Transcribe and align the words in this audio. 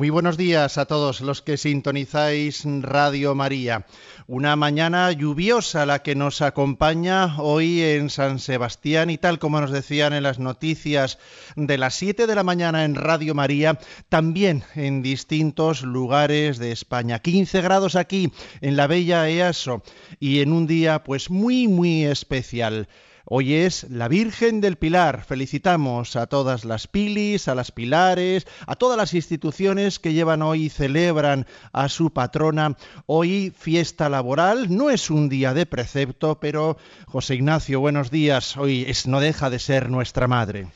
Muy 0.00 0.08
buenos 0.08 0.38
días 0.38 0.78
a 0.78 0.86
todos 0.86 1.20
los 1.20 1.42
que 1.42 1.58
sintonizáis 1.58 2.64
Radio 2.64 3.34
María. 3.34 3.84
Una 4.26 4.56
mañana 4.56 5.12
lluviosa 5.12 5.84
la 5.84 5.98
que 5.98 6.14
nos 6.14 6.40
acompaña 6.40 7.38
hoy 7.38 7.82
en 7.82 8.08
San 8.08 8.38
Sebastián 8.38 9.10
y 9.10 9.18
tal 9.18 9.38
como 9.38 9.60
nos 9.60 9.70
decían 9.70 10.14
en 10.14 10.22
las 10.22 10.38
noticias 10.38 11.18
de 11.54 11.76
las 11.76 11.96
7 11.96 12.26
de 12.26 12.34
la 12.34 12.42
mañana 12.42 12.86
en 12.86 12.94
Radio 12.94 13.34
María, 13.34 13.78
también 14.08 14.64
en 14.74 15.02
distintos 15.02 15.82
lugares 15.82 16.56
de 16.56 16.72
España. 16.72 17.18
15 17.18 17.60
grados 17.60 17.94
aquí 17.94 18.32
en 18.62 18.76
la 18.76 18.86
bella 18.86 19.28
EASO 19.28 19.82
y 20.18 20.40
en 20.40 20.54
un 20.54 20.66
día 20.66 21.04
pues 21.04 21.28
muy 21.28 21.68
muy 21.68 22.06
especial. 22.06 22.88
Hoy 23.32 23.54
es 23.54 23.88
la 23.88 24.08
Virgen 24.08 24.60
del 24.60 24.76
Pilar. 24.76 25.22
Felicitamos 25.22 26.16
a 26.16 26.26
todas 26.26 26.64
las 26.64 26.88
pilis, 26.88 27.46
a 27.46 27.54
las 27.54 27.70
pilares, 27.70 28.44
a 28.66 28.74
todas 28.74 28.96
las 28.96 29.14
instituciones 29.14 30.00
que 30.00 30.12
llevan 30.12 30.42
hoy 30.42 30.64
y 30.64 30.68
celebran 30.68 31.46
a 31.72 31.88
su 31.88 32.12
patrona. 32.12 32.76
Hoy 33.06 33.54
fiesta 33.56 34.08
laboral, 34.08 34.76
no 34.76 34.90
es 34.90 35.10
un 35.10 35.28
día 35.28 35.54
de 35.54 35.64
precepto, 35.64 36.40
pero 36.40 36.76
José 37.06 37.36
Ignacio, 37.36 37.78
buenos 37.78 38.10
días. 38.10 38.56
Hoy 38.56 38.84
es, 38.88 39.06
no 39.06 39.20
deja 39.20 39.48
de 39.48 39.60
ser 39.60 39.90
nuestra 39.90 40.26
madre. 40.26 40.66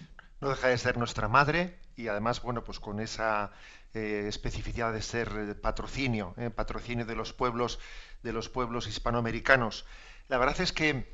No 0.41 0.50
deja 0.50 0.68
de 0.68 0.78
ser 0.78 0.96
nuestra 0.96 1.27
madre 1.27 1.77
y 1.96 2.06
además, 2.06 2.41
bueno, 2.41 2.62
pues 2.62 2.78
con 2.78 3.00
esa 3.00 3.50
eh, 3.94 4.27
especificidad 4.28 4.92
de 4.92 5.02
ser 5.02 5.61
patrocinio, 5.61 6.34
eh, 6.36 6.50
patrocinio 6.50 7.05
de 7.05 7.16
los 7.16 7.33
pueblos, 7.33 7.80
de 8.22 8.33
los 8.33 8.48
pueblos 8.48 8.86
hispanoamericanos. 8.86 9.86
La 10.28 10.39
verdad 10.39 10.61
es 10.61 10.72
que 10.72 11.05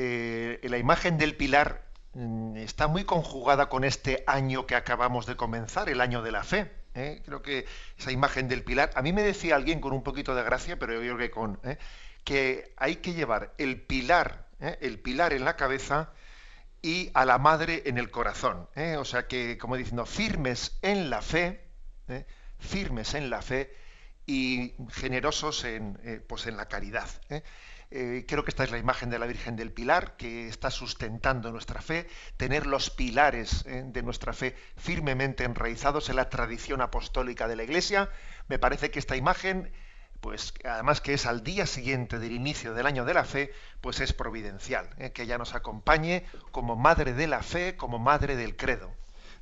eh, 0.00 0.60
la 0.62 0.78
imagen 0.78 1.18
del 1.18 1.34
pilar 1.34 1.82
mm, 2.14 2.56
está 2.58 2.86
muy 2.86 3.02
conjugada 3.02 3.68
con 3.68 3.82
este 3.82 4.22
año 4.28 4.64
que 4.64 4.76
acabamos 4.76 5.26
de 5.26 5.34
comenzar, 5.34 5.88
el 5.88 6.00
año 6.00 6.22
de 6.22 6.30
la 6.30 6.44
fe. 6.44 6.70
¿eh? 6.94 7.20
Creo 7.24 7.42
que 7.42 7.66
esa 7.98 8.12
imagen 8.12 8.46
del 8.46 8.62
pilar, 8.62 8.92
a 8.94 9.02
mí 9.02 9.12
me 9.12 9.24
decía 9.24 9.56
alguien 9.56 9.80
con 9.80 9.92
un 9.92 10.04
poquito 10.04 10.36
de 10.36 10.44
gracia, 10.44 10.78
pero 10.78 10.92
yo 10.92 11.00
creo 11.00 11.18
que 11.18 11.30
con 11.32 11.58
¿eh? 11.64 11.78
que 12.22 12.74
hay 12.76 12.96
que 12.96 13.14
llevar 13.14 13.54
el 13.58 13.80
pilar, 13.80 14.46
el 14.60 15.00
pilar 15.00 15.32
en 15.32 15.44
la 15.44 15.56
cabeza 15.56 16.12
y 16.80 17.10
a 17.14 17.24
la 17.24 17.38
madre 17.38 17.82
en 17.86 17.98
el 17.98 18.12
corazón. 18.12 18.68
O 18.98 19.04
sea 19.04 19.26
que, 19.26 19.58
como 19.58 19.76
diciendo, 19.76 20.06
firmes 20.06 20.78
en 20.82 21.10
la 21.10 21.22
fe, 21.22 21.64
firmes 22.60 23.14
en 23.14 23.30
la 23.30 23.42
fe 23.42 23.74
y 24.26 24.74
generosos 24.90 25.64
en, 25.64 26.22
pues 26.28 26.46
en 26.46 26.56
la 26.56 26.68
caridad. 26.68 27.08
Eh, 27.90 28.26
creo 28.28 28.44
que 28.44 28.50
esta 28.50 28.64
es 28.64 28.70
la 28.70 28.76
imagen 28.76 29.08
de 29.08 29.18
la 29.18 29.26
Virgen 29.26 29.56
del 29.56 29.72
Pilar, 29.72 30.16
que 30.16 30.46
está 30.48 30.70
sustentando 30.70 31.50
nuestra 31.50 31.80
fe, 31.80 32.06
tener 32.36 32.66
los 32.66 32.90
pilares 32.90 33.64
eh, 33.66 33.82
de 33.86 34.02
nuestra 34.02 34.34
fe 34.34 34.54
firmemente 34.76 35.44
enraizados 35.44 36.10
en 36.10 36.16
la 36.16 36.28
tradición 36.28 36.82
apostólica 36.82 37.48
de 37.48 37.56
la 37.56 37.62
Iglesia. 37.62 38.10
Me 38.46 38.58
parece 38.58 38.90
que 38.90 38.98
esta 38.98 39.16
imagen, 39.16 39.72
pues 40.20 40.52
además 40.64 41.00
que 41.00 41.14
es 41.14 41.24
al 41.24 41.42
día 41.42 41.64
siguiente 41.64 42.18
del 42.18 42.32
inicio 42.32 42.74
del 42.74 42.86
año 42.86 43.06
de 43.06 43.14
la 43.14 43.24
fe, 43.24 43.52
pues 43.80 44.00
es 44.00 44.12
providencial, 44.12 44.90
eh, 44.98 45.12
que 45.12 45.22
ella 45.22 45.38
nos 45.38 45.54
acompañe 45.54 46.26
como 46.50 46.76
madre 46.76 47.14
de 47.14 47.26
la 47.26 47.42
fe, 47.42 47.76
como 47.76 47.98
madre 47.98 48.36
del 48.36 48.56
credo. 48.56 48.92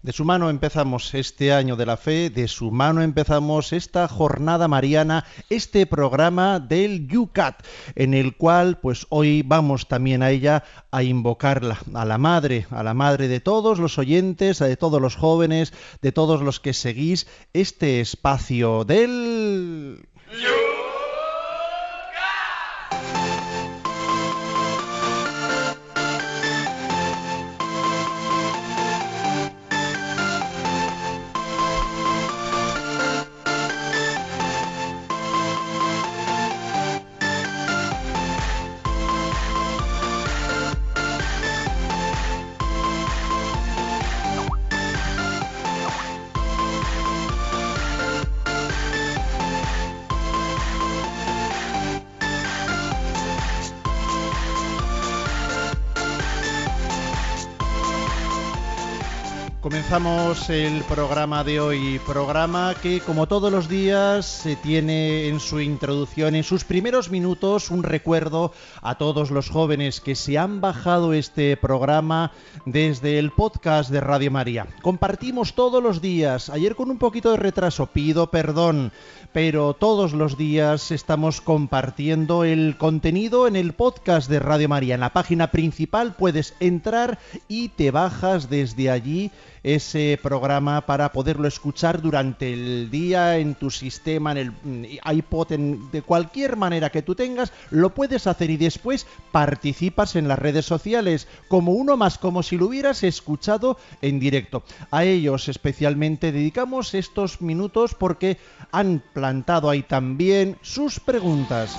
De 0.06 0.12
su 0.12 0.24
mano 0.24 0.50
empezamos 0.50 1.12
este 1.14 1.52
año 1.52 1.74
de 1.74 1.84
la 1.84 1.96
fe, 1.96 2.30
de 2.30 2.46
su 2.46 2.70
mano 2.70 3.02
empezamos 3.02 3.72
esta 3.72 4.06
jornada 4.06 4.68
mariana, 4.68 5.24
este 5.50 5.84
programa 5.84 6.60
del 6.60 7.08
Yucat, 7.08 7.66
en 7.96 8.14
el 8.14 8.36
cual 8.36 8.78
pues 8.78 9.08
hoy 9.08 9.42
vamos 9.42 9.88
también 9.88 10.22
a 10.22 10.30
ella 10.30 10.62
a 10.92 11.02
invocarla, 11.02 11.80
a 11.92 12.04
la 12.04 12.18
madre, 12.18 12.68
a 12.70 12.84
la 12.84 12.94
madre 12.94 13.26
de 13.26 13.40
todos 13.40 13.80
los 13.80 13.98
oyentes, 13.98 14.60
de 14.60 14.76
todos 14.76 15.02
los 15.02 15.16
jóvenes, 15.16 15.72
de 16.02 16.12
todos 16.12 16.40
los 16.40 16.60
que 16.60 16.72
seguís 16.72 17.26
este 17.52 18.00
espacio 18.00 18.84
del... 18.84 20.06
El 60.48 60.82
programa 60.84 61.42
de 61.42 61.58
hoy, 61.58 61.98
programa 62.06 62.74
que 62.80 63.00
como 63.00 63.26
todos 63.26 63.50
los 63.50 63.68
días 63.68 64.26
se 64.26 64.54
tiene 64.54 65.26
en 65.26 65.40
su 65.40 65.60
introducción, 65.60 66.36
en 66.36 66.44
sus 66.44 66.62
primeros 66.62 67.10
minutos, 67.10 67.72
un 67.72 67.82
recuerdo 67.82 68.52
a 68.80 68.96
todos 68.96 69.32
los 69.32 69.50
jóvenes 69.50 70.00
que 70.00 70.14
se 70.14 70.38
han 70.38 70.60
bajado 70.60 71.14
este 71.14 71.56
programa 71.56 72.30
desde 72.64 73.18
el 73.18 73.32
podcast 73.32 73.90
de 73.90 74.00
Radio 74.00 74.30
María. 74.30 74.68
Compartimos 74.82 75.54
todos 75.54 75.82
los 75.82 76.00
días, 76.00 76.48
ayer 76.48 76.76
con 76.76 76.90
un 76.90 76.98
poquito 76.98 77.32
de 77.32 77.38
retraso, 77.38 77.86
pido 77.86 78.30
perdón, 78.30 78.92
pero 79.32 79.74
todos 79.74 80.12
los 80.12 80.38
días 80.38 80.92
estamos 80.92 81.40
compartiendo 81.40 82.44
el 82.44 82.76
contenido 82.78 83.48
en 83.48 83.56
el 83.56 83.72
podcast 83.72 84.30
de 84.30 84.38
Radio 84.38 84.68
María. 84.68 84.94
En 84.94 85.00
la 85.00 85.12
página 85.12 85.50
principal 85.50 86.14
puedes 86.14 86.54
entrar 86.60 87.18
y 87.48 87.70
te 87.70 87.90
bajas 87.90 88.48
desde 88.48 88.90
allí 88.90 89.32
ese 89.66 90.16
programa 90.22 90.86
para 90.86 91.10
poderlo 91.10 91.48
escuchar 91.48 92.00
durante 92.00 92.52
el 92.52 92.88
día 92.88 93.38
en 93.38 93.56
tu 93.56 93.68
sistema, 93.68 94.30
en 94.30 94.38
el 94.38 94.50
mm, 94.52 94.84
iPod, 95.12 95.48
de 95.48 96.02
cualquier 96.02 96.54
manera 96.54 96.90
que 96.90 97.02
tú 97.02 97.16
tengas, 97.16 97.52
lo 97.70 97.90
puedes 97.90 98.28
hacer 98.28 98.48
y 98.50 98.58
después 98.58 99.08
participas 99.32 100.14
en 100.14 100.28
las 100.28 100.38
redes 100.38 100.66
sociales 100.66 101.26
como 101.48 101.72
uno 101.72 101.96
más, 101.96 102.16
como 102.16 102.44
si 102.44 102.56
lo 102.56 102.66
hubieras 102.66 103.02
escuchado 103.02 103.76
en 104.02 104.20
directo. 104.20 104.62
A 104.92 105.02
ellos 105.02 105.48
especialmente 105.48 106.30
dedicamos 106.30 106.94
estos 106.94 107.40
minutos 107.40 107.94
porque 107.94 108.38
han 108.70 109.02
plantado 109.12 109.68
ahí 109.68 109.82
también 109.82 110.58
sus 110.62 111.00
preguntas. 111.00 111.76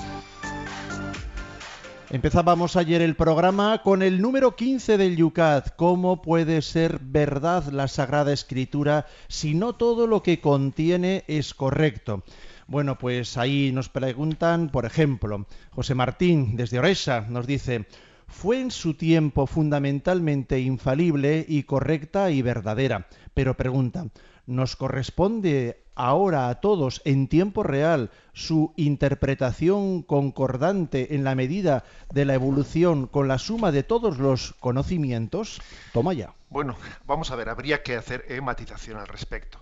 Empezábamos 2.10 2.76
ayer 2.76 3.02
el 3.02 3.16
programa 3.16 3.82
con 3.82 4.00
el 4.00 4.22
número 4.22 4.56
15 4.56 4.96
del 4.96 5.16
Yucat. 5.16 5.76
¿Cómo 5.76 6.22
puede 6.22 6.62
ser 6.62 7.00
verdad 7.02 7.64
la 7.70 7.86
Sagrada 7.86 8.32
Escritura 8.32 9.04
si 9.28 9.52
no 9.54 9.74
todo 9.74 10.06
lo 10.06 10.22
que 10.22 10.40
contiene 10.40 11.24
es 11.28 11.52
correcto? 11.52 12.24
Bueno, 12.66 12.96
pues 12.96 13.36
ahí 13.36 13.72
nos 13.74 13.90
preguntan, 13.90 14.70
por 14.70 14.86
ejemplo, 14.86 15.46
José 15.70 15.94
Martín 15.94 16.56
desde 16.56 16.78
Oreja 16.78 17.26
nos 17.28 17.46
dice, 17.46 17.84
fue 18.26 18.58
en 18.58 18.70
su 18.70 18.94
tiempo 18.94 19.46
fundamentalmente 19.46 20.60
infalible 20.60 21.44
y 21.46 21.64
correcta 21.64 22.30
y 22.30 22.40
verdadera, 22.40 23.06
pero 23.34 23.54
pregunta, 23.54 24.06
¿nos 24.46 24.76
corresponde 24.76 25.84
ahora 25.98 26.48
a 26.48 26.60
todos 26.60 27.02
en 27.04 27.28
tiempo 27.28 27.64
real 27.64 28.10
su 28.32 28.72
interpretación 28.76 30.02
concordante 30.02 31.14
en 31.14 31.24
la 31.24 31.34
medida 31.34 31.84
de 32.14 32.24
la 32.24 32.34
evolución 32.34 33.08
con 33.08 33.26
la 33.26 33.38
suma 33.38 33.72
de 33.72 33.82
todos 33.82 34.18
los 34.18 34.54
conocimientos? 34.60 35.60
Toma 35.92 36.14
ya. 36.14 36.32
Bueno, 36.50 36.76
vamos 37.04 37.30
a 37.30 37.36
ver, 37.36 37.48
habría 37.48 37.82
que 37.82 37.96
hacer 37.96 38.24
eh, 38.28 38.40
matización 38.40 38.98
al 38.98 39.08
respecto. 39.08 39.58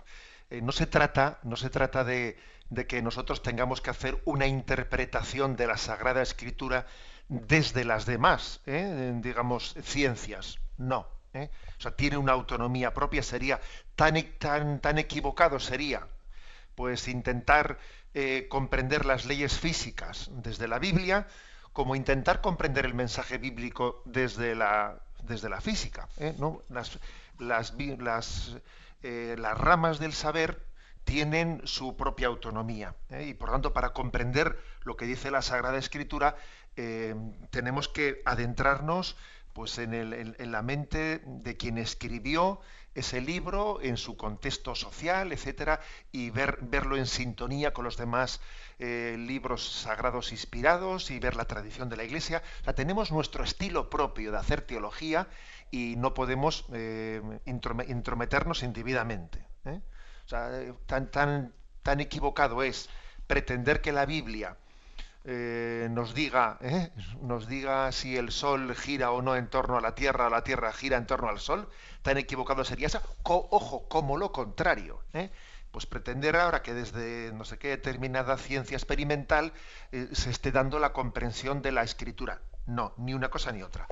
Eh, 0.49 0.61
no 0.61 0.71
se 0.71 0.85
trata, 0.85 1.39
no 1.43 1.55
se 1.55 1.71
trata 1.71 2.03
de, 2.03 2.37
que 2.87 3.01
nosotros 3.01 3.41
tengamos 3.41 3.81
que 3.81 3.89
hacer 3.89 4.21
una 4.25 4.45
interpretación 4.45 5.55
de 5.55 5.67
la 5.67 5.77
Sagrada 5.77 6.21
Escritura 6.21 6.85
desde 7.29 7.83
las 7.83 8.05
demás, 8.05 8.61
eh, 8.67 9.11
digamos, 9.21 9.75
ciencias. 9.81 10.59
No. 10.77 11.07
O 11.33 11.81
sea, 11.81 11.91
tiene 11.91 12.17
una 12.17 12.31
autonomía 12.31 12.95
propia, 12.95 13.21
sería 13.21 13.59
tan, 13.95 14.15
tan, 14.39 14.79
tan 14.79 14.97
equivocado 14.97 15.59
sería 15.59 16.07
pues 16.77 17.07
intentar 17.07 17.79
eh, 18.13 18.45
comprender 18.49 19.03
las 19.03 19.25
leyes 19.25 19.59
físicas 19.59 20.29
desde 20.31 20.67
la 20.67 20.77
Biblia, 20.77 21.25
como 21.73 21.95
intentar 21.95 22.39
comprender 22.39 22.85
el 22.85 22.93
mensaje 22.93 23.39
bíblico 23.39 24.03
desde 24.05 24.53
la, 24.53 25.01
desde 25.23 25.49
la 25.49 25.59
física. 25.59 26.07
¿eh? 26.19 26.35
¿no? 26.37 26.61
Eh, 26.69 26.75
las, 29.39 29.57
ramas 29.57 29.97
del 29.97 30.13
saber 30.13 30.67
tienen 31.03 31.61
su 31.63 31.97
propia 31.97 32.27
autonomía. 32.27 32.93
Y 33.25 33.33
por 33.33 33.49
tanto, 33.49 33.73
para 33.73 33.89
comprender 33.89 34.59
lo 34.83 34.95
que 34.97 35.05
dice 35.05 35.31
la 35.31 35.41
Sagrada 35.41 35.79
Escritura, 35.79 36.35
tenemos 37.49 37.87
que 37.87 38.21
adentrarnos 38.25 39.17
pues, 39.53 39.79
en, 39.79 40.51
la 40.51 40.61
mente 40.61 41.23
de 41.25 41.57
quien 41.57 41.79
escribió 41.79 42.61
ese 42.97 43.21
libro, 43.21 43.79
en 43.81 43.95
su 43.95 44.17
contexto 44.17 44.73
social, 44.73 45.31
etcétera, 45.31 45.79
y 46.11 46.31
ver, 46.31 46.57
verlo 46.61 46.97
en 46.97 47.05
sintonía 47.05 47.71
con 47.71 47.85
los 47.85 47.95
demás 47.95 48.41
eh, 48.79 49.15
libros 49.19 49.81
sagrados 49.81 50.31
inspirados 50.31 51.11
y 51.11 51.19
ver 51.19 51.35
la 51.35 51.45
tradición 51.45 51.89
de 51.89 51.97
la 51.97 52.03
Iglesia. 52.03 52.41
O 52.65 52.73
tenemos 52.73 53.11
nuestro 53.11 53.43
estilo 53.43 53.89
propio 53.89 54.31
de 54.31 54.37
hacer 54.37 54.61
teología 54.61 55.27
y 55.69 55.95
no 55.97 56.13
podemos 56.13 56.65
intrometernos 57.45 58.63
indebidamente. 58.63 59.45
O 59.65 60.29
sea, 60.29 60.59
eh, 60.59 60.73
tan, 60.87 61.11
tan, 61.11 61.53
tan 61.83 61.99
equivocado 61.99 62.63
es 62.63 62.89
pretender 63.27 63.81
que 63.81 63.91
la 63.91 64.05
Biblia 64.05 64.57
eh, 65.29 65.89
nos 65.91 66.13
diga 66.13 66.57
eh, 66.61 66.89
nos 67.21 67.47
diga 67.47 67.91
si 67.91 68.15
el 68.15 68.31
sol 68.31 68.73
gira 68.75 69.11
o 69.11 69.21
no 69.21 69.35
en 69.35 69.47
torno 69.47 69.77
a 69.77 69.81
la 69.81 69.93
tierra 69.93 70.27
o 70.27 70.29
la 70.29 70.43
tierra 70.43 70.71
gira 70.71 70.97
en 70.97 71.05
torno 71.05 71.27
al 71.27 71.39
sol 71.39 71.69
tan 72.01 72.17
equivocado 72.17 72.63
sería 72.63 72.87
eso 72.87 73.01
ojo 73.23 73.87
como 73.89 74.17
lo 74.17 74.31
contrario 74.31 75.03
pues 75.71 75.85
pretender 75.85 76.37
ahora 76.37 76.61
que 76.61 76.73
desde 76.73 77.31
no 77.33 77.43
sé 77.43 77.59
qué 77.59 77.67
determinada 77.67 78.37
ciencia 78.37 78.77
experimental 78.77 79.51
se 79.91 80.29
esté 80.29 80.51
dando 80.51 80.79
la 80.79 80.93
comprensión 80.93 81.61
de 81.61 81.71
la 81.71 81.83
escritura. 81.83 82.41
No 82.65 82.93
ni 82.97 83.13
una 83.13 83.29
cosa 83.29 83.51
ni 83.51 83.61
otra 83.61 83.87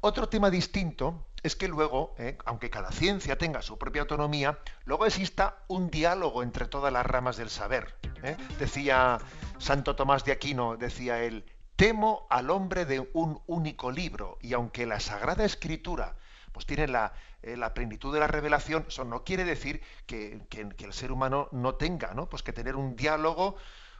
otro 0.00 0.28
tema 0.28 0.50
distinto 0.50 1.26
es 1.42 1.56
que 1.56 1.68
luego, 1.68 2.14
eh, 2.18 2.36
aunque 2.44 2.70
cada 2.70 2.92
ciencia 2.92 3.38
tenga 3.38 3.62
su 3.62 3.78
propia 3.78 4.02
autonomía, 4.02 4.58
luego 4.84 5.06
exista 5.06 5.58
un 5.68 5.90
diálogo 5.90 6.42
entre 6.42 6.66
todas 6.66 6.92
las 6.92 7.06
ramas 7.06 7.36
del 7.36 7.50
saber. 7.50 7.96
¿eh? 8.22 8.36
Decía 8.58 9.18
Santo 9.58 9.96
Tomás 9.96 10.24
de 10.24 10.32
Aquino, 10.32 10.76
decía 10.76 11.22
él, 11.22 11.44
temo 11.76 12.26
al 12.30 12.50
hombre 12.50 12.84
de 12.84 13.08
un 13.12 13.40
único 13.46 13.90
libro, 13.90 14.38
y 14.40 14.52
aunque 14.52 14.86
la 14.86 15.00
Sagrada 15.00 15.44
Escritura 15.44 16.16
pues 16.52 16.66
tiene 16.66 16.88
la, 16.88 17.12
eh, 17.42 17.56
plenitud 17.74 18.12
de 18.12 18.20
la 18.20 18.26
revelación, 18.26 18.86
eso 18.88 19.04
no 19.04 19.22
quiere 19.22 19.44
decir 19.44 19.82
que, 20.06 20.40
el 20.50 20.92
ser 20.92 21.12
humano 21.12 21.48
no 21.52 21.74
tenga, 21.74 22.14
¿no? 22.14 22.28
Pues 22.28 22.42
que 22.42 22.52
tener 22.52 22.74
un 22.74 22.96
diálogo, 22.96 23.56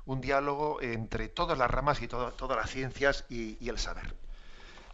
un 0.07 0.21
diálogo 0.21 0.81
entre 0.81 1.29
todas 1.29 1.57
las 1.57 1.71
ramas 1.71 2.03
y 2.03 2.09
todas 2.09 2.57
las 2.57 2.71
ciencias 2.71 3.27
y 3.29 3.69
el 3.69 3.79
saber 3.79 4.15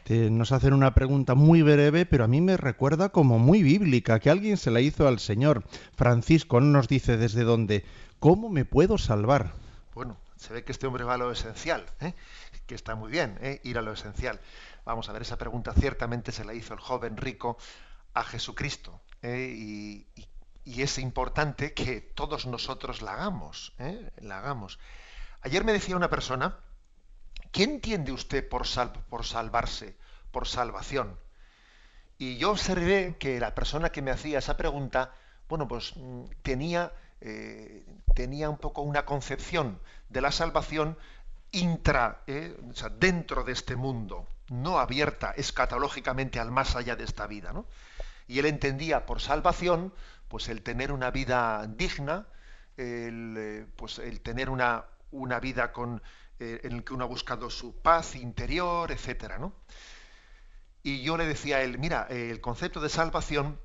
nos 0.09 0.53
hacen 0.53 0.75
una 0.75 0.95
pregunta 0.95 1.35
muy 1.35 1.63
breve, 1.63 2.07
pero 2.07 2.25
a 2.25 2.29
mí 2.29 2.41
me 2.41 2.57
recuerda 2.57 3.09
como 3.09 3.39
muy 3.39 3.63
bíblica, 3.63 4.21
que 4.21 4.31
alguien 4.31 4.57
se 4.57 4.71
la 4.71 4.81
hizo 4.81 5.09
al 5.09 5.19
Señor. 5.19 5.65
Francisco 5.97 6.61
nos 6.61 6.89
dice 6.89 7.17
desde 7.17 7.45
dónde, 7.45 7.85
¿cómo 8.21 8.51
me 8.51 8.65
puedo 8.65 8.99
salvar? 8.99 9.53
Bueno, 9.95 10.17
se 10.37 10.53
ve 10.53 10.65
que 10.65 10.73
este 10.73 10.87
hombre 10.87 11.05
va 11.05 11.15
a 11.15 11.19
lo 11.19 11.33
esencial, 11.33 11.87
¿eh? 12.01 12.13
que 12.67 12.75
está 12.75 12.95
muy 12.95 13.11
bien, 13.11 13.39
¿eh? 13.41 13.61
ir 13.65 13.79
a 13.79 13.83
lo 13.83 13.93
esencial. 13.93 14.41
Vamos 14.85 15.09
a 15.09 15.13
ver, 15.13 15.23
esa 15.23 15.39
pregunta 15.39 15.73
ciertamente 15.73 16.33
se 16.33 16.45
la 16.45 16.53
hizo 16.53 16.75
el 16.75 16.81
joven 16.81 17.17
rico 17.17 17.57
a 18.13 18.25
Jesucristo. 18.25 19.01
¿eh? 19.23 19.55
Y, 19.57 20.07
es 20.67 20.99
importante 20.99 21.75
que 21.75 22.01
todos 22.01 22.47
nosotros 22.47 23.03
la 23.03 23.13
hagamos, 23.13 23.75
la 24.17 24.39
hagamos. 24.39 24.79
Ayer 25.43 25.63
me 25.63 25.75
decía 25.75 25.95
una 25.95 26.09
persona, 26.09 26.57
¿Qué 27.55 27.63
entiende 27.63 28.11
usted 28.11 28.49
por, 28.49 28.65
por 29.09 29.25
salvarse, 29.25 29.97
por 30.33 30.49
salvación? 30.49 31.17
Y 32.19 32.37
yo 32.37 32.51
observé 32.51 33.15
que 33.17 33.39
la 33.39 33.55
persona 33.55 33.91
que 33.91 34.03
me 34.03 34.11
hacía 34.11 34.41
esa 34.41 34.57
pregunta, 34.57 35.15
bueno, 35.49 35.69
pues 35.69 35.93
mm, 35.95 36.25
tenía, 36.43 36.93
eh, 37.21 37.87
tenía 38.17 38.51
un 38.51 38.59
poco 38.59 38.83
una 38.83 39.05
concepción 39.05 39.79
de 40.09 40.21
la 40.21 40.33
salvación 40.33 40.99
intra, 41.53 42.25
eh, 42.27 42.59
o 42.69 42.75
sea, 42.75 42.89
dentro 42.89 43.45
de 43.45 43.53
este 43.53 43.77
mundo, 43.77 44.27
no 44.49 44.81
abierta 44.81 45.31
escatológicamente 45.37 46.41
al 46.41 46.51
más 46.51 46.75
allá 46.75 46.97
de 46.97 47.05
esta 47.05 47.29
vida. 47.29 47.53
¿no? 47.53 47.67
Y 48.27 48.41
él 48.41 48.47
entendía 48.47 49.07
por 49.07 49.21
salvación, 49.21 49.95
pues 50.27 50.49
el 50.49 50.65
tener 50.65 50.91
una 50.91 51.13
vida 51.13 51.69
digna, 51.69 52.27
el, 52.77 53.37
eh, 53.39 53.67
pues 53.77 54.01
el 54.01 54.23
tener 54.23 54.51
una, 54.51 54.87
una 55.13 55.39
vida 55.39 55.71
con, 55.73 56.03
eh, 56.39 56.61
en 56.65 56.73
el 56.73 56.85
que 56.85 56.95
uno 56.95 57.05
ha 57.05 57.09
buscado 57.09 57.51
su 57.51 57.81
paz 57.81 58.15
interior, 58.17 58.91
etcétera, 58.91 59.39
¿no? 59.39 59.55
Y 60.83 61.03
yo 61.03 61.17
le 61.17 61.27
decía 61.27 61.57
a 61.57 61.63
él, 61.63 61.79
mira, 61.79 62.07
el 62.11 62.41
concepto 62.41 62.81
de 62.81 62.91
salvación 62.91 63.59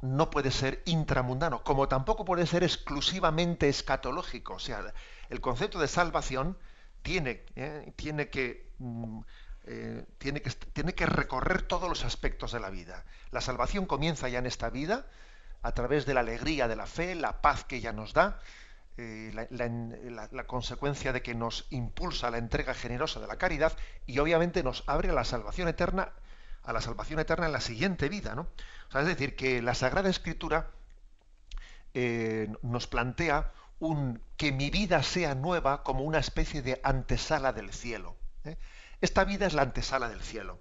no 0.00 0.30
puede 0.30 0.50
ser 0.50 0.82
intramundano, 0.86 1.62
como 1.64 1.88
tampoco 1.88 2.24
puede 2.24 2.46
ser 2.46 2.62
exclusivamente 2.62 3.68
escatológico. 3.68 4.54
O 4.54 4.58
sea, 4.58 4.94
el 5.28 5.40
concepto 5.40 5.78
de 5.78 5.88
salvación 5.88 6.56
tiene, 7.02 7.44
eh, 7.56 7.92
tiene, 7.96 8.28
que, 8.28 8.70
mm, 8.78 9.20
eh, 9.64 10.06
tiene, 10.18 10.40
que, 10.40 10.50
tiene 10.50 10.94
que 10.94 11.06
recorrer 11.06 11.62
todos 11.62 11.88
los 11.88 12.04
aspectos 12.04 12.52
de 12.52 12.60
la 12.60 12.70
vida. 12.70 13.04
La 13.30 13.40
salvación 13.40 13.86
comienza 13.86 14.28
ya 14.28 14.38
en 14.38 14.46
esta 14.46 14.70
vida, 14.70 15.06
a 15.62 15.72
través 15.72 16.06
de 16.06 16.14
la 16.14 16.20
alegría 16.20 16.68
de 16.68 16.76
la 16.76 16.86
fe, 16.86 17.14
la 17.14 17.42
paz 17.42 17.64
que 17.64 17.76
ella 17.76 17.92
nos 17.92 18.14
da, 18.14 18.38
eh, 19.00 19.30
la, 20.32 20.44
consecuencia 20.48 21.12
de 21.12 21.22
que 21.22 21.32
nos 21.32 21.68
impulsa 21.70 22.32
la 22.32 22.38
entrega 22.38 22.74
generosa 22.74 23.20
de 23.20 23.28
la 23.28 23.36
caridad 23.36 23.72
y 24.06 24.18
obviamente 24.18 24.64
nos 24.64 24.82
abre 24.88 25.10
a 25.10 25.12
la 25.12 25.22
salvación 25.22 25.68
eterna, 25.68 26.14
a 26.64 26.72
la 26.72 26.80
salvación 26.80 27.20
eterna 27.20 27.46
en 27.46 27.52
la 27.52 27.60
siguiente 27.60 28.08
vida, 28.08 28.34
¿no? 28.34 28.48
es 28.92 29.06
decir, 29.06 29.36
que 29.36 29.62
la 29.62 29.74
Sagrada 29.74 30.10
Escritura 30.10 30.72
eh, 31.94 32.52
nos 32.62 32.88
plantea 32.88 33.52
un 33.78 34.20
que 34.36 34.50
mi 34.50 34.68
vida 34.68 35.04
sea 35.04 35.36
nueva 35.36 35.84
como 35.84 36.02
una 36.02 36.18
especie 36.18 36.60
de 36.60 36.80
antesala 36.82 37.52
del 37.52 37.72
cielo. 37.72 38.16
¿eh? 38.42 38.56
Esta 39.00 39.22
vida 39.22 39.46
es 39.46 39.54
la 39.54 39.62
antesala 39.62 40.08
del 40.08 40.22
cielo. 40.22 40.60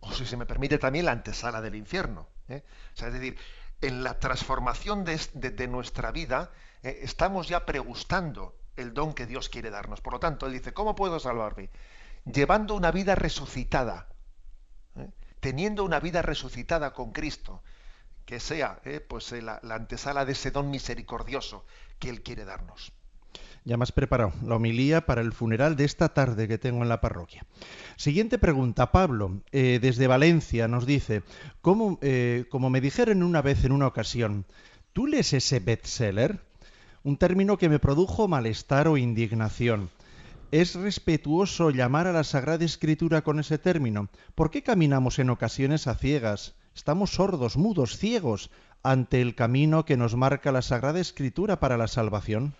O 0.00 0.12
si 0.12 0.26
se 0.26 0.36
me 0.36 0.46
permite 0.46 0.78
también 0.78 1.04
la 1.04 1.12
antesala 1.12 1.60
del 1.60 1.76
infierno. 1.76 2.28
es 2.48 2.64
decir, 2.96 3.38
en 3.82 4.02
la 4.02 4.18
transformación 4.18 5.04
de 5.04 5.68
nuestra 5.68 6.10
vida, 6.10 6.50
eh, 6.86 7.00
estamos 7.02 7.48
ya 7.48 7.66
pregustando 7.66 8.54
el 8.76 8.94
don 8.94 9.12
que 9.12 9.26
Dios 9.26 9.48
quiere 9.48 9.70
darnos. 9.70 10.00
Por 10.00 10.12
lo 10.12 10.20
tanto, 10.20 10.46
Él 10.46 10.52
dice, 10.52 10.72
¿cómo 10.72 10.94
puedo 10.94 11.18
salvarme? 11.18 11.68
Llevando 12.24 12.76
una 12.76 12.92
vida 12.92 13.16
resucitada, 13.16 14.06
¿eh? 14.94 15.10
teniendo 15.40 15.82
una 15.82 15.98
vida 15.98 16.22
resucitada 16.22 16.92
con 16.92 17.10
Cristo, 17.10 17.60
que 18.24 18.38
sea 18.38 18.78
¿eh? 18.84 19.00
pues 19.00 19.32
la, 19.32 19.60
antesala 19.68 20.24
de 20.24 20.32
ese 20.32 20.52
don 20.52 20.70
misericordioso 20.70 21.66
que 21.98 22.08
Él 22.08 22.22
quiere 22.22 22.44
darnos. 22.44 22.92
Ya 23.64 23.76
me 23.76 23.82
has 23.82 23.90
preparado 23.90 24.32
la 24.44 24.54
homilía 24.54 25.06
para 25.06 25.22
el 25.22 25.32
funeral 25.32 25.74
de 25.74 25.86
esta 25.86 26.10
tarde 26.10 26.46
que 26.46 26.56
tengo 26.56 26.84
en 26.84 26.88
la 26.88 27.00
parroquia. 27.00 27.44
Siguiente 27.96 28.38
pregunta, 28.38 28.92
Pablo, 28.92 29.42
desde 29.50 30.06
Valencia, 30.06 30.68
nos 30.68 30.86
dice, 30.86 31.24
como 31.62 31.98
me 32.70 32.80
dijeron 32.80 33.24
una 33.24 33.42
vez 33.42 33.64
en 33.64 33.72
una 33.72 33.88
ocasión, 33.88 34.46
¿tú 34.92 35.08
lees 35.08 35.32
ese 35.32 35.58
bestseller? 35.58 36.45
Un 37.06 37.16
término 37.16 37.56
que 37.56 37.68
me 37.68 37.78
produjo 37.78 38.26
malestar 38.26 38.88
o 38.88 38.96
indignación. 38.96 39.90
¿Es 40.50 40.74
respetuoso 40.74 41.70
llamar 41.70 42.08
a 42.08 42.12
la 42.12 42.24
Sagrada 42.24 42.64
Escritura 42.64 43.22
con 43.22 43.38
ese 43.38 43.58
término? 43.58 44.08
¿Por 44.34 44.50
qué 44.50 44.64
caminamos 44.64 45.20
en 45.20 45.30
ocasiones 45.30 45.86
a 45.86 45.94
ciegas? 45.94 46.56
Estamos 46.74 47.10
sordos, 47.10 47.56
mudos, 47.56 47.96
ciegos 47.96 48.50
ante 48.82 49.22
el 49.22 49.36
camino 49.36 49.84
que 49.84 49.96
nos 49.96 50.16
marca 50.16 50.50
la 50.50 50.62
Sagrada 50.62 50.98
Escritura 50.98 51.60
para 51.60 51.76
la 51.76 51.86
salvación. 51.86 52.56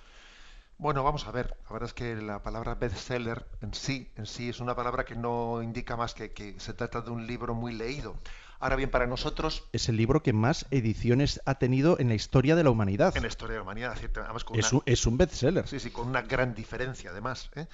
Bueno, 0.78 1.02
vamos 1.02 1.26
a 1.26 1.32
ver. 1.32 1.56
La 1.64 1.72
verdad 1.72 1.88
es 1.88 1.94
que 1.94 2.14
la 2.14 2.44
palabra 2.44 2.76
bestseller 2.76 3.46
en 3.62 3.74
sí, 3.74 4.12
en 4.14 4.26
sí 4.26 4.50
es 4.50 4.60
una 4.60 4.76
palabra 4.76 5.04
que 5.04 5.16
no 5.16 5.60
indica 5.60 5.96
más 5.96 6.14
que 6.14 6.30
que 6.30 6.54
se 6.60 6.72
trata 6.72 7.00
de 7.00 7.10
un 7.10 7.26
libro 7.26 7.54
muy 7.54 7.72
leído. 7.72 8.14
Ahora 8.58 8.76
bien, 8.76 8.90
para 8.90 9.06
nosotros... 9.06 9.64
Es 9.72 9.88
el 9.88 9.96
libro 9.96 10.22
que 10.22 10.32
más 10.32 10.66
ediciones 10.70 11.40
ha 11.44 11.56
tenido 11.56 11.98
en 11.98 12.08
la 12.08 12.14
historia 12.14 12.56
de 12.56 12.64
la 12.64 12.70
humanidad. 12.70 13.16
En 13.16 13.22
la 13.22 13.28
historia 13.28 13.54
de 13.54 13.58
la 13.58 13.62
humanidad, 13.62 13.96
¿cierto? 13.96 14.22
es, 14.54 14.72
un, 14.72 14.82
es, 14.86 15.06
un, 15.06 15.18
bestseller. 15.18 15.66
Sí, 15.68 15.78
sí, 15.78 15.90
con 15.90 16.08
una 16.08 16.22
gran 16.22 16.54
diferencia 16.54 17.10
además. 17.10 17.50
¿eh? 17.54 17.66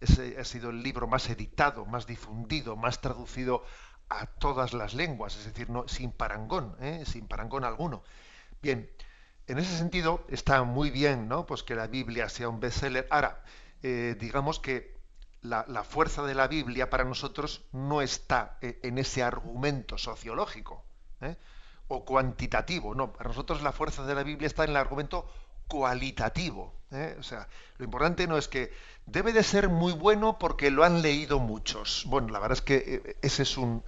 Ese 0.00 0.36
ha 0.38 0.44
sido 0.44 0.70
el 0.70 0.82
libro 0.82 1.08
más 1.08 1.28
editado, 1.28 1.84
más 1.86 2.06
difundido, 2.06 2.76
más 2.76 3.00
traducido 3.00 3.64
a 4.08 4.26
todas 4.26 4.72
las 4.72 4.94
lenguas, 4.94 5.36
es 5.36 5.44
decir, 5.44 5.68
no, 5.70 5.86
sin 5.88 6.12
parangón, 6.12 6.76
¿eh? 6.80 7.02
sin 7.04 7.26
parangón 7.26 7.64
alguno. 7.64 8.02
Bien, 8.62 8.88
en 9.46 9.58
ese 9.58 9.76
sentido 9.76 10.24
está 10.28 10.62
muy 10.62 10.90
bien 10.90 11.28
¿no? 11.28 11.46
pues 11.46 11.62
que 11.62 11.74
la 11.74 11.86
Biblia 11.86 12.28
sea 12.28 12.48
un 12.48 12.60
bestseller. 12.60 13.06
Ahora, 13.10 13.42
eh, 13.82 14.16
digamos 14.18 14.60
que 14.60 14.97
la, 15.42 15.84
fuerza 15.84 16.22
de 16.22 16.34
la 16.34 16.48
Biblia 16.48 16.90
para 16.90 17.04
nosotros 17.04 17.62
no 17.72 18.02
está 18.02 18.58
eh, 18.60 18.78
en 18.82 18.98
ese 18.98 19.22
argumento 19.22 19.98
sociológico 19.98 20.84
¿eh? 21.20 21.36
o 21.88 22.04
cuantitativo, 22.04 22.94
no, 22.94 23.12
para 23.12 23.28
nosotros 23.28 23.62
la 23.62 23.72
fuerza 23.72 24.04
de 24.04 24.14
la 24.14 24.22
Biblia 24.22 24.46
está 24.46 24.64
en 24.64 24.70
el 24.70 24.76
argumento 24.76 25.30
cualitativo. 25.68 26.74
¿eh? 26.90 27.16
O 27.18 27.22
sea, 27.22 27.48
lo 27.76 27.84
importante 27.84 28.26
no 28.26 28.36
es 28.36 28.48
que 28.48 28.72
debe 29.06 29.32
de 29.32 29.42
ser 29.42 29.68
muy 29.68 29.92
bueno 29.92 30.38
porque 30.38 30.70
lo 30.70 30.84
han 30.84 31.02
leído 31.02 31.38
muchos. 31.38 32.04
Bueno, 32.06 32.28
la 32.28 32.40
verdad 32.40 32.58
es 32.58 32.62
que 32.62 33.16
ese 33.22 33.42
es 33.42 33.56
un, 33.56 33.82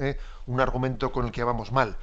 un 0.47 0.61
argumento 0.61 1.13
con 1.13 1.27
el 1.27 1.33
que 1.33 1.45
vamos 1.45 1.73
mal. 1.73 1.97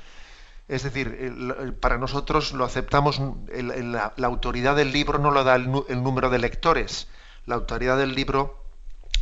Es 0.68 0.84
decir, 0.84 1.78
para 1.80 1.98
nosotros 1.98 2.52
lo 2.52 2.66
aceptamos, 2.66 3.22
la, 3.48 4.14
autoridad 4.18 4.76
del 4.76 4.92
libro 4.92 5.18
no 5.18 5.32
lo 5.32 5.46
da 5.46 5.56
el, 5.56 5.72
número 5.72 6.30
de 6.30 6.40
lectores, 6.40 7.08
la 7.46 7.56
autoridad 7.56 7.98
del 7.98 8.14
libro 8.14 8.67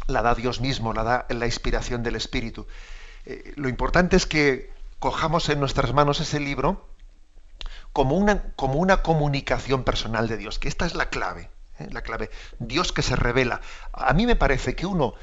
la 0.07 0.21
da 0.21 0.35
Dios 0.35 0.61
mismo, 0.61 0.93
la 0.93 1.03
da 1.03 1.25
la 1.29 1.45
inspiración 1.45 2.03
del 2.03 2.15
Espíritu. 2.15 2.67
Eh, 3.25 3.53
lo 3.55 3.69
importante 3.69 4.15
es 4.15 4.25
que 4.25 4.71
cojamos 4.99 5.49
en 5.49 5.59
nuestras 5.59 5.93
manos 5.93 6.19
ese 6.19 6.39
libro 6.39 6.87
como 7.93 8.17
una, 8.17 8.53
como 8.55 8.75
una 8.75 9.01
comunicación 9.01 9.83
personal 9.83 10.27
de 10.27 10.37
Dios, 10.37 10.59
que 10.59 10.67
esta 10.67 10.85
es 10.85 10.95
la 10.95 11.09
clave, 11.09 11.49
¿eh? 11.79 11.87
la 11.91 12.01
clave. 12.01 12.29
Dios 12.59 12.91
que 12.91 13.01
se 13.01 13.15
revela. 13.15 13.61
A 13.93 14.13
mí 14.13 14.25
me 14.25 14.35
parece 14.35 14.75
que 14.75 14.85
uno 14.85 15.13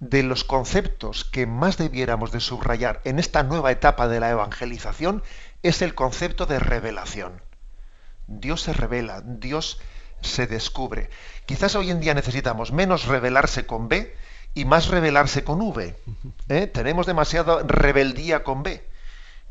de 0.00 0.22
los 0.22 0.44
conceptos 0.44 1.24
que 1.24 1.46
más 1.46 1.76
debiéramos 1.76 2.30
de 2.30 2.40
subrayar 2.40 3.00
en 3.04 3.18
esta 3.18 3.42
nueva 3.42 3.72
etapa 3.72 4.08
de 4.08 4.20
la 4.20 4.30
evangelización 4.30 5.22
es 5.62 5.82
el 5.82 5.94
concepto 5.94 6.46
de 6.46 6.60
revelación. 6.60 7.42
Dios 8.26 8.60
se 8.62 8.72
revela, 8.72 9.22
Dios 9.24 9.80
se 10.20 10.46
descubre. 10.46 11.10
Quizás 11.46 11.74
hoy 11.74 11.90
en 11.90 12.00
día 12.00 12.14
necesitamos 12.14 12.72
menos 12.72 13.06
revelarse 13.06 13.66
con 13.66 13.88
B 13.88 14.14
y 14.54 14.64
más 14.64 14.88
revelarse 14.88 15.44
con 15.44 15.60
V. 15.60 15.96
¿eh? 16.48 16.66
Tenemos 16.66 17.06
demasiada 17.06 17.62
rebeldía 17.62 18.42
con 18.42 18.62
B 18.62 18.84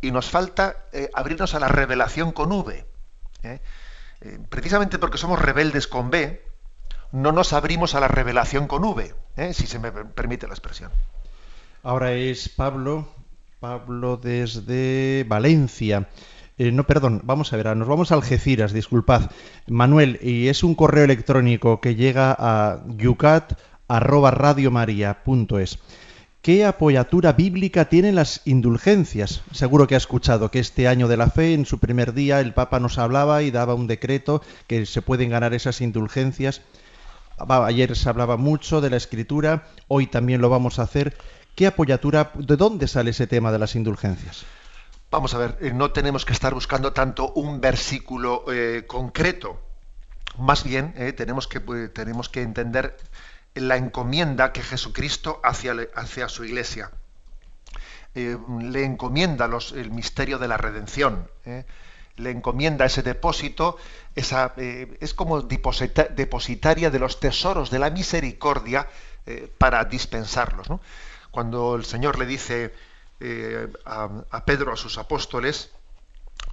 y 0.01 0.11
nos 0.11 0.29
falta 0.29 0.85
eh, 0.91 1.09
abrirnos 1.13 1.55
a 1.55 1.59
la 1.59 1.67
revelación 1.67 2.31
con 2.31 2.51
V. 2.51 2.85
¿eh? 3.43 3.59
precisamente 4.49 4.97
porque 4.97 5.19
somos 5.19 5.39
rebeldes 5.39 5.87
con 5.87 6.09
B, 6.09 6.43
no 7.11 7.31
nos 7.31 7.53
abrimos 7.53 7.93
a 7.93 7.99
la 7.99 8.07
revelación 8.07 8.67
con 8.67 8.83
V, 8.83 9.13
si 9.53 9.67
se 9.67 9.77
me 9.77 9.91
permite 9.91 10.47
la 10.47 10.53
expresión. 10.53 10.91
Ahora 11.83 12.11
es 12.13 12.49
Pablo, 12.49 13.07
Pablo 13.59 14.17
desde 14.17 15.23
Valencia. 15.27 16.09
No, 16.57 16.85
perdón, 16.85 17.21
vamos 17.23 17.53
a 17.53 17.57
ver, 17.57 17.75
nos 17.75 17.87
vamos 17.87 18.11
a 18.11 18.15
Algeciras, 18.15 18.73
disculpad. 18.73 19.29
Manuel, 19.67 20.19
y 20.21 20.47
es 20.47 20.63
un 20.63 20.75
correo 20.75 21.03
electrónico 21.03 21.81
que 21.81 21.95
llega 21.95 22.35
a 22.37 22.83
yucat 22.87 23.59
arroba 23.87 24.31
radiomaria.es. 24.31 25.79
¿Qué 26.41 26.65
apoyatura 26.65 27.33
bíblica 27.33 27.89
tienen 27.89 28.15
las 28.15 28.41
indulgencias? 28.45 29.41
Seguro 29.51 29.85
que 29.85 29.95
ha 29.95 29.97
escuchado 29.97 30.49
que 30.49 30.59
este 30.59 30.87
año 30.87 31.07
de 31.07 31.17
la 31.17 31.29
fe, 31.29 31.53
en 31.53 31.65
su 31.65 31.77
primer 31.77 32.13
día, 32.13 32.39
el 32.39 32.53
Papa 32.53 32.79
nos 32.79 32.97
hablaba 32.97 33.43
y 33.43 33.51
daba 33.51 33.73
un 33.73 33.85
decreto 33.85 34.41
que 34.65 34.85
se 34.85 35.01
pueden 35.01 35.29
ganar 35.29 35.53
esas 35.53 35.81
indulgencias. 35.81 36.61
Ayer 37.37 37.95
se 37.95 38.09
hablaba 38.09 38.37
mucho 38.37 38.81
de 38.81 38.89
la 38.89 38.97
escritura, 38.97 39.67
hoy 39.87 40.07
también 40.07 40.41
lo 40.41 40.49
vamos 40.49 40.79
a 40.79 40.83
hacer. 40.83 41.17
¿Qué 41.53 41.67
apoyatura, 41.67 42.31
de 42.35 42.55
dónde 42.55 42.87
sale 42.87 43.11
ese 43.11 43.27
tema 43.27 43.51
de 43.51 43.59
las 43.59 43.75
indulgencias? 43.75 44.45
Vamos 45.09 45.33
a 45.33 45.37
ver, 45.37 45.57
eh, 45.61 45.71
no 45.73 45.91
tenemos 45.91 46.25
que 46.25 46.33
estar 46.33 46.53
buscando 46.53 46.91
tanto 46.91 47.31
un 47.31 47.61
versículo 47.61 48.43
eh, 48.51 48.83
concreto. 48.87 49.61
Más 50.37 50.65
bien, 50.65 50.93
eh, 50.97 51.13
tenemos, 51.13 51.47
que, 51.47 51.61
tenemos 51.61 52.27
que 52.27 52.41
entender 52.41 52.97
la 53.55 53.77
encomienda 53.77 54.51
que 54.51 54.61
Jesucristo 54.61 55.39
hace 55.43 55.69
hacia 55.95 56.27
su 56.27 56.43
iglesia. 56.43 56.91
Le 58.13 58.83
encomienda 58.83 59.47
el 59.75 59.91
misterio 59.91 60.39
de 60.39 60.47
la 60.47 60.57
redención. 60.57 61.29
Le 62.15 62.31
encomienda 62.31 62.85
ese 62.85 63.03
depósito, 63.03 63.77
esa, 64.15 64.53
es 64.57 65.13
como 65.13 65.41
depositaria 65.41 66.89
de 66.89 66.99
los 66.99 67.19
tesoros 67.19 67.69
de 67.69 67.77
la 67.77 67.91
misericordia 67.91 68.87
para 69.59 69.85
dispensarlos. 69.85 70.67
Cuando 71.29 71.75
el 71.75 71.85
Señor 71.85 72.17
le 72.17 72.25
dice 72.25 72.73
a 73.85 74.45
Pedro, 74.45 74.73
a 74.73 74.77
sus 74.77 74.97
apóstoles, 74.97 75.71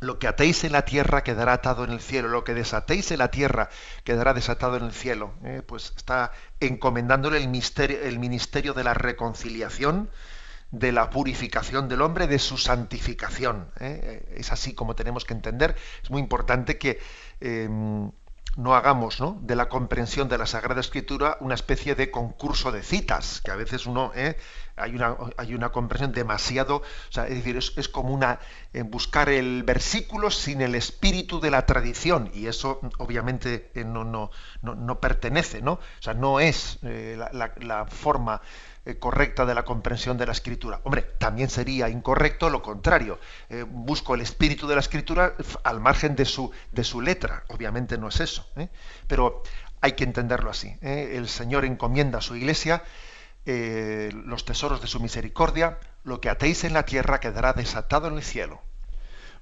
lo 0.00 0.18
que 0.18 0.28
atéis 0.28 0.64
en 0.64 0.72
la 0.72 0.84
tierra 0.84 1.22
quedará 1.22 1.54
atado 1.54 1.84
en 1.84 1.90
el 1.90 2.00
cielo, 2.00 2.28
lo 2.28 2.44
que 2.44 2.54
desatéis 2.54 3.10
en 3.10 3.18
la 3.18 3.30
tierra 3.30 3.70
quedará 4.04 4.34
desatado 4.34 4.76
en 4.76 4.84
el 4.84 4.92
cielo. 4.92 5.34
¿eh? 5.44 5.62
Pues 5.66 5.92
está 5.96 6.32
encomendándole 6.60 7.38
el, 7.38 7.90
el 7.90 8.18
ministerio 8.18 8.74
de 8.74 8.84
la 8.84 8.94
reconciliación, 8.94 10.10
de 10.70 10.92
la 10.92 11.10
purificación 11.10 11.88
del 11.88 12.02
hombre, 12.02 12.26
de 12.26 12.38
su 12.38 12.58
santificación. 12.58 13.70
¿eh? 13.80 14.26
Es 14.36 14.52
así 14.52 14.74
como 14.74 14.94
tenemos 14.94 15.24
que 15.24 15.34
entender. 15.34 15.76
Es 16.02 16.10
muy 16.10 16.20
importante 16.20 16.78
que 16.78 17.00
em, 17.40 18.10
no 18.56 18.74
hagamos 18.74 19.22
de 19.40 19.56
la 19.56 19.68
comprensión 19.68 20.28
de 20.28 20.38
la 20.38 20.46
Sagrada 20.46 20.80
Escritura 20.80 21.36
una 21.40 21.54
especie 21.54 21.94
de 21.94 22.10
concurso 22.10 22.72
de 22.72 22.82
citas, 22.82 23.40
que 23.44 23.50
a 23.50 23.56
veces 23.56 23.86
uno 23.86 24.12
¿eh? 24.14 24.36
hay, 24.76 24.94
una, 24.94 25.16
hay 25.36 25.54
una 25.54 25.70
comprensión 25.70 26.12
demasiado, 26.12 26.82
es 27.10 27.28
decir, 27.28 27.56
es, 27.56 27.88
como 27.88 28.14
una 28.14 28.38
eh, 28.72 28.82
buscar 28.82 29.28
el 29.28 29.62
versículo 29.62 30.30
sin 30.30 30.60
el 30.60 30.74
espíritu 30.74 31.40
de 31.40 31.50
la 31.50 31.66
tradición, 31.66 32.30
y 32.34 32.46
eso 32.46 32.80
obviamente 32.98 33.70
eh, 33.74 33.84
no, 33.84 34.04
no, 34.04 34.30
no, 34.62 35.00
pertenece, 35.00 35.62
¿no? 35.62 35.72
O 35.72 36.02
sea, 36.02 36.14
no 36.14 36.40
es 36.40 36.78
la 36.82 37.86
forma 37.88 38.40
eh, 38.86 38.98
correcta 38.98 39.46
de 39.46 39.54
la 39.54 39.64
comprensión 39.64 40.18
de 40.18 40.26
la 40.26 40.32
escritura. 40.32 40.80
Hombre, 40.84 41.02
también 41.18 41.48
sería 41.48 41.88
incorrecto 41.88 42.50
lo 42.50 42.60
contrario. 42.60 43.18
Eh, 43.48 43.64
busco 43.66 44.14
el 44.14 44.20
espíritu 44.20 44.66
de 44.66 44.74
la 44.74 44.80
escritura 44.80 45.34
al 45.62 45.80
margen 45.80 46.14
de 46.16 46.26
su, 46.26 46.50
de 46.70 46.84
su 46.84 47.00
letra. 47.00 47.44
Obviamente 47.48 47.96
no 47.96 48.08
es 48.08 48.20
eso. 48.20 48.46
¿eh? 48.56 48.68
Pero 49.06 49.42
hay 49.80 49.92
que 49.92 50.04
entenderlo 50.04 50.50
así. 50.50 50.76
El 50.82 51.28
Señor 51.28 51.64
encomienda 51.64 52.18
a 52.18 52.22
su 52.22 52.36
iglesia 52.36 52.82
los 53.46 54.44
tesoros 54.46 54.80
de 54.80 54.86
su 54.86 55.00
misericordia. 55.00 55.78
Lo 56.04 56.20
que 56.20 56.30
atéis 56.30 56.64
en 56.64 56.72
la 56.72 56.84
tierra 56.84 57.20
quedará 57.20 57.52
desatado 57.52 58.08
en 58.08 58.14
el 58.14 58.22
cielo. 58.22 58.60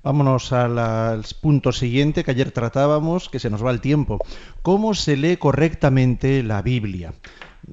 Vámonos 0.03 0.53
al 0.53 1.25
punto 1.41 1.71
siguiente 1.71 2.25
que 2.25 2.33
ayer 2.33 2.51
tratábamos, 2.51 3.29
que 3.29 3.39
se 3.39 3.51
nos 3.51 3.65
va 3.65 3.71
el 3.71 3.81
tiempo. 3.81 4.19
¿Cómo 4.63 4.95
se 4.95 5.17
lee 5.17 5.37
correctamente 5.37 6.43
la 6.43 6.61
Biblia? 6.61 7.15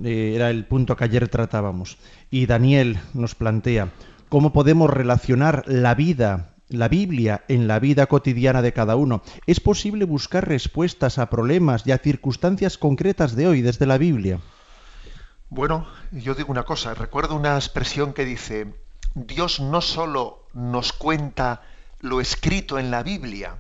Eh, 0.04 0.34
era 0.36 0.50
el 0.50 0.66
punto 0.66 0.96
que 0.96 1.04
ayer 1.04 1.28
tratábamos. 1.28 1.98
Y 2.30 2.46
Daniel 2.46 3.00
nos 3.14 3.36
plantea 3.36 3.90
cómo 4.30 4.54
podemos 4.54 4.90
relacionar 4.90 5.64
la 5.68 5.96
vida, 5.96 6.54
la 6.70 6.88
Biblia, 6.88 7.44
en 7.48 7.68
la 7.68 7.80
vida 7.80 8.06
cotidiana 8.06 8.62
de 8.62 8.74
cada 8.74 8.96
uno. 8.96 9.22
¿Es 9.48 9.60
posible 9.60 10.06
buscar 10.06 10.48
respuestas 10.48 11.18
a 11.18 11.30
problemas 11.30 11.86
y 11.86 11.92
a 11.92 11.98
circunstancias 11.98 12.78
concretas 12.78 13.36
de 13.36 13.48
hoy 13.48 13.62
desde 13.62 13.88
la 13.88 13.98
Biblia? 13.98 14.40
Bueno, 15.50 15.88
yo 16.12 16.36
digo 16.36 16.52
una 16.52 16.64
cosa, 16.64 16.94
recuerdo 16.94 17.36
una 17.36 17.56
expresión 17.56 18.14
que 18.14 18.24
dice, 18.24 18.72
Dios 19.16 19.60
no 19.60 19.82
solo 19.82 20.46
nos 20.54 20.94
cuenta 20.94 21.64
lo 22.02 22.22
escrito 22.22 22.78
en 22.78 22.92
la 22.92 23.02
Biblia, 23.02 23.56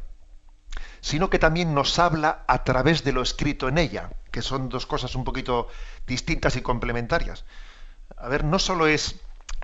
sino 1.01 1.31
que 1.31 1.39
también 1.39 1.73
nos 1.73 1.97
habla 1.97 2.43
a 2.47 2.63
través 2.63 3.03
de 3.03 3.11
lo 3.11 3.23
escrito 3.23 3.67
en 3.67 3.79
ella, 3.79 4.11
que 4.31 4.41
son 4.41 4.69
dos 4.69 4.85
cosas 4.85 5.15
un 5.15 5.23
poquito 5.23 5.67
distintas 6.07 6.55
y 6.55 6.61
complementarias. 6.61 7.45
A 8.17 8.27
ver, 8.27 8.43
no 8.43 8.59
solo 8.59 8.87
es 8.87 9.15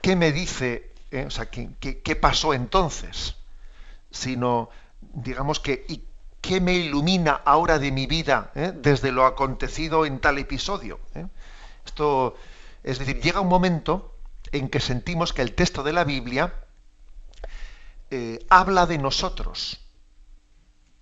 qué 0.02 0.16
me 0.16 0.32
dice, 0.32 0.94
eh, 1.12 1.26
o 1.26 1.32
sea, 1.32 1.50
qué, 1.50 2.16
pasó 2.16 2.54
entonces, 2.54 3.36
sino, 4.12 4.70
digamos 5.02 5.60
que, 5.60 5.86
y 5.88 6.04
qué 6.42 6.62
me 6.62 6.74
ilumina 6.74 7.42
ahora 7.46 7.80
de 7.80 7.92
mi 7.92 8.06
vida 8.06 8.52
eh, 8.56 8.72
desde 8.76 9.12
lo 9.12 9.26
acontecido 9.26 10.06
en 10.06 10.20
tal 10.20 10.38
episodio. 10.38 11.00
Eh. 11.16 11.26
Esto, 11.86 12.36
es 12.84 13.00
decir, 13.00 13.22
llega 13.22 13.42
un 13.42 13.50
momento 13.50 14.16
en 14.52 14.70
que 14.70 14.80
sentimos 14.80 15.34
que 15.34 15.42
el 15.42 15.54
texto 15.54 15.84
de 15.84 15.94
la 15.94 16.04
Biblia 16.04 16.54
habla 18.50 18.86
de 18.86 18.98
nosotros 18.98 19.86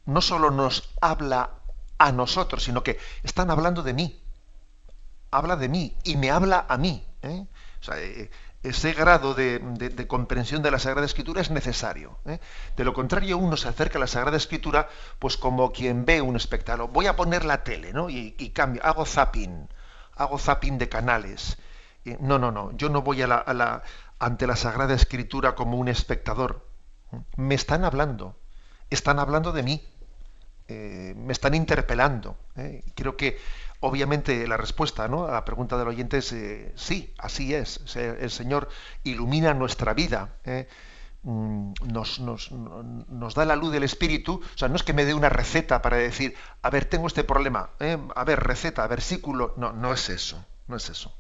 no 0.06 0.22
solo 0.22 0.52
nos 0.52 0.90
habla 1.02 1.52
a 1.98 2.12
nosotros, 2.12 2.64
sino 2.64 2.84
que 2.84 3.00
están 3.24 3.50
hablando 3.50 3.84
de 3.84 3.94
mí. 3.94 4.20
Habla 5.32 5.56
de 5.56 5.70
mí 5.70 5.96
y 6.04 6.16
me 6.18 6.32
habla 6.32 6.66
a 6.68 6.78
mí. 6.78 7.06
¿eh? 7.22 7.46
Eh, 7.96 8.30
ese 8.62 8.94
grado 8.94 9.34
de, 9.34 10.06
comprensión 10.08 10.62
de 10.62 10.72
la 10.72 10.80
Sagrada 10.80 11.06
Escritura 11.06 11.42
es 11.42 11.52
necesario. 11.52 12.18
¿eh? 12.26 12.40
De 12.78 12.84
lo 12.84 12.94
contrario, 12.94 13.38
uno 13.38 13.58
se 13.58 13.68
acerca 13.68 13.98
a 13.98 14.02
la 14.02 14.08
Sagrada 14.08 14.38
Escritura 14.38 14.88
pues 15.20 15.36
como 15.38 15.72
quien 15.72 16.06
ve 16.06 16.22
un 16.22 16.36
espectáculo. 16.36 16.88
Voy 16.88 17.08
a 17.08 17.16
poner 17.16 17.44
la 17.44 17.64
tele 17.64 17.92
¿no? 17.92 18.10
y, 18.10 18.32
cambio, 18.54 18.82
hago 18.86 19.06
zapping, 19.06 19.68
hago 20.16 20.38
zapping 20.38 20.78
de 20.78 20.88
canales. 20.88 21.58
no, 22.20 22.40
no, 22.40 22.52
no, 22.52 22.72
yo 22.78 22.90
no 22.90 23.02
voy 23.02 23.22
a 23.22 23.28
la, 23.28 23.84
ante 24.20 24.48
la 24.48 24.56
Sagrada 24.56 24.94
Escritura 24.94 25.56
como 25.56 25.78
un 25.78 25.90
espectador. 25.90 26.66
Me 27.36 27.56
están 27.56 27.84
hablando, 27.84 28.38
están 28.90 29.20
hablando 29.20 29.52
de 29.52 29.64
mí. 29.64 29.82
Eh, 30.68 31.14
me 31.18 31.34
están 31.34 31.56
interpelando. 31.56 32.38
¿eh? 32.56 32.84
Creo 32.96 33.18
que 33.18 33.38
obviamente 33.82 34.48
la 34.48 34.58
respuesta 34.58 35.06
a 35.06 35.08
la 35.08 35.44
pregunta 35.44 35.78
del 35.78 35.88
oyente 35.90 36.20
es 36.20 36.32
eh, 36.32 36.72
sí, 36.76 37.14
así 37.18 37.54
es. 37.54 37.82
El 37.96 38.32
Señor 38.32 38.70
ilumina 39.04 39.54
nuestra 39.54 39.94
vida. 39.94 40.30
Mm, 41.24 41.74
nos, 41.86 42.20
nos, 42.20 43.36
da 43.36 43.46
la 43.46 43.56
luz 43.56 43.72
del 43.72 43.84
Espíritu. 43.84 44.42
O 44.44 44.58
sea, 44.58 44.70
no 44.70 44.76
es 44.76 44.84
que 44.84 44.94
me 44.94 45.06
dé 45.06 45.14
una 45.14 45.30
receta 45.30 45.82
para 45.82 45.98
decir, 45.98 46.36
a 46.62 46.70
ver, 46.70 46.86
tengo 46.86 47.08
este 47.08 47.24
problema. 47.24 47.72
A 48.16 48.24
ver, 48.24 48.40
receta, 48.40 48.88
versículo. 48.88 49.54
No, 49.58 49.74
no 49.74 49.94
es 49.94 50.10
eso. 50.10 50.46
No 50.68 50.78
es 50.78 50.90
eso. 50.90 51.14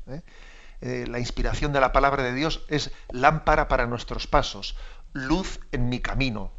la 0.80 1.20
inspiración 1.20 1.74
de 1.74 1.82
la 1.82 1.92
palabra 1.92 2.24
de 2.24 2.34
Dios 2.34 2.64
es 2.70 2.92
lámpara 3.10 3.68
para 3.68 3.88
nuestros 3.88 4.26
pasos, 4.28 4.78
luz 5.12 5.60
en 5.72 5.90
mi 5.90 6.00
camino. 6.00 6.52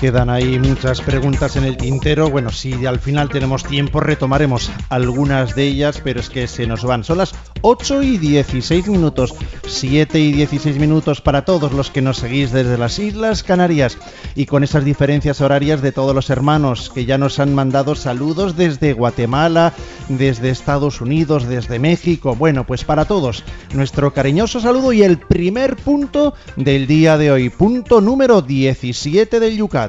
Quedan 0.00 0.30
ahí 0.30 0.60
muchas 0.60 1.00
preguntas 1.00 1.56
en 1.56 1.64
el 1.64 1.76
tintero. 1.76 2.30
Bueno, 2.30 2.50
si 2.52 2.86
al 2.86 3.00
final 3.00 3.28
tenemos 3.30 3.64
tiempo, 3.64 3.98
retomaremos 3.98 4.70
algunas 4.90 5.56
de 5.56 5.64
ellas, 5.64 6.00
pero 6.04 6.20
es 6.20 6.30
que 6.30 6.46
se 6.46 6.68
nos 6.68 6.84
van. 6.84 7.02
Son 7.02 7.18
las 7.18 7.34
8 7.62 8.04
y 8.04 8.16
16 8.16 8.86
minutos, 8.86 9.34
7 9.66 10.20
y 10.20 10.30
16 10.30 10.78
minutos 10.78 11.20
para 11.20 11.44
todos 11.44 11.72
los 11.72 11.90
que 11.90 12.00
nos 12.00 12.18
seguís 12.18 12.52
desde 12.52 12.78
las 12.78 13.00
Islas 13.00 13.42
Canarias 13.42 13.98
y 14.36 14.46
con 14.46 14.62
esas 14.62 14.84
diferencias 14.84 15.40
horarias 15.40 15.82
de 15.82 15.90
todos 15.90 16.14
los 16.14 16.30
hermanos 16.30 16.90
que 16.94 17.04
ya 17.04 17.18
nos 17.18 17.40
han 17.40 17.52
mandado 17.52 17.96
saludos 17.96 18.56
desde 18.56 18.92
Guatemala, 18.92 19.72
desde 20.08 20.50
Estados 20.50 21.00
Unidos, 21.00 21.48
desde 21.48 21.80
México. 21.80 22.36
Bueno, 22.36 22.64
pues 22.64 22.84
para 22.84 23.06
todos, 23.06 23.42
nuestro 23.74 24.12
cariñoso 24.12 24.60
saludo 24.60 24.92
y 24.92 25.02
el 25.02 25.18
primer 25.18 25.74
punto 25.74 26.34
del 26.54 26.86
día 26.86 27.18
de 27.18 27.32
hoy, 27.32 27.50
punto 27.50 28.00
número 28.00 28.42
17 28.42 29.40
del 29.40 29.56
Yucat. 29.56 29.87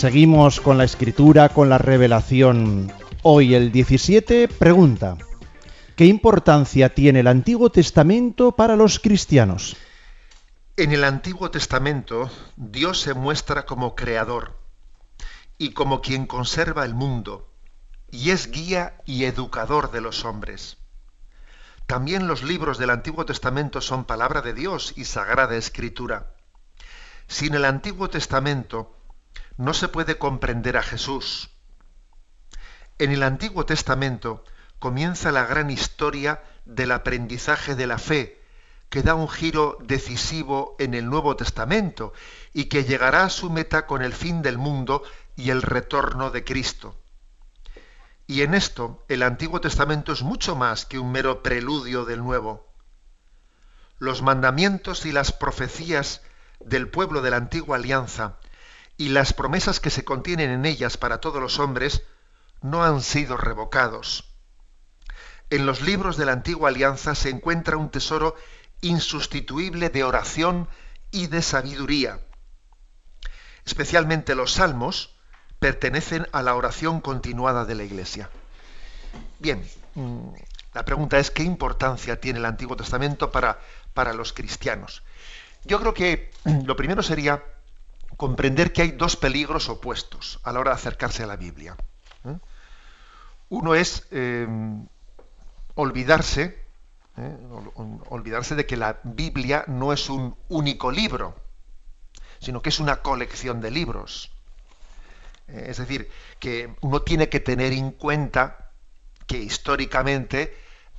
Seguimos 0.00 0.62
con 0.62 0.78
la 0.78 0.84
escritura, 0.84 1.50
con 1.50 1.68
la 1.68 1.76
revelación. 1.76 2.90
Hoy 3.22 3.54
el 3.54 3.70
17 3.70 4.48
pregunta, 4.48 5.18
¿qué 5.94 6.06
importancia 6.06 6.94
tiene 6.94 7.20
el 7.20 7.26
Antiguo 7.26 7.68
Testamento 7.68 8.52
para 8.52 8.76
los 8.76 8.98
cristianos? 8.98 9.76
En 10.78 10.92
el 10.92 11.04
Antiguo 11.04 11.50
Testamento 11.50 12.30
Dios 12.56 12.98
se 12.98 13.12
muestra 13.12 13.66
como 13.66 13.94
creador 13.94 14.58
y 15.58 15.72
como 15.74 16.00
quien 16.00 16.26
conserva 16.26 16.86
el 16.86 16.94
mundo 16.94 17.52
y 18.10 18.30
es 18.30 18.50
guía 18.50 19.02
y 19.04 19.24
educador 19.24 19.90
de 19.90 20.00
los 20.00 20.24
hombres. 20.24 20.78
También 21.84 22.26
los 22.26 22.42
libros 22.42 22.78
del 22.78 22.88
Antiguo 22.88 23.26
Testamento 23.26 23.82
son 23.82 24.06
palabra 24.06 24.40
de 24.40 24.54
Dios 24.54 24.94
y 24.96 25.04
sagrada 25.04 25.56
escritura. 25.56 26.36
Sin 27.26 27.52
el 27.52 27.66
Antiguo 27.66 28.08
Testamento 28.08 28.96
no 29.56 29.74
se 29.74 29.88
puede 29.88 30.18
comprender 30.18 30.76
a 30.76 30.82
Jesús, 30.82 31.50
en 33.00 33.12
el 33.12 33.22
Antiguo 33.22 33.64
Testamento 33.64 34.44
comienza 34.78 35.32
la 35.32 35.46
gran 35.46 35.70
historia 35.70 36.42
del 36.66 36.92
aprendizaje 36.92 37.74
de 37.74 37.86
la 37.86 37.96
fe, 37.96 38.44
que 38.90 39.00
da 39.02 39.14
un 39.14 39.26
giro 39.26 39.78
decisivo 39.80 40.76
en 40.78 40.92
el 40.92 41.08
Nuevo 41.08 41.34
Testamento 41.34 42.12
y 42.52 42.64
que 42.66 42.84
llegará 42.84 43.24
a 43.24 43.30
su 43.30 43.48
meta 43.48 43.86
con 43.86 44.02
el 44.02 44.12
fin 44.12 44.42
del 44.42 44.58
mundo 44.58 45.02
y 45.34 45.48
el 45.48 45.62
retorno 45.62 46.30
de 46.30 46.44
Cristo. 46.44 46.94
Y 48.26 48.42
en 48.42 48.52
esto 48.52 49.02
el 49.08 49.22
Antiguo 49.22 49.62
Testamento 49.62 50.12
es 50.12 50.20
mucho 50.22 50.54
más 50.54 50.84
que 50.84 50.98
un 50.98 51.10
mero 51.10 51.42
preludio 51.42 52.04
del 52.04 52.22
Nuevo. 52.22 52.70
Los 53.98 54.20
mandamientos 54.20 55.06
y 55.06 55.12
las 55.12 55.32
profecías 55.32 56.20
del 56.58 56.90
pueblo 56.90 57.22
de 57.22 57.30
la 57.30 57.38
antigua 57.38 57.76
alianza 57.76 58.36
y 59.00 59.08
las 59.08 59.32
promesas 59.32 59.80
que 59.80 59.88
se 59.88 60.04
contienen 60.04 60.50
en 60.50 60.66
ellas 60.66 60.98
para 60.98 61.22
todos 61.22 61.40
los 61.40 61.58
hombres 61.58 62.02
no 62.60 62.84
han 62.84 63.00
sido 63.00 63.38
revocados. 63.38 64.28
En 65.48 65.64
los 65.64 65.80
libros 65.80 66.18
de 66.18 66.26
la 66.26 66.32
antigua 66.32 66.68
alianza 66.68 67.14
se 67.14 67.30
encuentra 67.30 67.78
un 67.78 67.88
tesoro 67.88 68.36
insustituible 68.82 69.88
de 69.88 70.04
oración 70.04 70.68
y 71.10 71.28
de 71.28 71.40
sabiduría. 71.40 72.20
Especialmente 73.64 74.34
los 74.34 74.52
salmos 74.52 75.16
pertenecen 75.58 76.26
a 76.32 76.42
la 76.42 76.54
oración 76.54 77.00
continuada 77.00 77.64
de 77.64 77.76
la 77.76 77.84
Iglesia. 77.84 78.28
Bien, 79.38 79.66
mm, 79.94 80.28
la 80.74 80.84
pregunta 80.84 81.18
es 81.18 81.30
qué 81.30 81.42
importancia 81.42 82.20
tiene 82.20 82.38
el 82.38 82.44
Antiguo 82.44 82.76
Testamento 82.76 83.30
para, 83.30 83.60
para 83.94 84.12
los 84.12 84.34
cristianos. 84.34 85.02
Yo 85.64 85.80
creo 85.80 85.94
que 85.94 86.30
lo 86.66 86.76
primero 86.76 87.02
sería 87.02 87.42
comprender 88.20 88.74
que 88.74 88.82
hay 88.82 88.90
dos 88.90 89.16
peligros 89.16 89.70
opuestos 89.70 90.40
a 90.42 90.52
la 90.52 90.60
hora 90.60 90.72
de 90.72 90.74
acercarse 90.74 91.22
a 91.22 91.26
la 91.26 91.36
Biblia. 91.36 91.74
¿eh? 92.26 92.36
Uno 93.48 93.74
es 93.74 94.06
em, 94.10 94.86
olvidarse, 95.74 96.62
¿eh? 97.16 97.36
olvidarse 98.10 98.56
de 98.56 98.66
que 98.66 98.76
la 98.76 99.00
Biblia 99.04 99.64
no 99.68 99.94
es 99.94 100.10
un 100.10 100.36
único 100.50 100.90
libro, 100.90 101.34
sino 102.40 102.60
que 102.60 102.68
es 102.68 102.78
una 102.78 102.96
colección 102.96 103.62
de 103.62 103.70
libros. 103.70 104.30
Eh, 105.48 105.68
es 105.68 105.78
decir, 105.78 106.10
que 106.38 106.74
uno 106.82 107.00
tiene 107.00 107.30
que 107.30 107.40
tener 107.40 107.72
en 107.72 107.90
cuenta 107.90 108.70
que 109.26 109.38
históricamente 109.38 110.54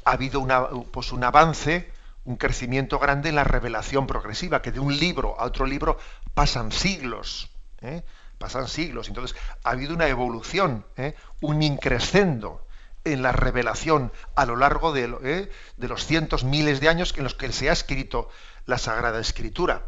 ha 0.06 0.14
habido 0.14 0.44
pues 0.92 1.12
un 1.12 1.24
avance, 1.24 1.91
un 2.24 2.36
crecimiento 2.38 3.00
grande 3.00 3.30
en 3.30 3.36
la 3.36 3.44
revelación 3.44 4.08
progresiva, 4.08 4.62
que 4.62 4.72
de 4.72 4.80
un 4.80 4.98
libro 4.98 5.40
a 5.40 5.46
otro 5.46 5.66
libro 5.66 5.98
pasan 6.34 6.72
siglos. 6.72 7.50
¿eh? 7.82 8.04
pasan 8.42 8.68
siglos. 8.68 9.08
Entonces, 9.08 9.38
ha 9.64 9.70
habido 9.70 9.94
una 9.94 10.08
evolución, 10.08 10.84
¿eh? 10.98 11.14
un 11.40 11.62
increscendo 11.62 12.68
en 13.06 13.22
la 13.22 13.32
revelación 13.32 14.12
a 14.36 14.46
lo 14.46 14.58
largo 14.58 14.92
de, 14.92 15.16
¿eh? 15.24 15.52
de, 15.78 15.88
los 15.88 16.06
cientos, 16.06 16.44
miles 16.44 16.82
de 16.82 16.90
años 16.90 17.14
en 17.16 17.24
los 17.24 17.36
que 17.36 17.52
se 17.54 17.70
ha 17.70 17.74
escrito 17.74 18.30
la 18.66 18.78
Sagrada 18.78 19.20
Escritura. 19.20 19.86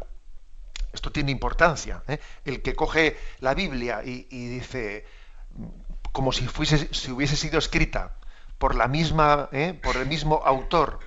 Esto 0.92 1.10
tiene 1.12 1.32
importancia. 1.32 2.02
¿eh? 2.06 2.20
El 2.44 2.62
que 2.62 2.74
coge 2.74 3.18
la 3.40 3.54
Biblia 3.54 4.02
y, 4.04 4.26
y 4.30 4.46
dice, 4.46 5.04
como 6.12 6.32
si, 6.32 6.46
fuese, 6.46 6.88
si 6.94 7.10
hubiese 7.10 7.36
sido 7.36 7.58
escrita 7.58 8.16
por 8.58 8.76
la 8.76 8.86
misma, 8.86 9.50
por 9.82 9.96
el 9.96 10.06
mismo 10.06 10.40
autor, 10.44 11.00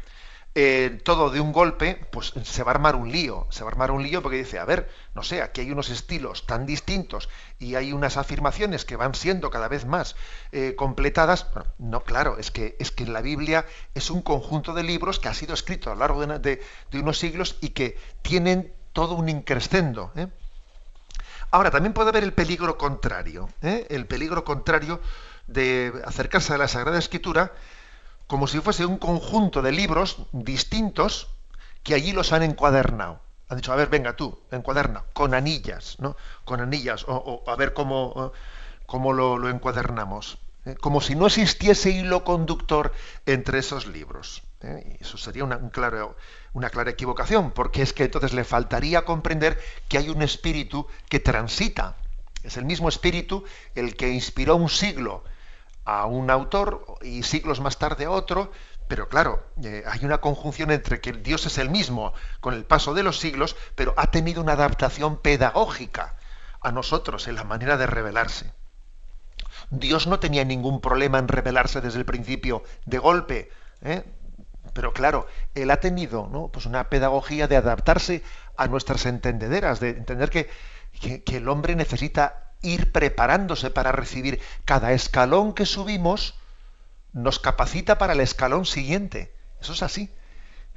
eh, 0.60 1.00
todo 1.04 1.30
de 1.30 1.39
un 1.39 1.52
golpe, 1.52 2.04
pues 2.12 2.34
se 2.43 2.63
va 2.63 2.72
a 2.72 2.74
armar 2.74 2.96
un 2.96 3.12
lío. 3.12 3.46
Se 3.52 3.63
va 3.63 3.70
a 3.70 3.74
armar 3.74 3.91
un 3.91 4.02
lío 4.02 4.24
porque 4.24 4.38
dice, 4.38 4.58
a 4.58 4.65
ver, 4.65 4.89
no 5.13 5.22
sé, 5.22 5.43
aquí 5.43 5.62
hay 5.62 5.70
unos 5.70 5.91
estilos 5.91 6.48
tan 6.48 6.65
distintos 6.65 7.30
y 7.60 7.76
hay 7.76 7.93
unas 7.93 8.17
afirmaciones 8.17 8.84
que 8.84 8.96
van 8.96 9.13
siendo 9.13 9.52
cada 9.52 9.67
vez 9.67 9.86
más 9.86 10.15
eh, 10.52 10.74
completadas. 10.76 11.46
no, 11.78 12.02
claro, 12.02 12.39
es 12.39 12.50
que, 12.50 12.76
es 12.80 12.89
que 12.89 13.06
la 13.06 13.22
Biblia 13.22 13.67
es 13.93 14.10
un 14.10 14.24
conjunto 14.24 14.74
de 14.74 14.82
libros 14.82 15.20
que 15.20 15.28
ha 15.28 15.36
sido 15.36 15.54
escrito 15.54 15.91
a 15.91 15.93
lo 15.93 16.00
largo 16.00 16.26
de, 16.26 16.60
unos 16.91 17.20
siglos 17.20 17.60
y 17.62 17.70
que 17.70 17.96
tienen 18.24 18.74
todo 18.93 19.13
un 19.13 19.30
increscendo. 19.30 20.12
¿eh? 20.15 20.26
Ahora, 21.52 21.70
también 21.70 21.93
puede 21.93 22.10
haber 22.10 22.24
el 22.24 22.34
peligro 22.34 22.80
contrario, 22.80 23.48
el 23.62 24.08
peligro 24.08 24.43
contrario 24.43 25.02
de 25.46 25.93
acercarse 26.04 26.56
a 26.56 26.58
la 26.58 26.67
Sagrada 26.67 26.98
Escritura 26.98 27.54
como 28.28 28.48
si 28.48 28.60
fuese 28.60 28.86
un 28.86 28.98
conjunto 28.98 29.62
de 29.62 29.72
libros 29.72 30.18
distintos 30.34 31.30
que 31.84 31.96
allí 31.96 32.12
los 32.12 32.34
han 32.34 32.44
encuadernado. 32.44 33.22
Han 33.50 33.58
dicho, 33.58 33.72
a 33.72 33.78
ver, 33.78 33.88
venga 33.88 34.16
tú, 34.16 34.38
encuaderna, 34.52 35.06
con 35.13 35.34
anillas, 35.34 35.96
¿no? 36.00 36.18
Con 36.44 36.60
anillas, 36.60 37.06
o, 37.08 37.44
a 37.48 37.56
ver 37.56 37.74
cómo, 37.74 38.34
cómo 38.86 39.13
lo, 39.13 39.50
encuadernamos. 39.50 40.38
¿eh? 40.66 40.76
Como 40.82 41.00
si 41.00 41.16
no 41.16 41.28
existiese 41.28 41.92
hilo 41.92 42.26
conductor 42.26 42.94
entre 43.26 43.60
esos 43.60 43.88
libros. 43.88 44.44
¿eh? 44.62 44.98
Y 45.00 45.04
eso 45.04 45.18
sería 45.18 45.46
una, 45.46 45.62
una 46.54 46.70
clara 46.70 46.92
equivocación, 46.92 47.52
porque 47.52 47.82
es 47.82 47.94
que 47.94 48.04
entonces 48.04 48.34
le 48.34 48.44
faltaría 48.44 49.06
comprender 49.06 49.58
que 49.88 49.98
hay 49.98 50.10
un 50.10 50.22
espíritu 50.22 50.86
que 51.08 51.22
transita. 51.22 51.96
Es 52.44 52.58
el 52.58 52.66
mismo 52.66 52.90
espíritu 52.90 53.46
el 53.76 53.96
que 53.96 54.10
inspiró 54.10 54.58
un 54.58 54.68
siglo 54.68 55.24
a 55.88 56.06
un 56.06 56.30
autor 56.30 56.84
y 57.02 57.23
siglos 57.23 57.62
más 57.62 57.78
tarde 57.78 58.06
a 58.06 58.12
otro, 58.12 58.52
pero 58.89 59.08
claro, 59.08 59.41
eh, 59.63 59.84
hay 59.88 60.04
una 60.04 60.19
conjunción 60.19 60.69
entre 60.69 61.00
que 61.00 61.13
Dios 61.13 61.45
es 61.45 61.58
el 61.58 61.69
mismo 61.69 62.13
con 62.41 62.54
el 62.54 62.65
paso 62.65 62.93
de 62.93 63.04
los 63.04 63.19
siglos, 63.19 63.56
pero 63.73 63.93
ha 63.95 64.12
tenido 64.12 64.41
una 64.41 64.52
adaptación 64.52 65.21
pedagógica 65.21 66.17
a 66.60 66.73
nosotros 66.73 67.30
en 67.30 67.36
la 67.36 67.45
manera 67.45 67.78
de 67.78 67.88
revelarse. 67.88 68.52
Dios 69.69 70.08
no 70.08 70.19
tenía 70.19 70.43
ningún 70.43 70.82
problema 70.82 71.19
en 71.19 71.30
revelarse 71.30 71.80
desde 71.80 72.00
el 72.00 72.06
principio 72.06 72.63
de 72.86 72.97
golpe, 72.97 73.50
¿eh? 73.82 74.04
pero 74.73 74.91
claro, 74.91 75.26
él 75.56 75.71
ha 75.71 75.80
tenido 75.80 76.28
¿no? 76.30 76.50
pues 76.50 76.65
una 76.65 76.89
pedagogía 76.89 77.47
de 77.47 77.56
adaptarse 77.56 78.23
a 78.58 78.67
nuestras 78.67 79.06
entendederas, 79.06 79.80
de 79.80 79.91
entender 79.91 80.30
que, 80.30 80.50
que 81.23 81.38
el 81.38 81.47
hombre 81.47 81.78
necesita 81.78 82.47
ir 82.62 82.91
preparándose 82.91 83.70
para 83.70 83.91
recibir 83.91 84.41
cada 84.65 84.91
escalón 84.93 85.54
que 85.54 85.65
subimos, 85.65 86.36
nos 87.13 87.39
capacita 87.39 87.98
para 87.98 88.13
el 88.13 88.20
escalón 88.20 88.65
siguiente. 88.65 89.34
Eso 89.62 89.74
es 89.74 89.84
así. 89.84 90.12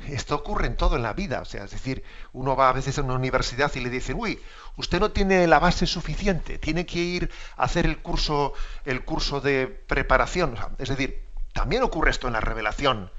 Esto 0.08 0.34
ocurre 0.34 0.66
en 0.66 0.76
todo 0.76 0.96
en 0.96 1.02
la 1.02 1.12
vida. 1.12 1.40
O 1.40 1.44
sea, 1.44 1.64
es 1.64 1.70
decir, 1.70 2.02
uno 2.32 2.56
va 2.56 2.70
a 2.70 2.72
veces 2.72 2.98
a 2.98 3.02
una 3.02 3.14
universidad 3.14 3.70
y 3.74 3.80
le 3.80 3.90
dicen, 3.90 4.16
uy, 4.18 4.40
usted 4.76 4.98
no 4.98 5.10
tiene 5.10 5.46
la 5.46 5.58
base 5.58 5.86
suficiente, 5.86 6.58
tiene 6.58 6.86
que 6.86 6.98
ir 6.98 7.30
a 7.56 7.64
hacer 7.64 7.84
el 7.84 7.98
curso, 7.98 8.54
el 8.84 9.04
curso 9.04 9.40
de 9.40 9.66
preparación. 9.66 10.56
es 10.78 10.88
decir, 10.88 11.22
también 11.52 11.82
ocurre 11.82 12.10
esto 12.10 12.28
en 12.28 12.34
la 12.34 12.40
revelación, 12.40 13.10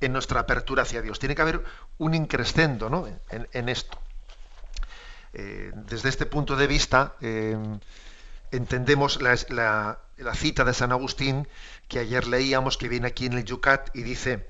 en 0.00 0.12
nuestra 0.12 0.40
apertura 0.40 0.82
hacia 0.82 1.02
Dios. 1.02 1.18
Tiene 1.18 1.34
que 1.34 1.42
haber 1.42 1.64
un 1.98 2.14
increscendo 2.14 2.88
¿no? 2.88 3.06
en, 3.30 3.68
esto. 3.68 3.98
Eh, 5.32 5.72
desde 5.74 6.08
este 6.08 6.26
punto 6.26 6.56
de 6.56 6.66
vista, 6.66 7.14
eh, 7.20 7.56
entendemos 8.50 9.20
la, 9.20 9.98
cita 10.34 10.64
de 10.64 10.74
San 10.74 10.92
Agustín 10.92 11.48
que 11.88 11.98
ayer 11.98 12.26
leíamos, 12.26 12.76
que 12.76 12.88
viene 12.88 13.08
aquí 13.08 13.26
en 13.26 13.34
el 13.34 13.44
Yucat 13.44 13.94
y 13.94 14.02
dice, 14.02 14.46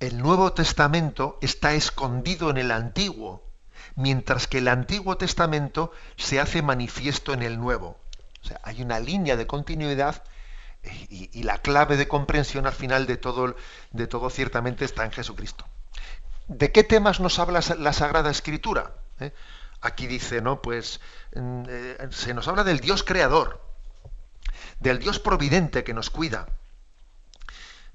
el 0.00 0.18
Nuevo 0.18 0.52
Testamento 0.52 1.38
está 1.40 1.74
escondido 1.74 2.50
en 2.50 2.58
el 2.58 2.70
Antiguo, 2.70 3.44
mientras 3.96 4.46
que 4.46 4.58
el 4.58 4.68
Antiguo 4.68 5.16
Testamento 5.16 5.92
se 6.16 6.40
hace 6.40 6.62
manifiesto 6.62 7.32
en 7.32 7.42
el 7.42 7.58
Nuevo. 7.58 7.98
O 8.42 8.46
sea, 8.46 8.60
hay 8.62 8.82
una 8.82 9.00
línea 9.00 9.36
de 9.36 9.46
continuidad 9.46 10.22
y, 11.10 11.42
la 11.42 11.58
clave 11.58 11.96
de 11.96 12.08
comprensión 12.08 12.66
al 12.66 12.72
final 12.72 13.06
de 13.06 13.16
todo, 13.16 13.56
de 13.90 14.06
todo 14.06 14.30
ciertamente 14.30 14.84
está 14.84 15.04
en 15.04 15.10
Jesucristo. 15.10 15.66
¿De 16.46 16.72
qué 16.72 16.84
temas 16.84 17.20
nos 17.20 17.38
habla 17.38 17.60
la 17.78 17.92
Sagrada 17.92 18.30
Escritura? 18.30 18.94
¿Eh? 19.20 19.32
Aquí 19.80 20.06
dice, 20.06 20.40
¿no? 20.40 20.60
Pues 20.60 21.00
eh, 21.32 22.08
se 22.10 22.34
nos 22.34 22.48
habla 22.48 22.64
del 22.64 22.80
Dios 22.80 23.04
creador, 23.04 23.60
del 24.80 24.98
Dios 24.98 25.18
providente 25.20 25.84
que 25.84 25.94
nos 25.94 26.10
cuida, 26.10 26.48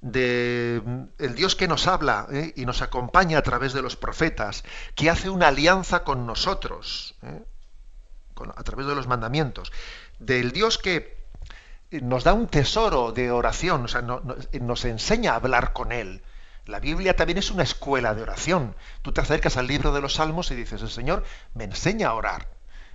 del 0.01 1.07
Dios 1.35 1.55
que 1.55 1.67
nos 1.67 1.87
habla 1.87 2.27
¿eh? 2.31 2.53
y 2.57 2.65
nos 2.65 2.81
acompaña 2.81 3.37
a 3.37 3.41
través 3.41 3.73
de 3.73 3.81
los 3.81 3.95
profetas, 3.95 4.63
que 4.95 5.09
hace 5.09 5.29
una 5.29 5.47
alianza 5.47 6.03
con 6.03 6.25
nosotros, 6.25 7.15
a 8.55 8.63
través 8.63 8.85
de 8.85 8.95
los 8.95 9.07
mandamientos, 9.07 9.71
del 10.19 10.51
Dios 10.51 10.77
que 10.77 11.23
nos 11.91 12.23
da 12.23 12.33
un 12.33 12.47
tesoro 12.47 13.11
de 13.11 13.31
oración, 13.31 13.85
nos 14.59 14.85
enseña 14.85 15.33
a 15.33 15.35
hablar 15.35 15.73
con 15.73 15.91
Él. 15.91 16.21
La 16.65 16.79
Biblia 16.79 17.15
también 17.15 17.37
es 17.37 17.51
una 17.51 17.63
escuela 17.63 18.15
de 18.15 18.21
oración. 18.21 18.75
Tú 19.01 19.11
te 19.11 19.21
acercas 19.21 19.57
al 19.57 19.67
libro 19.67 19.91
de 19.91 20.01
los 20.01 20.15
Salmos 20.15 20.49
y 20.51 20.55
dices, 20.55 20.81
el 20.81 20.89
Señor 20.89 21.23
me 21.53 21.65
enseña 21.65 22.09
a 22.09 22.13
orar. 22.13 22.47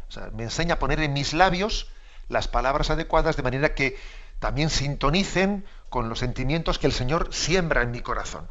O 0.09 0.13
sea, 0.13 0.31
me 0.35 0.45
enseña 0.45 0.75
a 0.75 0.79
poner 0.79 1.01
en 1.01 1.13
mis 1.13 1.35
labios 1.35 1.91
las 2.29 2.49
palabras 2.49 2.91
adecuadas 2.91 3.37
de 3.37 3.43
manera 3.43 3.75
que 3.75 3.99
también 4.39 4.71
sintonicen 4.71 5.67
con 5.91 6.09
los 6.09 6.21
sentimientos 6.21 6.79
que 6.79 6.87
el 6.87 6.93
Señor 6.93 7.29
siembra 7.33 7.83
en 7.83 7.91
mi 7.91 8.01
corazón. 8.01 8.49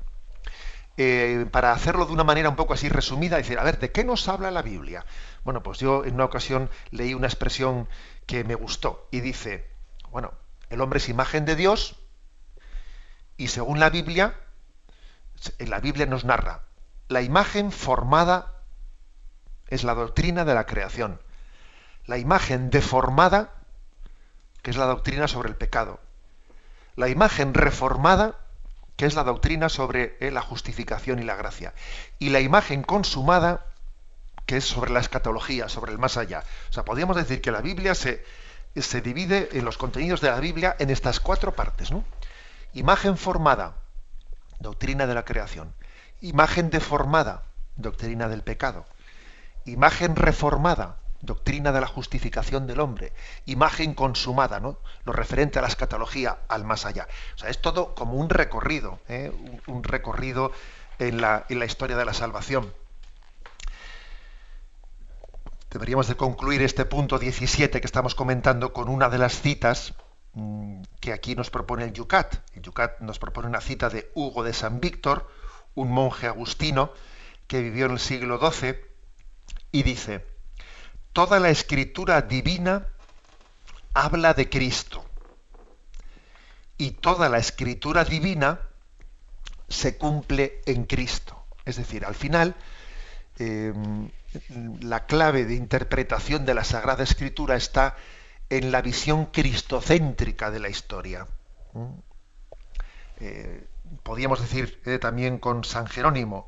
Eh, 0.97 1.45
para 1.51 1.73
hacerlo 1.73 2.05
de 2.05 2.13
una 2.13 2.23
manera 2.23 2.49
un 2.49 2.55
poco 2.55 2.73
así 2.73 2.89
resumida, 2.89 3.37
decir, 3.37 3.59
a 3.59 3.63
ver, 3.63 3.79
¿de 3.79 3.91
qué 3.91 4.03
nos 4.03 4.27
habla 4.27 4.49
la 4.49 4.63
Biblia? 4.63 5.05
Bueno, 5.43 5.61
pues 5.61 5.79
yo 5.79 6.05
en 6.05 6.15
una 6.15 6.25
ocasión 6.25 6.69
leí 6.91 7.13
una 7.13 7.27
expresión 7.27 7.87
que 8.25 8.43
me 8.43 8.55
gustó 8.55 9.07
y 9.11 9.21
dice, 9.21 9.67
bueno, 10.09 10.33
el 10.69 10.81
hombre 10.81 10.97
es 10.97 11.09
imagen 11.09 11.45
de 11.45 11.55
Dios 11.55 11.95
y 13.37 13.49
según 13.49 13.79
la 13.79 13.91
Biblia, 13.91 14.33
en 15.59 15.69
la 15.69 15.79
Biblia 15.79 16.05
nos 16.05 16.25
narra, 16.25 16.63
la 17.07 17.21
imagen 17.21 17.71
formada 17.71 18.53
es 19.67 19.83
la 19.83 19.93
doctrina 19.93 20.45
de 20.45 20.53
la 20.53 20.65
creación. 20.65 21.21
La 22.05 22.17
imagen 22.17 22.69
deformada, 22.69 23.51
que 24.61 24.71
es 24.71 24.77
la 24.77 24.85
doctrina 24.85 25.27
sobre 25.27 25.49
el 25.49 25.55
pecado. 25.55 25.99
La 26.95 27.09
imagen 27.09 27.53
reformada, 27.53 28.35
que 28.95 29.05
es 29.05 29.15
la 29.15 29.23
doctrina 29.23 29.69
sobre 29.69 30.17
eh, 30.19 30.31
la 30.31 30.41
justificación 30.41 31.19
y 31.19 31.23
la 31.23 31.35
gracia. 31.35 31.73
Y 32.17 32.29
la 32.29 32.39
imagen 32.39 32.83
consumada, 32.83 33.65
que 34.45 34.57
es 34.57 34.65
sobre 34.65 34.91
la 34.91 34.99
escatología, 34.99 35.69
sobre 35.69 35.91
el 35.91 35.99
más 35.99 36.17
allá. 36.17 36.43
O 36.69 36.73
sea, 36.73 36.85
podríamos 36.85 37.17
decir 37.17 37.41
que 37.41 37.51
la 37.51 37.61
Biblia 37.61 37.93
se, 37.93 38.23
se 38.75 39.01
divide 39.01 39.49
en 39.53 39.65
los 39.65 39.77
contenidos 39.77 40.21
de 40.21 40.31
la 40.31 40.39
Biblia 40.39 40.75
en 40.79 40.89
estas 40.89 41.19
cuatro 41.19 41.53
partes. 41.53 41.91
¿no? 41.91 42.03
Imagen 42.73 43.17
formada, 43.17 43.75
doctrina 44.59 45.07
de 45.07 45.13
la 45.13 45.25
creación. 45.25 45.73
Imagen 46.21 46.69
deformada, 46.69 47.43
doctrina 47.75 48.27
del 48.27 48.43
pecado. 48.43 48.85
Imagen 49.65 50.15
reformada, 50.15 50.97
doctrina 51.21 51.71
de 51.71 51.81
la 51.81 51.87
justificación 51.87 52.67
del 52.67 52.79
hombre. 52.79 53.13
Imagen 53.45 53.93
consumada, 53.93 54.59
¿no? 54.59 54.77
lo 55.03 55.13
referente 55.13 55.59
a 55.59 55.61
la 55.61 55.67
escatología, 55.67 56.37
al 56.47 56.63
más 56.63 56.85
allá. 56.85 57.07
O 57.35 57.37
sea, 57.37 57.49
es 57.49 57.61
todo 57.61 57.95
como 57.95 58.13
un 58.13 58.29
recorrido, 58.29 58.99
¿eh? 59.07 59.31
un, 59.67 59.83
recorrido 59.83 60.51
en 60.99 61.21
la, 61.21 61.45
en 61.49 61.59
la 61.59 61.65
historia 61.65 61.97
de 61.97 62.05
la 62.05 62.13
salvación. 62.13 62.73
Deberíamos 65.69 66.07
de 66.07 66.15
concluir 66.15 66.61
este 66.61 66.85
punto 66.85 67.19
17 67.19 67.81
que 67.81 67.85
estamos 67.85 68.15
comentando 68.15 68.73
con 68.73 68.87
una 68.87 69.09
de 69.09 69.17
las 69.17 69.41
citas 69.41 69.93
que 70.99 71.13
aquí 71.13 71.35
nos 71.35 71.49
propone 71.49 71.85
el 71.85 71.93
Yucat. 71.93 72.35
El 72.55 72.61
Yucat 72.61 72.99
nos 72.99 73.19
propone 73.19 73.47
una 73.47 73.61
cita 73.61 73.89
de 73.89 74.11
Hugo 74.13 74.43
de 74.43 74.53
San 74.53 74.79
Víctor, 74.79 75.29
un 75.75 75.91
monje 75.91 76.27
agustino 76.27 76.91
que 77.47 77.61
vivió 77.61 77.85
en 77.85 77.93
el 77.93 77.99
siglo 77.99 78.39
XII, 78.39 78.75
y 79.71 79.83
dice, 79.83 80.25
toda 81.13 81.39
la 81.39 81.49
escritura 81.49 82.21
divina 82.21 82.87
habla 83.93 84.33
de 84.33 84.49
Cristo. 84.49 85.05
Y 86.77 86.91
toda 86.91 87.29
la 87.29 87.39
escritura 87.39 88.03
divina 88.03 88.59
se 89.67 89.97
cumple 89.97 90.61
en 90.65 90.85
Cristo. 90.85 91.45
Es 91.65 91.77
decir, 91.77 92.05
al 92.05 92.15
final, 92.15 92.55
em, 93.39 94.09
la 94.81 95.05
clave 95.05 95.45
de 95.45 95.55
interpretación 95.55 96.45
de 96.45 96.53
la 96.53 96.63
Sagrada 96.63 97.03
Escritura 97.03 97.55
está 97.55 97.95
en 98.49 98.71
la 98.71 98.81
visión 98.81 99.25
cristocéntrica 99.25 100.51
de 100.51 100.59
la 100.59 100.69
historia. 100.69 101.27
¿Mm? 101.73 101.85
Eh, 103.19 103.67
podríamos 104.03 104.41
decir 104.41 104.81
eh, 104.85 104.99
también 104.99 105.39
con 105.39 105.63
San 105.63 105.87
Jerónimo, 105.87 106.47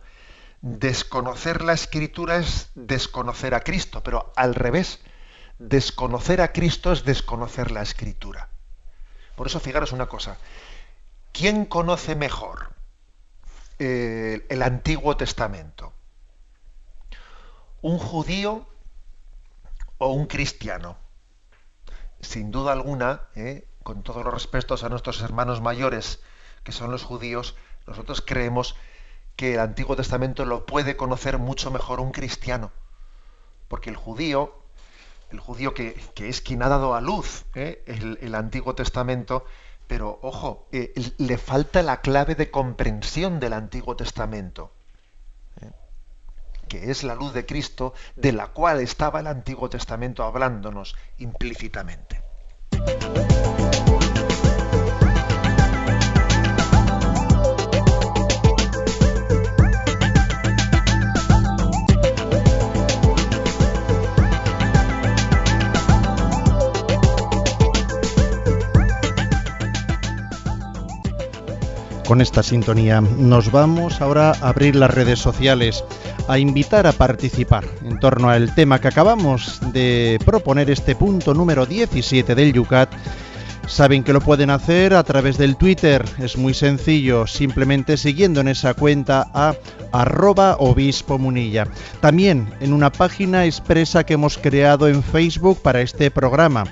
desconocer 0.61 1.61
la 1.61 1.73
escritura 1.73 2.37
es 2.37 2.69
desconocer 2.75 3.53
a 3.53 3.61
Cristo, 3.61 4.03
pero 4.03 4.31
al 4.35 4.55
revés, 4.55 4.99
desconocer 5.57 6.41
a 6.41 6.51
Cristo 6.51 6.91
es 6.91 7.05
desconocer 7.05 7.71
la 7.71 7.81
escritura. 7.81 8.49
Por 9.35 9.47
eso 9.47 9.59
fijaros 9.59 9.93
una 9.93 10.07
cosa, 10.07 10.37
¿quién 11.31 11.65
conoce 11.65 12.15
mejor 12.15 12.73
eh, 13.79 14.45
el 14.49 14.61
Antiguo 14.61 15.15
Testamento? 15.15 15.93
¿Un 17.81 17.97
judío 17.97 18.67
o 19.97 20.11
un 20.11 20.27
cristiano? 20.27 20.97
Sin 22.21 22.51
duda 22.51 22.73
alguna, 22.73 23.23
eh, 23.35 23.67
con 23.83 24.03
todos 24.03 24.23
los 24.23 24.33
respetos 24.33 24.83
a 24.83 24.89
nuestros 24.89 25.21
hermanos 25.21 25.61
mayores, 25.61 26.21
que 26.63 26.71
son 26.71 26.91
los 26.91 27.03
judíos, 27.03 27.55
nosotros 27.87 28.21
creemos 28.25 28.75
que 29.35 29.53
el 29.53 29.59
Antiguo 29.59 29.95
Testamento 29.95 30.45
lo 30.45 30.65
puede 30.65 30.97
conocer 30.97 31.37
mucho 31.37 31.71
mejor 31.71 31.99
un 31.99 32.11
cristiano. 32.11 32.71
Porque 33.67 33.89
el 33.89 33.95
judío, 33.95 34.53
el 35.31 35.39
judío 35.39 35.73
que, 35.73 35.95
es 36.17 36.41
quien 36.41 36.61
ha 36.63 36.69
dado 36.69 36.93
a 36.93 37.01
luz 37.01 37.45
eh, 37.55 37.83
el, 37.85 38.35
Antiguo 38.35 38.75
Testamento, 38.75 39.45
pero 39.87 40.19
ojo, 40.21 40.67
eh, 40.71 40.93
le 41.17 41.37
falta 41.37 41.81
la 41.83 42.01
clave 42.01 42.35
de 42.35 42.51
comprensión 42.51 43.39
del 43.39 43.53
Antiguo 43.53 43.95
Testamento 43.95 44.73
que 46.69 46.89
es 46.89 47.03
la 47.03 47.15
luz 47.15 47.33
de 47.33 47.45
Cristo, 47.45 47.93
de 48.15 48.31
la 48.31 48.47
cual 48.47 48.79
estaba 48.79 49.19
el 49.19 49.27
Antiguo 49.27 49.69
Testamento 49.69 50.23
hablándonos 50.23 50.95
implícitamente. 51.17 52.21
Con 72.09 72.21
esta 72.21 72.41
sintonía 72.41 73.01
nos 73.01 73.51
vamos 73.51 74.01
ahora 74.01 74.31
a 74.31 74.49
abrir 74.49 74.75
las 74.75 74.91
redes 74.91 75.19
sociales 75.19 75.83
a 76.29 76.37
invitar 76.37 76.85
a 76.85 76.91
participar 76.91 77.65
en 77.83 77.99
torno 77.99 78.29
al 78.29 78.53
tema 78.53 78.79
que 78.79 78.87
acabamos 78.87 79.59
de 79.73 80.19
proponer, 80.23 80.69
este 80.69 80.95
punto 80.95 81.33
número 81.33 81.65
17 81.65 82.35
del 82.35 82.53
Yucat. 82.53 82.93
Saben 83.65 84.03
que 84.03 84.13
lo 84.13 84.21
pueden 84.21 84.51
hacer 84.51 84.93
a 84.93 85.03
través 85.03 85.39
del 85.39 85.55
Twitter, 85.55 86.05
es 86.19 86.37
muy 86.37 86.53
sencillo, 86.53 87.25
simplemente 87.25 87.97
siguiendo 87.97 88.41
en 88.41 88.47
esa 88.47 88.75
cuenta 88.75 89.27
a 89.33 89.55
arroba 89.91 90.57
obispo 90.59 91.17
munilla. 91.17 91.67
También 91.99 92.47
en 92.59 92.73
una 92.73 92.91
página 92.91 93.45
expresa 93.45 94.05
que 94.05 94.13
hemos 94.13 94.37
creado 94.37 94.87
en 94.87 95.01
Facebook 95.01 95.59
para 95.63 95.81
este 95.81 96.11
programa. 96.11 96.65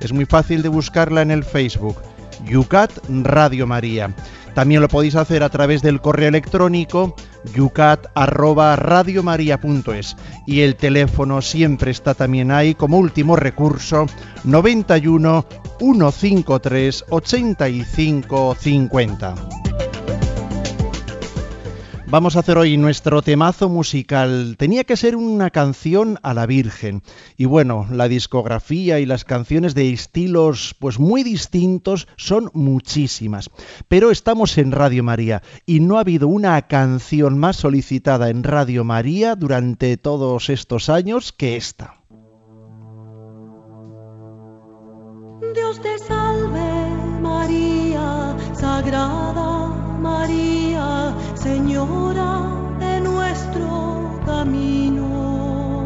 Es 0.00 0.12
muy 0.12 0.26
fácil 0.26 0.60
de 0.60 0.68
buscarla 0.68 1.22
en 1.22 1.30
el 1.30 1.44
Facebook, 1.44 1.96
Yucat 2.44 2.92
Radio 3.08 3.66
María. 3.66 4.14
También 4.54 4.82
lo 4.82 4.88
podéis 4.88 5.14
hacer 5.14 5.42
a 5.42 5.48
través 5.48 5.80
del 5.80 6.02
correo 6.02 6.28
electrónico 6.28 7.14
yucat@radiomaria.es 7.54 10.16
y 10.46 10.60
el 10.60 10.76
teléfono 10.76 11.42
siempre 11.42 11.90
está 11.90 12.14
también 12.14 12.50
ahí 12.50 12.74
como 12.74 12.96
último 12.98 13.36
recurso 13.36 14.06
91 14.44 15.44
153 15.78 17.04
85 17.08 18.56
50. 18.58 19.34
Vamos 22.10 22.36
a 22.36 22.40
hacer 22.40 22.56
hoy 22.56 22.78
nuestro 22.78 23.20
temazo 23.20 23.68
musical. 23.68 24.54
Tenía 24.56 24.84
que 24.84 24.96
ser 24.96 25.14
una 25.14 25.50
canción 25.50 26.18
a 26.22 26.32
la 26.32 26.46
Virgen. 26.46 27.02
Y 27.36 27.44
bueno, 27.44 27.86
la 27.90 28.08
discografía 28.08 28.98
y 28.98 29.04
las 29.04 29.26
canciones 29.26 29.74
de 29.74 29.92
estilos 29.92 30.74
pues 30.78 30.98
muy 30.98 31.22
distintos 31.22 32.08
son 32.16 32.50
muchísimas. 32.54 33.50
Pero 33.88 34.10
estamos 34.10 34.56
en 34.56 34.72
Radio 34.72 35.04
María 35.04 35.42
y 35.66 35.80
no 35.80 35.98
ha 35.98 36.00
habido 36.00 36.28
una 36.28 36.62
canción 36.62 37.36
más 37.36 37.56
solicitada 37.56 38.30
en 38.30 38.42
Radio 38.42 38.84
María 38.84 39.36
durante 39.36 39.98
todos 39.98 40.48
estos 40.48 40.88
años 40.88 41.32
que 41.32 41.56
esta. 41.56 42.00
Dios 45.54 45.82
te 45.82 45.98
salve 45.98 46.88
María, 47.20 48.34
Sagrada 48.54 49.68
María, 50.00 50.57
Señora 51.42 52.42
de 52.80 53.00
nuestro 53.00 54.20
camino. 54.26 55.84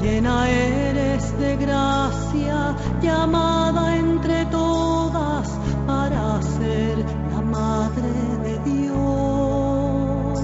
Llena 0.00 0.48
eres 0.48 1.36
de 1.38 1.56
gracia, 1.56 2.76
llamada 3.02 3.96
entre 3.96 4.46
todas 4.46 5.48
para 5.84 6.40
ser 6.42 6.98
la 7.32 7.40
Madre 7.40 8.12
de 8.44 8.58
Dios. 8.70 10.40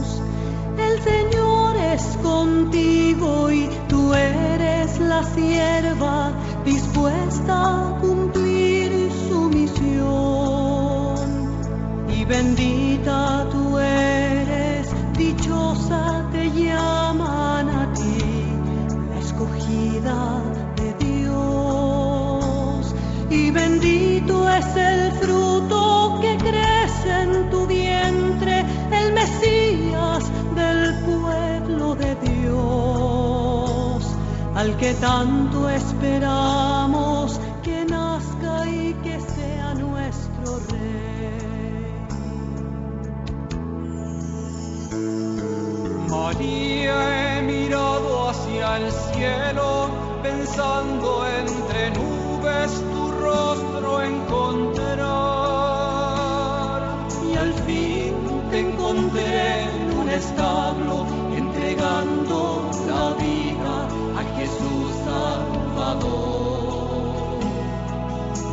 El 0.79 1.01
Señor 1.01 1.77
es 1.77 2.03
contigo 2.21 3.51
y 3.53 3.69
tú 3.89 4.13
eres 4.15 4.99
la 4.99 5.23
sierva 5.23 6.33
dispuesta 6.65 7.55
a 7.55 7.99
cumplir 8.01 9.13
su 9.29 9.49
misión. 9.49 11.15
Y 12.09 12.25
bendita 12.25 13.47
tú 13.53 13.58
al 34.59 34.77
que 34.77 34.93
tanto 34.95 35.69
esperamos 35.71 37.41
que 37.63 37.85
nazca 37.85 38.67
y 38.67 38.93
que 39.05 39.21
sea 39.21 39.75
nuestro 39.75 40.59
Rey. 40.71 41.79
María, 46.11 47.39
he 47.39 47.43
mirado 47.43 48.31
hacia 48.31 48.79
el 48.79 48.91
cielo, 48.91 49.91
pensando 50.25 51.25
entre 51.43 51.91
nubes 51.91 52.73
tu 52.93 53.13
rostro 53.13 54.03
encontrar. 54.03 54.99
Y 57.31 57.37
al 57.37 57.53
fin 57.65 58.13
te 58.51 58.59
encontré 58.59 59.63
en 59.71 59.99
un 60.01 60.09
establo, 60.09 61.07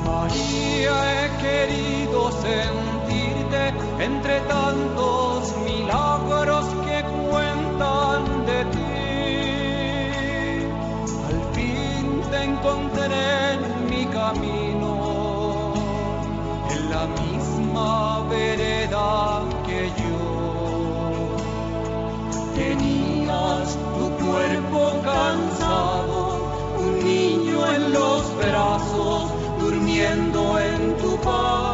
María, 0.06 0.96
he 1.13 1.26
querido 1.46 2.32
sentirte 2.32 3.62
entre 4.04 4.39
tantos 4.41 5.56
milagros 5.63 6.65
que 6.86 6.98
cuentan 7.30 8.46
de 8.46 8.60
ti. 8.74 8.96
Al 11.28 11.39
fin 11.54 12.06
te 12.32 12.39
encontré 12.44 13.44
brazos, 28.47 29.31
durmiendo 29.60 30.60
en 30.60 30.95
tu 30.97 31.19
paz. 31.21 31.64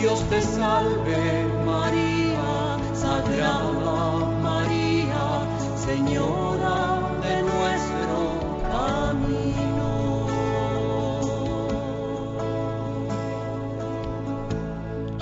Dios 0.00 0.24
te 0.30 0.40
salve, 0.40 1.44
María, 1.66 2.78
Sagrada 2.94 3.79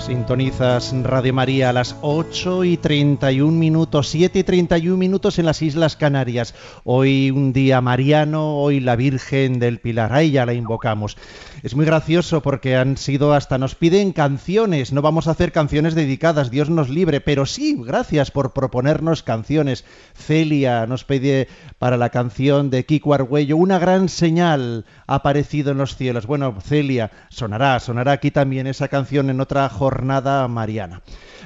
Sintonizas 0.09 0.91
Radio 1.03 1.35
María 1.35 1.69
a 1.69 1.73
las 1.73 1.95
8 2.01 2.63
y 2.63 2.77
31 2.77 3.51
minutos, 3.51 4.07
7 4.07 4.39
y 4.39 4.43
31 4.43 4.97
minutos 4.97 5.37
en 5.37 5.45
las 5.45 5.61
Islas 5.61 5.95
Canarias. 5.95 6.55
Hoy 6.83 7.29
un 7.29 7.53
día 7.53 7.79
mariano, 7.79 8.57
hoy 8.57 8.79
la 8.79 8.95
Virgen 8.95 9.59
del 9.59 9.79
Pilar. 9.79 10.11
Ahí 10.11 10.31
ya 10.31 10.47
la 10.47 10.55
invocamos. 10.55 11.15
Es 11.61 11.75
muy 11.75 11.85
gracioso 11.85 12.41
porque 12.41 12.75
han 12.75 12.97
sido 12.97 13.35
hasta 13.35 13.59
nos 13.59 13.75
piden 13.75 14.11
canciones. 14.11 14.93
No 14.93 15.03
vamos 15.03 15.27
a 15.27 15.31
hacer 15.31 15.51
canciones 15.51 15.93
dedicadas, 15.93 16.49
Dios 16.49 16.71
nos 16.71 16.89
libre, 16.89 17.21
pero 17.21 17.45
sí, 17.45 17.77
gracias 17.77 18.31
por 18.31 18.53
proponernos 18.53 19.21
canciones. 19.21 19.85
Celia 20.15 20.87
nos 20.87 21.03
pide 21.03 21.49
para 21.77 21.97
la 21.97 22.09
canción 22.09 22.71
de 22.71 22.83
Kiko 22.83 23.13
Argüello 23.13 23.57
una 23.57 23.77
gran 23.77 24.09
señal 24.09 24.85
ha 25.05 25.15
aparecido 25.15 25.71
en 25.71 25.77
los 25.77 25.95
cielos. 25.95 26.25
Bueno, 26.25 26.55
Celia, 26.63 27.11
sonará, 27.29 27.79
sonará 27.79 28.13
aquí 28.13 28.31
también 28.31 28.65
esa 28.65 28.87
canción 28.87 29.29
en 29.29 29.39
otra 29.39 29.69
jornada 29.69 29.98
mariana. 30.01 31.01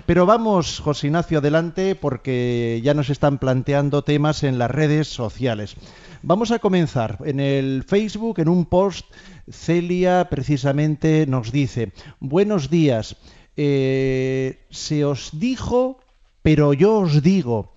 Pero 0.06 0.26
vamos, 0.26 0.80
José 0.80 1.08
Ignacio, 1.08 1.40
adelante 1.40 1.96
porque 1.96 2.82
ya 2.84 2.94
nos 2.94 3.10
están 3.10 3.38
planteando 3.38 4.04
temas 4.04 4.44
en 4.44 4.58
las 4.58 4.70
redes 4.70 5.08
sociales. 5.08 5.76
Vamos 6.22 6.52
a 6.52 6.60
comenzar 6.60 7.20
en 7.26 7.40
el 7.40 7.84
Facebook, 7.84 8.40
en 8.40 8.50
un 8.50 8.66
post, 8.66 9.06
Celia 9.50 10.28
precisamente 10.30 11.26
nos 11.28 11.52
dice, 11.52 11.92
buenos 12.20 12.70
días, 12.70 13.18
eh, 13.58 14.66
se 14.70 15.04
os 15.04 15.32
dijo, 15.34 16.00
pero 16.42 16.74
yo 16.74 17.00
os 17.00 17.22
digo, 17.22 17.74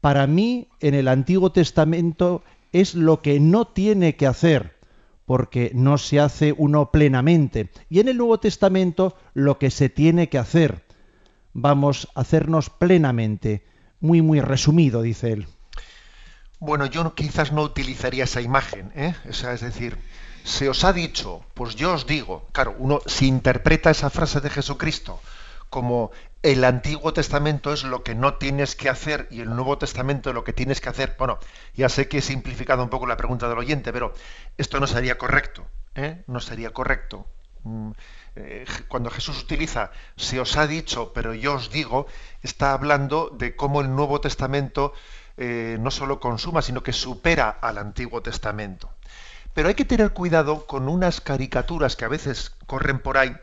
para 0.00 0.26
mí 0.26 0.68
en 0.80 0.94
el 0.94 1.08
Antiguo 1.08 1.52
Testamento 1.52 2.42
es 2.72 2.94
lo 2.94 3.20
que 3.20 3.38
no 3.38 3.66
tiene 3.66 4.16
que 4.16 4.26
hacer, 4.26 4.79
porque 5.30 5.70
no 5.74 5.96
se 5.96 6.18
hace 6.18 6.52
uno 6.58 6.90
plenamente. 6.90 7.70
Y 7.88 8.00
en 8.00 8.08
el 8.08 8.16
Nuevo 8.16 8.40
Testamento 8.40 9.16
lo 9.32 9.60
que 9.60 9.70
se 9.70 9.88
tiene 9.88 10.28
que 10.28 10.38
hacer, 10.38 10.84
vamos 11.52 12.08
a 12.16 12.22
hacernos 12.22 12.68
plenamente. 12.68 13.64
Muy, 14.00 14.22
muy 14.22 14.40
resumido, 14.40 15.02
dice 15.02 15.30
él. 15.34 15.46
Bueno, 16.58 16.86
yo 16.86 17.14
quizás 17.14 17.52
no 17.52 17.62
utilizaría 17.62 18.24
esa 18.24 18.40
imagen, 18.40 18.90
¿eh? 18.96 19.14
es 19.24 19.60
decir, 19.60 19.98
se 20.42 20.68
os 20.68 20.82
ha 20.82 20.92
dicho, 20.92 21.44
pues 21.54 21.76
yo 21.76 21.94
os 21.94 22.08
digo, 22.08 22.48
claro, 22.50 22.74
uno 22.80 22.98
si 23.06 23.28
interpreta 23.28 23.92
esa 23.92 24.10
frase 24.10 24.40
de 24.40 24.50
Jesucristo 24.50 25.20
como 25.68 26.10
el 26.42 26.64
Antiguo 26.64 27.12
Testamento 27.12 27.72
es 27.72 27.84
lo 27.84 28.02
que 28.02 28.14
no 28.14 28.34
tienes 28.34 28.74
que 28.74 28.88
hacer 28.88 29.28
y 29.30 29.40
el 29.40 29.50
Nuevo 29.50 29.76
Testamento 29.76 30.32
lo 30.32 30.42
que 30.42 30.54
tienes 30.54 30.80
que 30.80 30.88
hacer, 30.88 31.14
bueno, 31.18 31.38
ya 31.74 31.88
sé 31.88 32.08
que 32.08 32.18
he 32.18 32.22
simplificado 32.22 32.82
un 32.82 32.88
poco 32.88 33.06
la 33.06 33.16
pregunta 33.16 33.48
del 33.48 33.58
oyente, 33.58 33.92
pero 33.92 34.14
esto 34.56 34.80
no 34.80 34.86
sería 34.86 35.18
correcto, 35.18 35.66
¿eh? 35.94 36.22
no 36.26 36.40
sería 36.40 36.70
correcto. 36.70 37.26
Mm, 37.62 37.90
eh, 38.36 38.64
cuando 38.88 39.10
Jesús 39.10 39.42
utiliza 39.42 39.90
se 40.16 40.40
os 40.40 40.56
ha 40.56 40.66
dicho, 40.66 41.12
pero 41.12 41.34
yo 41.34 41.54
os 41.54 41.70
digo, 41.70 42.06
está 42.42 42.72
hablando 42.72 43.28
de 43.30 43.54
cómo 43.54 43.82
el 43.82 43.94
Nuevo 43.94 44.20
Testamento 44.22 44.94
eh, 45.36 45.76
no 45.78 45.90
solo 45.90 46.20
consuma, 46.20 46.62
sino 46.62 46.82
que 46.82 46.94
supera 46.94 47.50
al 47.50 47.76
Antiguo 47.76 48.22
Testamento. 48.22 48.90
Pero 49.52 49.68
hay 49.68 49.74
que 49.74 49.84
tener 49.84 50.12
cuidado 50.12 50.66
con 50.66 50.88
unas 50.88 51.20
caricaturas 51.20 51.96
que 51.96 52.04
a 52.06 52.08
veces 52.08 52.56
corren 52.66 53.00
por 53.00 53.18
ahí, 53.18 53.36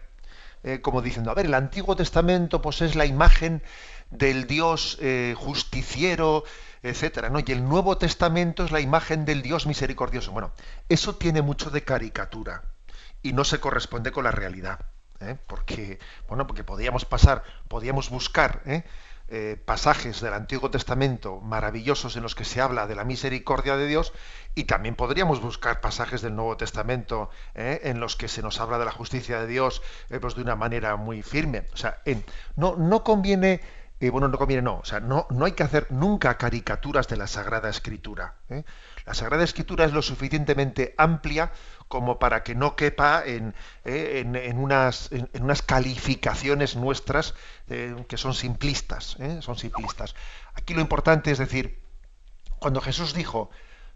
eh, 0.67 0.81
como 0.81 1.01
diciendo, 1.01 1.31
a 1.31 1.33
ver, 1.33 1.45
el 1.45 1.53
Antiguo 1.53 1.95
Testamento 1.95 2.61
pues 2.61 2.81
es 2.81 2.95
la 2.95 3.05
imagen 3.05 3.63
del 4.09 4.47
Dios 4.47 4.97
eh, 4.99 5.33
justiciero, 5.37 6.43
etcétera, 6.83 7.29
¿no? 7.29 7.39
Y 7.39 7.49
el 7.53 7.63
Nuevo 7.63 7.97
Testamento 7.97 8.65
es 8.65 8.71
la 8.71 8.81
imagen 8.81 9.23
del 9.23 9.41
Dios 9.41 9.65
misericordioso. 9.65 10.33
Bueno, 10.33 10.51
eso 10.89 11.15
tiene 11.15 11.41
mucho 11.41 11.69
de 11.69 11.85
caricatura 11.85 12.63
y 13.21 13.31
no 13.31 13.45
se 13.45 13.61
corresponde 13.61 14.11
con 14.11 14.25
la 14.25 14.31
realidad. 14.31 14.79
porque 15.47 15.99
bueno 16.27 16.45
porque 16.45 16.63
podíamos 16.63 17.03
pasar 17.03 17.43
podíamos 17.67 18.11
buscar 18.11 18.61
eh, 19.29 19.61
pasajes 19.65 20.21
del 20.21 20.33
Antiguo 20.33 20.71
Testamento 20.71 21.41
maravillosos 21.41 22.15
en 22.15 22.23
los 22.23 22.33
que 22.33 22.45
se 22.45 22.61
habla 22.61 22.87
de 22.87 22.95
la 22.95 23.03
misericordia 23.03 23.75
de 23.75 23.85
Dios 23.85 24.13
y 24.55 24.63
también 24.63 24.95
podríamos 24.95 25.41
buscar 25.41 25.81
pasajes 25.81 26.21
del 26.21 26.35
Nuevo 26.35 26.55
Testamento 26.55 27.29
eh, 27.53 27.81
en 27.83 27.99
los 27.99 28.15
que 28.15 28.29
se 28.29 28.41
nos 28.41 28.61
habla 28.61 28.79
de 28.79 28.85
la 28.85 28.91
justicia 28.91 29.41
de 29.41 29.47
Dios 29.47 29.81
eh, 30.09 30.19
pues 30.19 30.35
de 30.35 30.41
una 30.41 30.55
manera 30.55 30.95
muy 30.95 31.23
firme. 31.23 31.65
O 31.73 31.77
sea, 31.77 32.01
no, 32.55 32.75
no 32.77 33.03
conviene, 33.03 33.59
bueno, 33.99 34.29
no 34.29 34.37
conviene, 34.37 34.61
no, 34.61 34.77
o 34.77 34.85
sea, 34.85 35.01
no, 35.01 35.27
no 35.29 35.43
hay 35.45 35.51
que 35.51 35.63
hacer 35.63 35.87
nunca 35.91 36.37
caricaturas 36.37 37.07
de 37.09 37.17
la 37.17 37.27
Sagrada 37.27 37.69
Escritura. 37.69 38.35
La 39.07 39.13
Sagrada 39.13 39.45
Escritura 39.45 39.85
es 39.85 39.93
lo 39.93 40.01
suficientemente 40.01 40.93
amplia 40.97 41.53
como 41.87 42.19
para 42.19 42.43
que 42.43 42.55
no 42.55 42.75
quepa 42.75 43.23
en, 43.25 43.55
eh, 43.85 44.21
en, 44.25 44.57
unas, 44.57 45.09
calificaciones 45.65 46.75
nuestras 46.75 47.33
eh, 47.69 47.95
que 48.09 48.17
son 48.17 48.33
simplistas. 48.33 49.15
¿eh? 49.21 49.39
Son 49.41 49.57
simplistas. 49.57 50.13
Aquí 50.55 50.73
lo 50.73 50.81
importante 50.81 51.31
es 51.31 51.37
decir, 51.37 51.79
cuando 52.59 52.81
Jesús 52.81 53.13
dijo, 53.13 53.49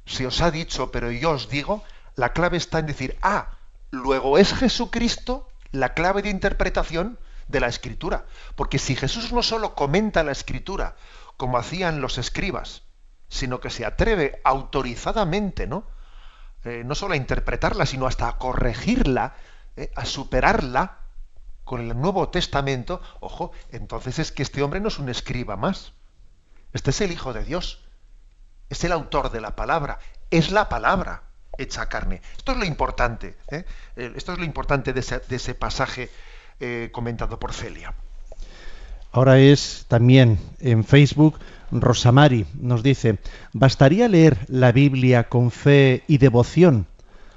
se 0.06 0.26
os 0.26 0.40
ha 0.40 0.50
dicho, 0.50 0.92
pero 0.92 1.12
yo 1.12 1.32
os 1.32 1.50
digo, 1.50 1.84
la 2.16 2.32
clave 2.32 2.56
está 2.56 2.80
en 2.80 2.86
decir, 2.86 3.18
ah, 3.22 3.58
luego 3.90 4.38
es 4.38 4.54
Jesucristo 4.54 5.50
la 5.72 5.94
clave 5.94 6.22
de 6.22 6.30
interpretación 6.30 7.20
de 7.50 7.60
la 7.60 7.68
escritura. 7.68 8.28
Porque 8.56 8.80
si 8.80 8.96
Jesús 8.96 9.34
no 9.34 9.44
solo 9.44 9.76
comenta 9.76 10.24
la 10.24 10.32
escritura, 10.32 10.96
como 11.36 11.58
hacían 11.58 12.00
los 12.00 12.18
escribas, 12.18 12.84
sino 13.32 13.62
que 13.62 13.70
se 13.70 13.86
atreve 13.86 14.42
autorizadamente, 14.44 15.66
¿no? 15.66 15.86
Eh, 16.66 16.84
no 16.86 16.94
solo 16.96 17.14
a 17.14 17.18
interpretarla, 17.18 17.86
sino 17.86 18.06
hasta 18.06 18.28
a 18.28 18.38
corregirla, 18.38 19.36
eh, 19.78 19.90
a 19.96 20.04
superarla 20.04 20.98
con 21.64 21.80
el 21.80 22.00
Nuevo 22.00 22.28
Testamento, 22.28 23.02
ojo, 23.22 23.54
entonces 23.72 24.20
es 24.20 24.34
que 24.34 24.44
este 24.44 24.62
hombre 24.62 24.82
no 24.82 24.90
es 24.90 25.00
un 25.00 25.08
escriba 25.08 25.56
más. 25.56 25.94
Este 26.74 26.90
es 26.90 27.00
el 27.00 27.14
Hijo 27.14 27.32
de 27.32 27.46
Dios. 27.46 27.80
Es 28.70 28.84
el 28.84 28.92
autor 28.92 29.32
de 29.32 29.40
la 29.40 29.56
palabra. 29.56 30.00
Es 30.30 30.52
la 30.52 30.68
palabra 30.68 31.24
hecha 31.58 31.88
carne. 31.88 32.22
Esto 32.38 32.52
es 32.52 32.58
lo 32.58 32.66
importante. 32.66 33.38
¿eh? 33.50 33.64
Esto 33.96 34.34
es 34.34 34.40
lo 34.40 34.44
importante 34.44 34.92
de 34.92 35.00
ese, 35.00 35.56
pasaje 35.56 36.10
comentado 36.92 37.40
por 37.40 37.54
Celia. 37.54 37.94
Ahora 39.12 39.40
es 39.40 39.86
también 39.88 40.40
en 40.60 40.84
Facebook 40.84 41.40
Rosamari 41.72 42.46
nos 42.60 42.84
dice, 42.84 43.20
¿bastaría 43.54 44.08
leer 44.08 44.38
la 44.48 44.72
Biblia 44.72 45.30
con 45.30 45.52
fe 45.52 46.04
y 46.08 46.18
devoción? 46.18 46.88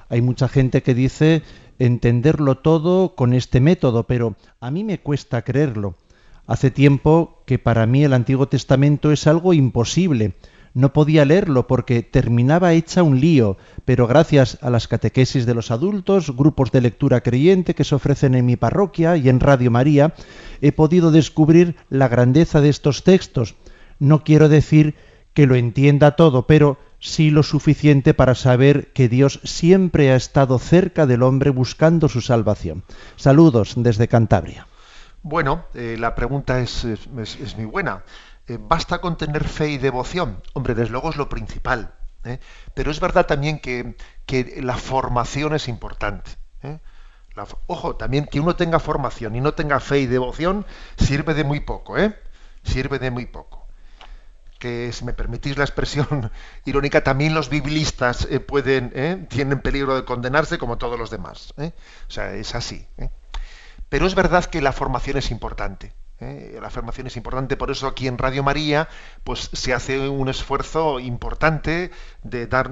Hay 0.09 0.23
mucha 0.23 0.49
gente 0.49 0.83
que 0.83 0.94
dice 0.94 1.42
entenderlo 1.79 2.59
todo 2.59 3.14
con 3.14 3.33
este 3.33 3.61
método, 3.61 4.05
pero 4.05 4.37
a 4.61 4.70
mí 4.70 4.85
me 4.85 4.99
cuesta 4.99 5.42
creerlo. 5.42 5.97
Hace 6.47 6.70
tiempo 6.70 7.42
que 7.47 7.59
para 7.59 7.87
mí 7.87 8.05
el 8.05 8.12
Antiguo 8.12 8.49
Testamento 8.49 9.12
es 9.12 9.27
algo 9.27 9.55
imposible. 9.55 10.35
No 10.75 10.92
podía 10.92 11.25
leerlo 11.25 11.68
porque 11.68 12.03
terminaba 12.03 12.73
hecha 12.73 13.05
un 13.05 13.20
lío, 13.20 13.57
pero 13.85 14.09
gracias 14.09 14.59
a 14.61 14.70
las 14.70 14.88
catequesis 14.88 15.47
de 15.47 15.55
los 15.55 15.70
adultos, 15.70 16.37
grupos 16.37 16.73
de 16.73 16.81
lectura 16.81 17.20
creyente 17.20 17.75
que 17.75 17.85
se 17.85 17.94
ofrecen 17.94 18.35
en 18.35 18.44
mi 18.44 18.57
parroquia 18.57 19.16
y 19.16 19.29
en 19.29 19.38
Radio 19.38 19.70
María, 19.70 20.14
he 20.61 20.73
podido 20.73 21.12
descubrir 21.12 21.77
la 21.90 22.09
grandeza 22.09 22.61
de 22.61 22.70
estos 22.70 23.05
textos 23.05 23.55
no 24.05 24.23
quiero 24.23 24.49
decir 24.49 24.95
que 25.35 25.47
lo 25.47 25.57
entienda 25.57 26.17
todo, 26.17 26.47
pero 26.47 26.79
sí 27.01 27.31
lo 27.31 27.43
suficiente 27.43 28.14
para 28.14 28.35
saber 28.35 28.93
que 28.93 29.09
Dios 29.09 29.40
siempre 29.45 30.12
ha 30.12 30.17
estado 30.17 30.59
cerca 30.59 31.07
del 31.07 31.23
hombre 31.23 31.51
buscando 31.51 32.09
su 32.09 32.21
salvación. 32.21 32.85
Saludos 33.17 33.75
desde 33.77 34.09
Cantabria. 34.09 34.67
Bueno, 35.23 35.67
eh, 35.75 35.97
la 35.99 36.14
pregunta 36.14 36.61
es, 36.61 36.87
muy 37.57 37.67
buena. 37.67 38.05
Eh, 38.47 38.59
¿Basta 38.61 39.01
con 39.01 39.17
tener 39.17 39.45
fe 39.45 39.71
y 39.71 39.79
devoción? 39.79 40.40
Hombre, 40.53 40.75
desde 40.75 40.93
luego 40.93 41.11
es 41.11 41.17
lo 41.17 41.29
principal. 41.29 41.95
¿eh? 42.25 42.38
Pero 42.75 42.90
es 42.90 43.01
verdad 43.01 43.27
también 43.27 43.59
que, 43.59 43.97
la 44.62 44.77
formación 44.77 45.55
es 45.55 45.67
importante. 45.69 46.31
ojo, 47.67 47.97
también 47.97 48.27
que 48.27 48.38
uno 48.38 48.55
tenga 48.55 48.79
formación 48.79 49.35
y 49.35 49.40
no 49.40 49.55
tenga 49.55 49.81
fe 49.81 50.01
y 50.01 50.07
devoción 50.07 50.64
sirve 50.97 51.35
de 51.35 51.45
muy 51.45 51.61
poco, 51.61 51.99
¿eh? 51.99 52.17
Sirve 52.62 52.99
de 52.99 53.11
muy 53.11 53.27
poco 53.27 53.63
que 54.64 54.94
si 54.94 55.05
me 55.05 55.12
permitís 55.12 55.59
la 55.59 55.64
expresión 55.64 56.33
irónica, 56.64 57.05
también 57.05 57.35
los 57.35 57.50
biblistas 57.50 58.27
eh, 58.31 58.40
pueden, 58.40 58.92
eh, 58.94 59.27
tienen 59.29 59.60
peligro 59.60 59.94
de 59.94 60.06
condenarse 60.06 60.56
como 60.56 60.79
todos 60.79 60.98
los 60.98 61.10
demás. 61.10 61.52
Eh. 61.58 61.73
O 62.08 62.10
sea, 62.10 62.33
es 62.33 62.54
así. 62.54 62.87
Pero 63.90 64.06
es 64.06 64.15
verdad 64.15 64.46
que 64.46 64.62
la 64.62 64.73
formación 64.73 65.19
es 65.19 65.31
importante. 65.31 65.92
¿Eh? 66.21 66.58
La 66.60 66.69
afirmación 66.69 67.06
es 67.06 67.17
importante, 67.17 67.56
por 67.56 67.71
eso 67.71 67.87
aquí 67.87 68.06
en 68.06 68.19
Radio 68.19 68.42
María 68.42 68.88
pues, 69.25 69.50
se 69.52 69.75
hace 69.75 70.08
un 70.08 70.29
esfuerzo 70.29 71.00
importante 71.00 71.90
de 72.23 72.46
dar 72.46 72.71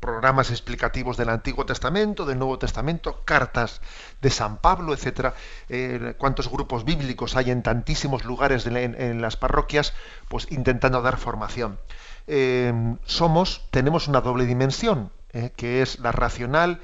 programas 0.00 0.50
explicativos 0.50 1.16
del 1.16 1.30
Antiguo 1.30 1.66
Testamento, 1.66 2.24
del 2.24 2.38
Nuevo 2.38 2.58
Testamento, 2.58 3.22
cartas 3.24 3.80
de 4.20 4.30
San 4.30 4.58
Pablo, 4.58 4.94
etcétera. 4.94 5.34
Eh, 5.68 6.14
cuántos 6.18 6.50
grupos 6.50 6.84
bíblicos 6.84 7.36
hay 7.36 7.50
en 7.50 7.62
tantísimos 7.62 8.24
lugares 8.24 8.66
en, 8.66 9.20
las 9.20 9.36
parroquias, 9.36 9.94
pues 10.28 10.50
intentando 10.50 11.02
dar 11.02 11.16
formación. 11.16 11.78
Eh, 12.26 12.72
somos, 13.04 13.66
tenemos 13.70 14.08
una 14.08 14.20
doble 14.20 14.46
dimensión, 14.46 15.10
que 15.56 15.82
es 15.82 15.98
la 15.98 16.12
racional 16.12 16.80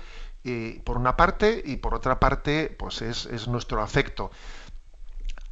por 0.84 0.98
una 0.98 1.16
parte 1.16 1.62
y 1.64 1.76
por 1.76 1.94
otra 1.94 2.18
parte 2.18 2.74
pues 2.76 3.00
es, 3.00 3.26
es 3.26 3.48
nuestro 3.48 3.80
afecto 3.80 4.30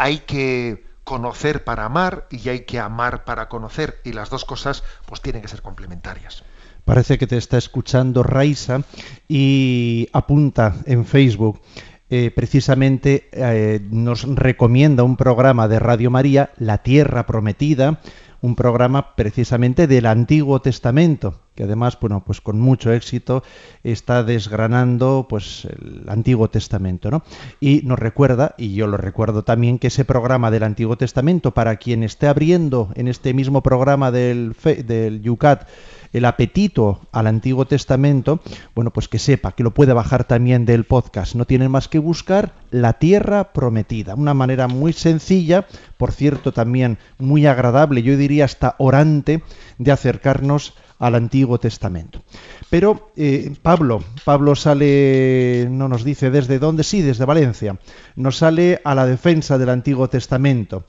hay 0.01 0.21
que 0.21 0.83
conocer 1.05 1.63
para 1.63 1.85
amar 1.85 2.27
y 2.31 2.49
hay 2.49 2.61
que 2.61 2.79
amar 2.79 3.25
para 3.25 3.51
conocer 3.51 4.01
y 4.03 4.15
las 4.15 4.31
dos 4.31 4.47
cosas 4.47 4.83
pues 5.05 5.21
tienen 5.21 5.43
que 5.43 5.49
ser 5.49 5.61
complementarias. 5.61 6.43
Parece 6.87 7.19
que 7.19 7.27
te 7.27 7.37
está 7.37 7.59
escuchando 7.59 8.23
Raisa 8.23 8.83
y 9.29 10.09
apunta 10.15 10.75
en 10.87 11.05
Facebook. 11.05 11.61
Eh, 12.09 12.33
precisamente 12.35 13.29
eh, 13.33 13.81
nos 13.91 14.23
recomienda 14.23 15.03
un 15.03 15.19
programa 15.19 15.69
de 15.69 15.79
Radio 15.79 16.11
María, 16.11 16.51
La 16.57 16.79
Tierra 16.79 17.27
Prometida, 17.27 18.01
un 18.41 18.57
programa 18.57 19.15
precisamente 19.17 19.87
del 19.87 20.07
Antiguo 20.07 20.63
Testamento, 20.63 21.43
que 21.55 21.65
además, 21.65 21.99
bueno, 22.01 22.23
pues 22.25 22.41
con 22.41 22.61
mucho 22.61 22.93
éxito 22.93 23.43
está 23.85 24.23
desgranando 24.23 25.27
pues 25.29 25.67
el 25.67 26.05
Antiguo 26.09 26.49
Testamento, 26.49 27.11
¿no? 27.11 27.23
Y 27.61 27.83
nos 27.85 27.99
recuerda, 27.99 28.55
y 28.57 28.75
yo 28.75 28.87
lo 28.87 28.97
recuerdo 28.97 29.45
también, 29.45 29.79
que 29.79 29.89
ese 29.89 30.05
programa 30.05 30.51
del 30.51 30.63
Antiguo 30.63 30.97
Testamento, 30.97 31.53
para 31.53 31.77
quien 31.77 32.03
esté 32.03 32.29
abriendo 32.29 32.91
en 32.95 33.09
este 33.09 33.35
mismo 33.35 33.63
programa 33.63 34.11
del, 34.11 34.55
del 34.87 35.23
Yucat, 35.23 35.69
el 36.13 36.25
apetito 36.25 37.01
al 37.13 37.27
Antiguo 37.27 37.67
Testamento, 37.67 38.41
bueno, 38.75 38.91
pues 38.91 39.09
que 39.09 39.19
sepa 39.19 39.53
que 39.53 39.63
lo 39.63 39.73
puede 39.73 39.93
bajar 39.93 40.25
también 40.25 40.67
del 40.67 40.85
podcast. 40.85 41.35
No 41.35 41.47
tienen 41.47 41.71
más 41.71 41.89
que 41.89 41.99
buscar 41.99 42.53
la 42.71 42.95
tierra 42.95 43.53
prometida. 43.53 44.15
Una 44.15 44.35
manera 44.35 44.67
muy 44.67 44.93
sencilla, 44.93 45.67
por 45.97 46.13
cierto, 46.13 46.53
también 46.53 46.99
muy 47.19 47.47
agradable, 47.47 48.03
yo 48.03 48.17
diría 48.17 48.45
hasta 48.45 48.75
orante, 48.79 49.43
de 49.79 49.93
acercarnos 49.93 50.75
al 51.01 51.17
Antiguo 51.17 51.59
Testamento. 51.59 52.23
Pero 52.71 53.11
eh, 53.17 53.53
Pablo, 53.61 54.05
Pablo 54.25 54.55
sale, 54.55 55.67
no 55.69 55.89
nos 55.89 56.05
dice 56.05 56.31
desde 56.31 56.61
dónde, 56.61 56.85
sí, 56.85 57.03
desde 57.03 57.25
Valencia, 57.25 57.79
nos 58.15 58.37
sale 58.37 58.81
a 58.85 58.95
la 58.95 59.07
defensa 59.07 59.59
del 59.59 59.71
Antiguo 59.71 60.09
Testamento. 60.09 60.85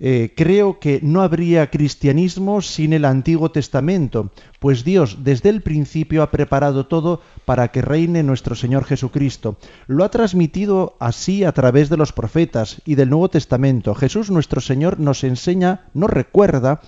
Eh, 0.00 0.32
creo 0.36 0.78
que 0.78 1.00
no 1.02 1.22
habría 1.22 1.70
cristianismo 1.70 2.62
sin 2.62 2.92
el 2.92 3.04
Antiguo 3.04 3.50
Testamento, 3.50 4.30
pues 4.60 4.84
Dios 4.84 5.18
desde 5.24 5.48
el 5.48 5.60
principio 5.60 6.22
ha 6.22 6.30
preparado 6.30 6.86
todo 6.86 7.20
para 7.44 7.68
que 7.68 7.82
reine 7.82 8.22
nuestro 8.22 8.54
Señor 8.54 8.84
Jesucristo. 8.84 9.56
Lo 9.88 10.04
ha 10.04 10.10
transmitido 10.10 10.96
así 11.00 11.42
a 11.42 11.50
través 11.50 11.88
de 11.88 11.96
los 11.96 12.12
profetas 12.12 12.80
y 12.84 12.94
del 12.94 13.10
Nuevo 13.10 13.28
Testamento. 13.28 13.96
Jesús 13.96 14.30
nuestro 14.30 14.60
Señor 14.60 15.00
nos 15.00 15.24
enseña, 15.24 15.88
nos 15.94 16.10
recuerda 16.10 16.80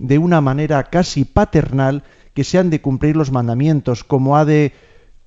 de 0.00 0.18
una 0.18 0.40
manera 0.40 0.82
casi 0.84 1.24
paternal 1.24 2.02
que 2.34 2.44
se 2.44 2.58
han 2.58 2.70
de 2.70 2.80
cumplir 2.80 3.16
los 3.16 3.30
mandamientos, 3.30 4.02
cómo 4.02 4.36
ha 4.36 4.44
de 4.44 4.72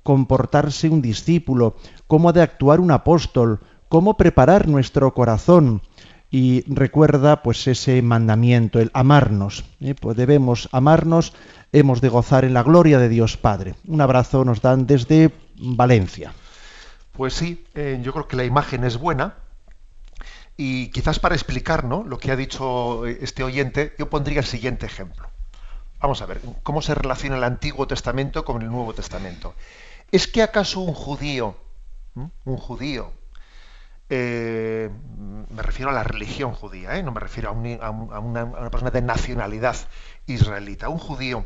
comportarse 0.02 0.90
un 0.90 1.02
discípulo, 1.02 1.76
cómo 2.08 2.30
ha 2.30 2.34
de 2.34 2.42
actuar 2.42 2.80
un 2.80 2.92
apóstol, 2.92 3.62
cómo 3.88 4.18
preparar 4.18 4.68
nuestro 4.68 5.14
corazón, 5.14 5.82
y 6.34 6.64
recuerda 6.68 7.44
pues 7.44 7.68
ese 7.68 8.02
mandamiento, 8.02 8.80
el 8.80 8.90
amarnos. 8.94 9.66
¿eh? 9.80 9.94
Pues 9.94 10.18
debemos 10.18 10.68
amarnos, 10.72 11.34
hemos 11.72 12.02
de 12.02 12.10
gozar 12.10 12.44
en 12.44 12.56
la 12.56 12.64
gloria 12.64 12.98
de 12.98 13.08
Dios 13.08 13.38
Padre. 13.38 13.76
Un 13.88 14.02
abrazo 14.02 14.44
nos 14.44 14.60
dan 14.60 14.88
desde 14.88 15.32
Valencia. 15.56 16.34
Pues 17.12 17.36
sí, 17.36 17.64
eh, 17.76 18.00
yo 18.02 18.14
creo 18.14 18.28
que 18.28 18.36
la 18.36 18.46
imagen 18.46 18.84
es 18.84 18.98
buena 18.98 19.36
y 20.58 20.90
quizás 20.90 21.20
para 21.20 21.36
explicar 21.36 21.84
¿no? 21.84 22.04
lo 22.04 22.18
que 22.18 22.32
ha 22.32 22.36
dicho 22.36 23.06
eh, 23.08 23.18
este 23.22 23.44
oyente, 23.44 23.94
yo 23.98 24.10
pondría 24.10 24.40
el 24.40 24.46
siguiente 24.46 24.86
ejemplo. 24.86 25.30
Vamos 26.00 26.22
a 26.22 26.26
ver, 26.26 26.42
¿cómo 26.64 26.82
se 26.82 26.94
relaciona 26.96 27.38
el 27.38 27.44
Antiguo 27.44 27.88
Testamento 27.88 28.44
con 28.44 28.62
el 28.62 28.70
Nuevo 28.70 28.94
Testamento? 28.94 29.56
¿Es 30.12 30.28
que 30.28 30.44
acaso 30.44 30.82
un 30.82 30.94
judío, 30.94 31.56
un 32.14 32.58
judío, 32.58 33.14
eh, 34.10 34.90
me 35.50 35.64
refiero 35.64 35.90
a 35.90 35.94
la 35.94 36.04
religión 36.04 36.54
judía, 36.54 36.98
¿eh? 36.98 37.04
no 37.04 37.14
me 37.14 37.22
refiero 37.22 37.50
a, 37.50 37.90
una, 37.90 38.70
persona 38.70 38.92
de 38.92 39.02
nacionalidad 39.02 39.78
israelita. 40.28 40.90
Un 40.90 41.00
judío, 41.00 41.46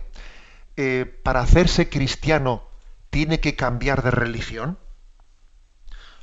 para 1.24 1.42
hacerse 1.42 1.88
cristiano, 1.88 2.64
tiene 3.12 3.40
que 3.40 3.56
cambiar 3.56 4.02
de 4.02 4.12
religión. 4.12 4.78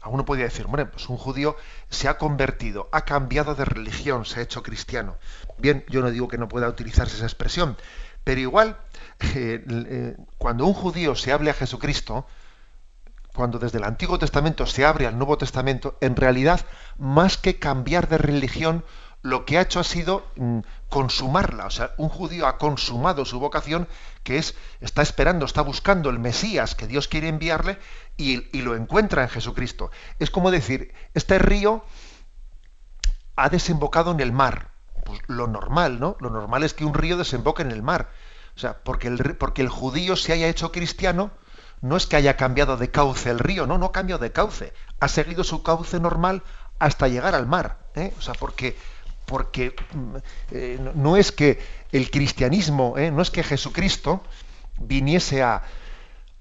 Alguno 0.05 0.27
podría 0.27 0.45
decir, 0.45 0.67
bueno, 0.67 0.91
pues 0.91 1.09
un 1.09 1.17
judío 1.17 1.57
se 1.89 2.09
ha 2.09 2.19
convertido, 2.19 2.91
ha 2.93 3.07
cambiado 3.07 3.55
de 3.55 3.65
religión, 3.65 4.27
se 4.27 4.39
ha 4.39 4.43
hecho 4.43 4.63
cristiano. 4.63 5.17
Bien, 5.57 5.83
yo 5.89 6.03
no 6.03 6.11
digo 6.11 6.29
que 6.29 6.37
no 6.37 6.47
pueda 6.47 6.69
utilizarse 6.69 7.17
esa 7.17 7.25
expresión, 7.25 7.79
pero 8.23 8.39
igual, 8.39 8.77
cuando 10.37 10.67
un 10.67 10.75
judío 10.75 11.15
se 11.15 11.33
hable 11.33 11.51
a 11.51 11.55
Jesucristo, 11.55 12.27
cuando 13.35 13.59
desde 13.59 13.79
el 13.79 13.85
Antiguo 13.85 14.19
Testamento 14.19 14.67
se 14.67 14.85
abre 14.85 15.07
al 15.07 15.17
Nuevo 15.17 15.39
Testamento, 15.39 15.97
en 16.03 16.17
realidad, 16.17 16.61
más 16.99 17.39
que 17.39 17.59
cambiar 17.59 18.09
de 18.09 18.19
religión, 18.19 18.85
lo 19.25 19.47
que 19.47 19.57
ha 19.57 19.62
hecho 19.62 19.81
ha 19.81 19.85
sido 19.85 20.27
mm, 20.37 20.59
consumarla. 20.91 21.64
O 21.64 21.70
sea, 21.70 21.95
un 21.97 22.11
judío 22.11 22.47
ha 22.47 22.59
consumado 22.59 23.25
su 23.25 23.41
vocación, 23.41 23.89
que 24.22 24.37
es, 24.37 24.55
está 24.83 25.01
esperando, 25.01 25.47
está 25.47 25.62
buscando 25.62 26.11
el 26.11 26.18
Mesías 26.18 26.75
que 26.75 26.87
Dios 26.87 27.09
quiere 27.09 27.29
enviarle 27.29 27.79
y, 28.18 28.61
lo 28.61 28.77
encuentra 28.77 29.22
en 29.22 29.31
Jesucristo. 29.31 29.91
Es 30.18 30.31
como 30.31 30.51
decir, 30.51 30.93
este 31.14 31.39
río 31.39 31.87
ha 33.35 33.49
desembocado 33.49 34.11
en 34.11 34.20
el 34.20 34.31
mar. 34.31 34.72
Pues 35.07 35.20
lo 35.27 35.47
normal, 35.47 36.01
¿no? 36.01 36.18
Lo 36.20 36.29
normal 36.29 36.62
es 36.62 36.75
que 36.75 36.85
un 36.85 36.93
río 36.93 37.16
desemboque 37.16 37.62
en 37.62 37.70
el 37.70 37.83
mar. 37.83 38.11
O 38.57 38.59
sea, 38.59 38.83
porque 38.85 39.09
el, 39.09 39.37
porque 39.37 39.62
el 39.62 39.70
judío 39.70 40.16
se 40.16 40.35
haya 40.35 40.49
hecho 40.49 40.70
cristiano, 40.70 41.31
no 41.81 41.97
es 41.97 42.07
que 42.07 42.16
haya 42.16 42.37
cambiado 42.37 42.77
de 42.77 42.91
cauce 42.91 43.31
el 43.31 43.39
río, 43.39 43.66
no, 43.66 43.79
no 43.79 43.91
cambiado 43.91 44.22
de 44.22 44.33
cauce, 44.33 44.75
ha 45.01 45.09
seguido 45.09 45.45
su 45.45 45.62
cauce 45.62 45.99
normal 45.99 46.43
hasta 46.79 47.09
llegar 47.09 47.35
al 47.35 47.47
mar. 47.47 47.79
¿eh? 47.95 48.12
O 48.18 48.20
sea, 48.20 48.35
porque, 48.35 48.77
porque 49.27 49.75
mm, 49.93 50.16
eh, 50.53 50.93
no 50.95 51.16
es 51.16 51.33
que 51.33 51.59
el 51.93 52.11
cristianismo, 52.11 52.99
¿eh? 52.99 53.11
no 53.11 53.22
es 53.22 53.31
que 53.31 53.43
Jesucristo 53.43 54.22
viniese 54.79 55.43
a, 55.43 55.62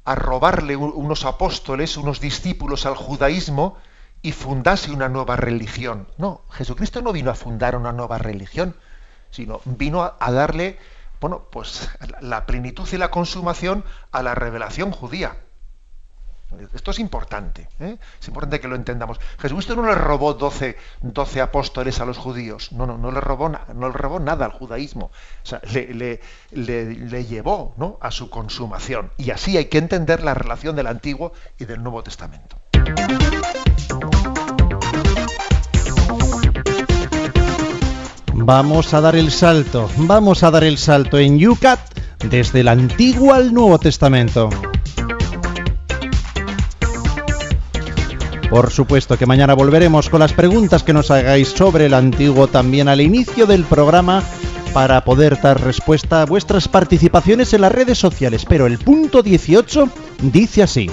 robarle 0.05 0.75
unos 0.75 1.23
apóstoles, 1.23 1.95
unos 1.95 2.19
discípulos 2.19 2.86
al 2.86 2.95
judaísmo 2.95 3.77
y 4.21 4.34
fundase 4.34 4.91
una 4.91 5.07
nueva 5.07 5.38
religión. 5.38 6.09
No, 6.17 6.41
Jesucristo 6.49 7.01
no 7.01 7.13
vino 7.13 7.31
a 7.31 7.36
fundar 7.36 7.77
una 7.77 7.93
nueva 7.93 8.17
religión, 8.17 8.75
sino 9.31 9.61
vino 9.63 10.03
a 10.03 10.31
darle 10.34 10.77
bueno, 11.23 11.47
pues 11.49 11.89
la 12.19 12.45
plenitud 12.45 12.86
y 12.91 12.97
la 12.97 13.09
consumación 13.09 13.86
a 14.11 14.21
la 14.23 14.36
revelación 14.36 14.91
judía. 14.91 15.38
Esto 16.73 16.91
es 16.91 16.99
importante, 16.99 17.67
¿eh? 17.79 17.97
es 18.19 18.27
importante 18.27 18.59
que 18.59 18.67
lo 18.67 18.75
entendamos. 18.75 19.19
Jesucristo 19.39 19.75
no 19.75 19.85
le 19.85 19.95
robó 19.95 20.33
12, 20.33 20.77
apóstoles 21.41 21.99
a 21.99 22.05
los 22.05 22.17
judíos, 22.17 22.71
no, 22.71 22.85
no, 22.85 22.97
no 22.97 23.11
le 23.11 23.21
robó, 23.21 23.49
no 23.49 23.87
le 23.87 23.93
robó 23.93 24.19
nada 24.19 24.45
al 24.45 24.51
judaísmo, 24.51 25.05
o 25.05 25.45
sea, 25.45 25.61
le, 25.71 26.19
le 26.51 27.25
llevó 27.25 27.73
¿no? 27.77 27.97
a 28.01 28.11
su 28.11 28.29
consumación. 28.29 29.11
Y 29.17 29.31
así 29.31 29.57
hay 29.57 29.65
que 29.65 29.77
entender 29.77 30.23
la 30.23 30.33
relación 30.33 30.75
del 30.75 30.87
Antiguo 30.87 31.33
y 31.57 31.65
del 31.65 31.81
Nuevo 31.83 32.03
Testamento. 32.03 32.57
Vamos 38.45 38.93
a 38.93 38.99
dar 38.99 39.15
el 39.15 39.31
salto, 39.31 39.89
vamos 39.95 40.43
a 40.43 40.51
dar 40.51 40.63
el 40.63 40.77
salto 40.77 41.17
en 41.17 41.39
Yucat 41.39 41.79
desde 42.29 42.61
el 42.61 42.67
Antiguo 42.67 43.33
al 43.33 43.53
Nuevo 43.53 43.79
Testamento. 43.79 44.49
Por 48.53 48.69
supuesto 48.69 49.17
que 49.17 49.25
mañana 49.25 49.55
volveremos 49.55 50.11
con 50.11 50.19
las 50.19 50.31
preguntas 50.31 50.83
que 50.83 50.93
nos 50.93 51.09
hagáis 51.09 51.47
sobre 51.47 51.87
el 51.87 51.95
Antiguo 51.95 52.45
también 52.45 52.87
al 52.87 53.01
inicio 53.01 53.47
del 53.47 53.63
programa 53.63 54.21
para 54.75 55.03
poder 55.03 55.41
dar 55.41 55.59
respuesta 55.59 56.21
a 56.21 56.27
vuestras 56.27 56.67
participaciones 56.67 57.51
en 57.55 57.61
las 57.61 57.71
redes 57.71 57.97
sociales. 57.97 58.45
Pero 58.47 58.67
el 58.67 58.77
punto 58.77 59.23
18 59.23 59.89
dice 60.21 60.61
así. 60.61 60.87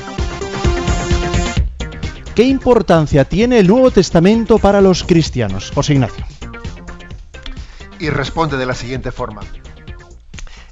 ¿Qué 2.35 2.45
importancia 2.45 3.27
tiene 3.27 3.59
el 3.59 3.67
Nuevo 3.67 3.91
Testamento 3.91 4.59
para 4.59 4.81
los 4.81 5.05
cristianos? 5.05 5.71
José 5.75 5.93
Ignacio 5.93 6.25
y 7.99 8.09
responde 8.09 8.57
de 8.57 8.65
la 8.65 8.75
siguiente 8.75 9.13
forma. 9.13 9.43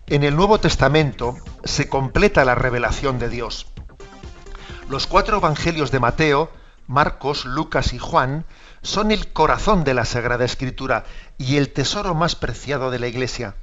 En 0.07 0.25
el 0.25 0.35
Nuevo 0.35 0.59
Testamento 0.59 1.37
se 1.65 1.91
completa 1.91 2.47
la 2.47 2.55
revelación 2.55 3.19
de 3.19 3.29
Dios. 3.29 3.67
Los 4.89 5.07
cuatro 5.07 5.37
evangelios 5.37 5.91
de 5.91 6.01
Mateo, 6.01 6.51
Marcos, 6.89 7.45
Lucas 7.45 7.93
y 7.93 7.99
Juan 7.99 8.47
son 8.81 9.11
el 9.11 9.31
corazón 9.35 9.85
de 9.85 9.93
la 9.93 10.07
Sagrada 10.07 10.47
Escritura 10.47 11.05
y 11.37 11.59
el 11.59 11.71
tesoro 11.71 12.15
más 12.15 12.35
preciado 12.35 12.91
de 12.91 12.99
la 12.99 13.09
Iglesia. 13.09 13.57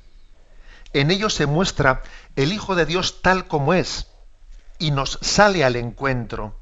En 0.94 1.10
ellos 1.10 1.34
se 1.34 1.48
muestra 1.48 2.04
el 2.36 2.54
Hijo 2.54 2.76
de 2.76 2.86
Dios 2.86 3.24
tal 3.24 3.48
como 3.48 3.74
es 3.74 4.08
y 4.78 4.92
nos 4.92 5.18
sale 5.24 5.66
al 5.66 5.76
encuentro. 5.76 6.60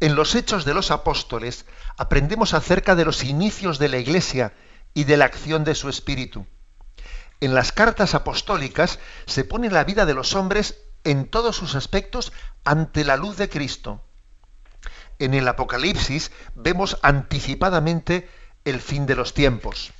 En 0.00 0.14
los 0.14 0.34
hechos 0.34 0.64
de 0.64 0.72
los 0.72 0.90
apóstoles 0.90 1.66
aprendemos 1.98 2.54
acerca 2.54 2.94
de 2.94 3.04
los 3.04 3.22
inicios 3.22 3.78
de 3.78 3.88
la 3.88 3.98
Iglesia 3.98 4.54
y 4.94 5.04
de 5.04 5.18
la 5.18 5.26
acción 5.26 5.62
de 5.62 5.74
su 5.74 5.90
espíritu. 5.90 6.46
En 7.40 7.54
las 7.54 7.70
cartas 7.70 8.14
apostólicas 8.14 8.98
se 9.26 9.44
pone 9.44 9.70
la 9.70 9.84
vida 9.84 10.06
de 10.06 10.14
los 10.14 10.34
hombres 10.34 10.76
en 11.04 11.26
todos 11.26 11.54
sus 11.54 11.74
aspectos 11.74 12.32
ante 12.64 13.04
la 13.04 13.18
luz 13.18 13.36
de 13.36 13.50
Cristo. 13.50 14.07
En 15.18 15.34
el 15.34 15.48
Apocalipsis 15.48 16.30
vemos 16.54 16.98
anticipadamente 17.02 18.28
el 18.64 18.80
fin 18.80 19.06
de 19.06 19.16
los 19.16 19.34
tiempos. 19.34 19.92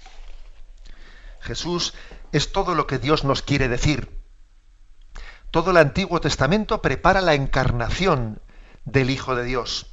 Jesús 1.40 1.94
es 2.32 2.52
todo 2.52 2.74
lo 2.74 2.86
que 2.86 2.98
Dios 2.98 3.24
nos 3.24 3.42
quiere 3.42 3.68
decir. 3.68 4.22
Todo 5.50 5.70
el 5.70 5.78
Antiguo 5.78 6.20
Testamento 6.20 6.82
prepara 6.82 7.20
la 7.20 7.34
encarnación 7.34 8.40
del 8.84 9.10
Hijo 9.10 9.34
de 9.34 9.44
Dios. 9.44 9.86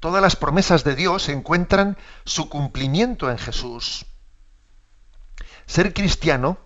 Todas 0.00 0.22
las 0.22 0.36
promesas 0.36 0.84
de 0.84 0.94
Dios 0.96 1.28
encuentran 1.28 1.96
su 2.24 2.48
cumplimiento 2.48 3.30
en 3.30 3.38
Jesús. 3.38 4.06
Ser 5.66 5.94
cristiano 5.94 6.58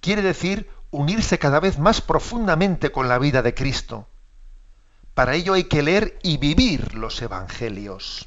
quiere 0.00 0.22
decir 0.22 0.70
unirse 0.90 1.38
cada 1.38 1.60
vez 1.60 1.78
más 1.78 2.00
profundamente 2.00 2.90
con 2.90 3.08
la 3.08 3.18
vida 3.18 3.42
de 3.42 3.54
Cristo. 3.54 4.08
Para 5.20 5.34
ello 5.34 5.52
hay 5.52 5.64
que 5.64 5.82
leer 5.82 6.18
y 6.22 6.38
vivir 6.38 6.94
los 6.94 7.20
evangelios. 7.20 8.26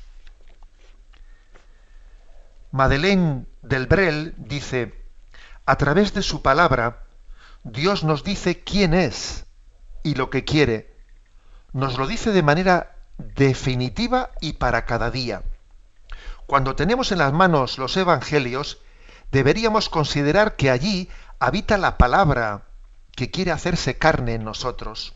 Madeleine 2.70 3.48
del 3.64 3.88
Brel 3.88 4.36
dice, 4.38 4.94
a 5.66 5.76
través 5.76 6.14
de 6.14 6.22
su 6.22 6.44
palabra, 6.44 7.08
Dios 7.64 8.04
nos 8.04 8.24
dice 8.24 8.64
quién 8.64 8.94
es 8.94 9.46
y 10.04 10.14
lo 10.14 10.30
que 10.30 10.44
quiere. 10.44 10.96
Nos 11.72 11.98
lo 11.98 12.06
dice 12.06 12.32
de 12.32 12.44
manera 12.44 12.96
definitiva 13.18 14.30
y 14.40 14.54
para 14.54 14.86
cada 14.86 15.10
día. 15.10 15.42
Cuando 16.46 16.76
tenemos 16.76 17.12
en 17.12 17.18
las 17.18 17.34
manos 17.34 17.80
los 17.80 17.98
evangelios, 17.98 18.78
deberíamos 19.32 19.90
considerar 19.90 20.56
que 20.58 20.70
allí 20.70 21.10
habita 21.40 21.80
la 21.80 21.98
palabra 21.98 22.66
que 23.16 23.32
quiere 23.32 23.50
hacerse 23.50 23.98
carne 23.98 24.36
en 24.36 24.44
nosotros, 24.44 25.16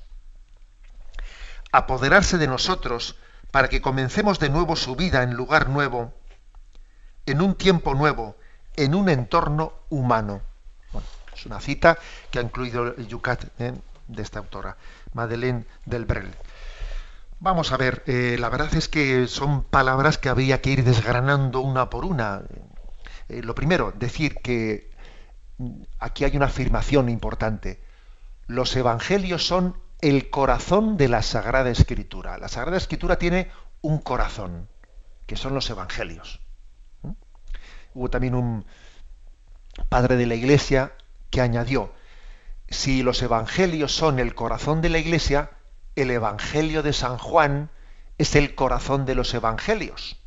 apoderarse 1.72 2.38
de 2.38 2.48
nosotros 2.48 3.18
para 3.52 3.70
que 3.70 3.82
comencemos 3.82 4.40
de 4.40 4.50
nuevo 4.50 4.76
su 4.76 4.96
vida 4.96 5.24
en 5.24 5.34
lugar 5.34 5.70
nuevo, 5.70 6.14
en 7.26 7.42
un 7.42 7.56
tiempo 7.56 7.94
nuevo, 7.94 8.36
en 8.76 8.96
un 8.96 9.10
entorno 9.10 9.74
humano. 9.90 10.42
es 11.36 11.46
una 11.46 11.60
cita 11.60 11.98
que 12.32 12.40
ha 12.40 12.42
incluido 12.42 12.96
el 12.96 13.08
Yucat 13.08 13.46
¿eh? 13.60 13.74
de 14.08 14.22
esta 14.22 14.40
autora, 14.40 14.78
Madeleine 15.14 15.66
Delbrel. 15.86 16.34
Vamos 17.40 17.72
a 17.72 17.78
ver, 17.78 18.04
eh, 18.08 18.36
la 18.40 18.50
verdad 18.50 18.74
es 18.74 18.88
que 18.88 19.28
son 19.28 19.64
palabras 19.64 20.18
que 20.18 20.30
habría 20.30 20.60
que 20.62 20.72
ir 20.72 20.84
desgranando 20.84 21.62
una 21.62 21.90
por 21.90 22.04
una. 22.04 22.42
Eh, 23.30 23.44
lo 23.44 23.54
primero, 23.54 23.94
decir 23.96 24.36
que 24.36 24.90
aquí 26.00 26.24
hay 26.24 26.36
una 26.36 26.48
afirmación 26.48 27.10
importante. 27.10 27.80
Los 28.48 28.76
evangelios 28.76 29.46
son 29.46 29.78
el 30.02 30.30
corazón 30.30 30.98
de 30.98 31.08
la 31.08 31.22
Sagrada 31.22 31.70
Escritura. 31.70 32.38
La 32.38 32.48
Sagrada 32.48 32.78
Escritura 32.78 33.18
tiene 33.18 33.50
un 33.82 34.00
corazón, 34.00 34.70
que 35.26 35.38
son 35.38 35.54
los 35.54 35.70
evangelios. 35.70 36.42
¿Mm? 37.02 37.12
Hubo 37.94 38.10
también 38.10 38.36
un 38.36 38.66
padre 39.90 40.18
de 40.18 40.26
la 40.26 40.36
Iglesia 40.36 40.94
que 41.30 41.42
añadió, 41.42 41.94
si 42.70 43.02
los 43.02 43.22
evangelios 43.22 43.96
son 43.96 44.20
el 44.20 44.36
corazón 44.36 44.82
de 44.82 44.90
la 44.90 44.98
Iglesia, 44.98 45.52
el 45.96 46.12
Evangelio 46.12 46.84
de 46.84 46.94
San 46.94 47.18
Juan 47.18 47.72
es 48.18 48.36
el 48.36 48.56
corazón 48.56 49.06
de 49.06 49.16
los 49.16 49.34
evangelios. 49.34 50.18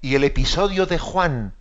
Y 0.00 0.14
el 0.14 0.24
episodio 0.24 0.86
de 0.86 0.98
Juan 0.98 1.54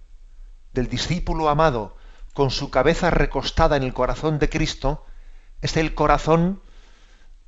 del 0.73 0.87
discípulo 0.87 1.49
amado 1.49 1.97
con 2.33 2.51
su 2.51 2.69
cabeza 2.69 3.09
recostada 3.09 3.77
en 3.77 3.83
el 3.83 3.93
corazón 3.93 4.37
de 4.37 4.49
Cristo, 4.49 5.06
es 5.61 5.77
el 5.77 5.93
corazón 5.95 6.61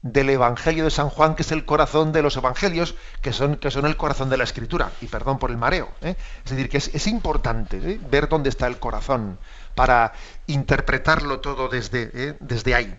del 0.02 0.30
Evangelio 0.30 0.86
de 0.86 0.92
San 0.92 1.10
Juan, 1.10 1.36
que 1.36 1.42
es 1.42 1.52
el 1.52 1.66
corazón 1.66 2.12
de 2.14 2.22
los 2.22 2.38
Evangelios, 2.38 2.96
que 3.22 3.34
son, 3.34 3.58
que 3.58 3.70
son 3.70 3.86
el 3.86 3.98
corazón 3.98 4.30
de 4.30 4.38
la 4.38 4.46
Escritura. 4.46 4.92
Y 5.02 5.08
perdón 5.08 5.40
por 5.40 5.52
el 5.52 5.58
mareo. 5.58 5.90
¿eh? 6.02 6.16
Es 6.46 6.52
decir, 6.52 6.70
que 6.70 6.78
es, 6.78 7.08
importante 7.08 7.78
¿eh? 7.78 8.00
ver 8.10 8.30
dónde 8.30 8.50
está 8.50 8.68
el 8.68 8.80
corazón 8.80 9.38
para 9.76 10.14
interpretarlo 10.48 11.42
todo 11.42 11.68
desde, 11.68 12.12
¿eh? 12.14 12.38
desde 12.40 12.76
ahí. 12.76 12.98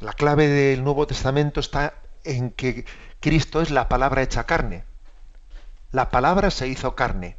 La 0.00 0.12
clave 0.12 0.48
del 0.48 0.82
Nuevo 0.82 1.06
Testamento 1.06 1.60
está 1.60 1.94
en 2.24 2.50
que 2.50 2.84
Cristo 3.20 3.62
es 3.62 3.70
la 3.70 3.88
palabra 3.88 4.22
hecha 4.22 4.44
carne. 4.44 4.84
La 5.92 6.10
palabra 6.10 6.50
se 6.50 6.66
hizo 6.66 6.94
carne. 6.94 7.36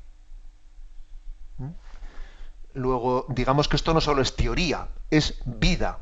Luego, 2.73 3.25
digamos 3.29 3.67
que 3.67 3.75
esto 3.75 3.93
no 3.93 4.01
solo 4.01 4.21
es 4.21 4.35
teoría, 4.35 4.87
es 5.09 5.35
vida. 5.45 5.99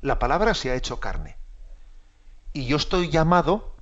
La 0.00 0.18
palabra 0.18 0.54
se 0.54 0.70
ha 0.70 0.74
hecho 0.74 1.00
carne. 1.00 1.36
Y 2.52 2.66
yo 2.66 2.76
estoy 2.76 3.10
llamado 3.10 3.76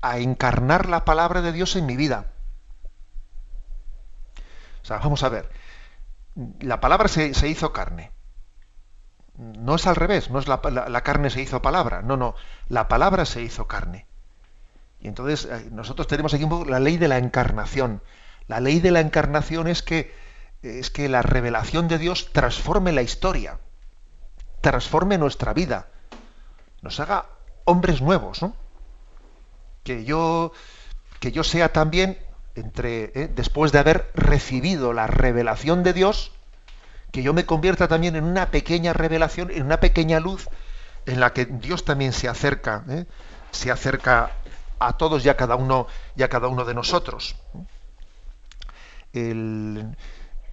a 0.00 0.18
encarnar 0.18 0.88
la 0.88 1.04
palabra 1.04 1.42
de 1.42 1.52
Dios 1.52 1.76
en 1.76 1.86
mi 1.86 1.96
vida. 1.96 2.26
O 4.82 4.84
sea, 4.86 4.98
vamos 4.98 5.22
a 5.22 5.28
ver. 5.28 5.50
La 6.60 6.80
palabra 6.80 7.08
se, 7.08 7.48
hizo 7.48 7.72
carne. 7.72 8.12
No 9.36 9.74
es 9.74 9.86
al 9.86 9.96
revés, 9.96 10.30
no 10.30 10.38
es 10.38 10.48
la, 10.48 10.60
la, 10.88 11.02
carne 11.02 11.30
se 11.30 11.42
hizo 11.42 11.60
palabra. 11.60 12.02
No, 12.02 12.16
no. 12.16 12.34
La 12.68 12.88
palabra 12.88 13.24
se 13.24 13.42
hizo 13.42 13.66
carne. 13.66 14.06
Y 15.00 15.08
entonces 15.08 15.44
eh, 15.50 15.68
nosotros 15.72 16.06
tenemos 16.06 16.32
aquí 16.34 16.44
un 16.44 16.50
poco 16.50 16.64
la 16.64 16.80
ley 16.80 16.96
de 16.96 17.08
la 17.08 17.18
encarnación. 17.18 18.02
La 18.46 18.60
ley 18.60 18.80
de 18.80 18.92
la 18.92 19.00
encarnación 19.00 19.66
es 19.66 19.82
que 19.82 20.14
es 20.62 20.90
que 20.90 21.08
la 21.08 21.22
revelación 21.22 21.88
de 21.88 21.98
Dios 21.98 22.32
transforme 22.32 22.92
la 22.92 23.02
historia, 23.02 23.60
transforme 24.60 25.18
nuestra 25.18 25.52
vida, 25.52 25.88
nos 26.82 27.00
haga 27.00 27.26
hombres 27.64 28.00
nuevos, 28.00 28.42
¿no? 28.42 28.54
Que 29.82 30.04
yo, 30.04 30.52
que 31.20 31.32
yo 31.32 31.44
sea 31.44 31.72
también, 31.72 32.18
entre, 32.54 33.12
¿eh? 33.14 33.30
después 33.34 33.72
de 33.72 33.78
haber 33.78 34.10
recibido 34.14 34.92
la 34.92 35.06
revelación 35.06 35.82
de 35.82 35.92
Dios, 35.92 36.32
que 37.12 37.22
yo 37.22 37.32
me 37.32 37.46
convierta 37.46 37.88
también 37.88 38.16
en 38.16 38.24
una 38.24 38.50
pequeña 38.50 38.92
revelación, 38.92 39.50
en 39.50 39.64
una 39.64 39.80
pequeña 39.80 40.20
luz 40.20 40.48
en 41.06 41.20
la 41.20 41.32
que 41.32 41.46
Dios 41.46 41.84
también 41.84 42.12
se 42.12 42.28
acerca, 42.28 42.84
¿eh? 42.88 43.06
se 43.50 43.70
acerca 43.70 44.32
a 44.78 44.96
todos 44.96 45.24
y 45.24 45.28
a 45.28 45.36
cada 45.36 45.56
uno 45.56 45.86
y 46.16 46.22
a 46.22 46.28
cada 46.28 46.48
uno 46.48 46.64
de 46.64 46.74
nosotros. 46.74 47.36
El, 49.12 49.96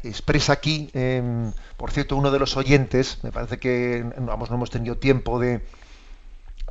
expresa 0.03 0.53
aquí, 0.53 0.89
em, 0.93 1.51
por 1.77 1.91
cierto, 1.91 2.17
uno 2.17 2.31
de 2.31 2.39
los 2.39 2.57
oyentes, 2.57 3.19
me 3.23 3.31
parece 3.31 3.57
que 3.57 4.05
vamos, 4.17 4.49
no 4.49 4.57
hemos 4.57 4.69
tenido 4.69 4.97
tiempo 4.97 5.39
de, 5.39 5.61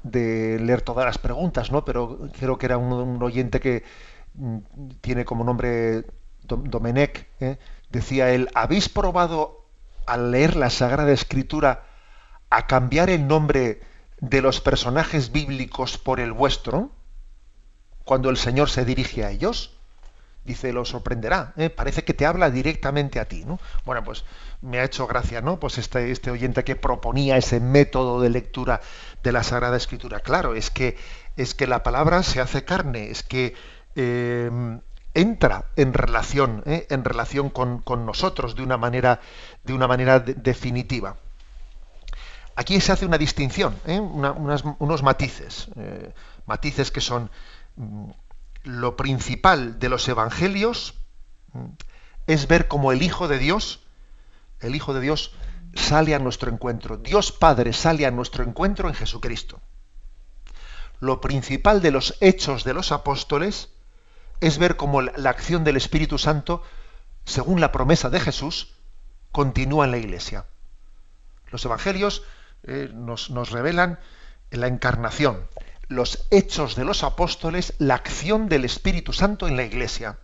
leer 0.04 0.82
todas 0.82 1.06
las 1.06 1.18
preguntas, 1.18 1.70
¿no? 1.70 1.84
pero 1.84 2.18
creo 2.38 2.58
que 2.58 2.66
era 2.66 2.76
un, 2.76 3.22
oyente 3.22 3.60
que 3.60 3.84
mm, 4.34 4.58
tiene 5.00 5.24
como 5.24 5.44
nombre 5.44 6.04
Domenech, 6.42 7.26
¿eh? 7.40 7.58
decía 7.90 8.30
él, 8.30 8.48
¿habéis 8.54 8.88
probado 8.88 9.64
al 10.06 10.32
leer 10.32 10.56
la 10.56 10.70
Sagrada 10.70 11.12
Escritura 11.12 11.84
a 12.50 12.66
cambiar 12.66 13.10
el 13.10 13.26
nombre 13.26 13.80
de 14.20 14.42
los 14.42 14.60
personajes 14.60 15.32
bíblicos 15.32 15.98
por 15.98 16.20
el 16.20 16.32
vuestro? 16.32 16.90
Cuando 18.04 18.28
el 18.28 18.36
Señor 18.36 18.68
se 18.68 18.84
dirige 18.84 19.24
a 19.24 19.30
ellos 19.30 19.78
dice, 20.45 20.72
lo 20.72 20.84
sorprenderá, 20.84 21.53
¿eh? 21.57 21.70
parece 21.70 22.05
que 22.05 22.14
te 22.14 22.26
habla 22.26 22.51
directamente 22.51 23.20
a 23.20 23.26
ti, 23.26 23.45
¿no? 23.45 23.61
Bueno, 23.84 24.03
pues 24.03 24.24
me 24.61 24.78
ha 24.78 24.84
hecho 24.84 25.07
gracia, 25.07 25.40
¿no? 25.40 25.61
Pues 25.61 25.78
este, 25.78 26.11
este 26.11 26.30
oyente 26.30 26.64
que 26.64 26.76
proponía 26.76 27.36
ese 27.36 27.61
método 27.61 28.20
de 28.20 28.30
lectura 28.30 28.80
de 29.22 29.32
la 29.32 29.43
Sagrada 29.43 29.76
Escritura. 29.76 30.20
Claro, 30.20 30.55
es 30.55 30.70
que, 30.70 30.97
es 31.36 31.55
que 31.55 31.66
la 31.66 31.82
palabra 31.82 32.22
se 32.22 32.40
hace 32.40 32.64
carne, 32.64 33.11
es 33.11 33.22
que 33.22 33.55
em, 33.95 34.80
entra 35.14 35.66
en 35.76 35.93
relación, 35.93 36.62
¿eh? 36.66 36.86
en 36.90 37.05
relación 37.05 37.51
con, 37.51 37.82
nosotros 38.05 38.57
de 38.57 38.62
una 38.62 38.76
manera, 38.76 39.20
de 39.64 39.74
una 39.74 39.86
manera 39.86 40.20
definitiva. 40.20 41.16
Aquí 42.55 42.80
se 42.80 42.93
hace 42.93 43.07
una 43.07 43.16
distinción, 43.16 43.76
¿eh? 43.86 43.99
unos 43.99 45.03
matices, 45.03 45.68
matices 46.47 46.90
que 46.90 47.01
son 47.01 47.30
mm, 47.76 48.11
lo 48.64 48.96
principal 48.96 49.78
de 49.78 49.88
los 49.88 50.08
evangelios 50.08 50.94
es 52.26 52.46
ver 52.46 52.68
cómo 52.68 52.92
el 52.92 53.02
Hijo 53.02 53.28
de 53.28 53.38
Dios, 53.38 53.80
el 54.60 54.74
Hijo 54.74 54.94
de 54.94 55.00
Dios 55.00 55.34
sale 55.74 56.14
a 56.14 56.18
nuestro 56.18 56.50
encuentro. 56.50 56.96
Dios 56.96 57.32
Padre 57.32 57.72
sale 57.72 58.06
a 58.06 58.10
nuestro 58.10 58.44
encuentro 58.44 58.88
en 58.88 58.94
Jesucristo. 58.94 59.60
Lo 61.00 61.20
principal 61.20 61.82
de 61.82 61.90
los 61.90 62.16
hechos 62.20 62.64
de 62.64 62.74
los 62.74 62.92
apóstoles 62.92 63.70
es 64.40 64.58
ver 64.58 64.76
cómo 64.76 65.02
la 65.02 65.30
acción 65.30 65.64
del 65.64 65.76
Espíritu 65.76 66.18
Santo, 66.18 66.62
según 67.24 67.60
la 67.60 67.72
promesa 67.72 68.10
de 68.10 68.20
Jesús, 68.20 68.74
continúa 69.32 69.84
en 69.84 69.90
la 69.90 69.98
Iglesia. 69.98 70.46
Los 71.50 71.64
evangelios 71.64 72.22
eh, 72.64 72.90
nos, 72.92 73.30
nos 73.30 73.50
revelan 73.50 73.98
la 74.50 74.66
encarnación, 74.66 75.48
los 75.88 76.26
hechos 76.30 76.76
de 76.76 76.84
los 76.84 77.02
apóstoles, 77.02 77.74
la 77.78 77.94
acción 77.94 78.48
del 78.48 78.64
Espíritu 78.64 79.12
Santo 79.12 79.46
en 79.46 79.56
la 79.56 79.64
iglesia. 79.64 80.18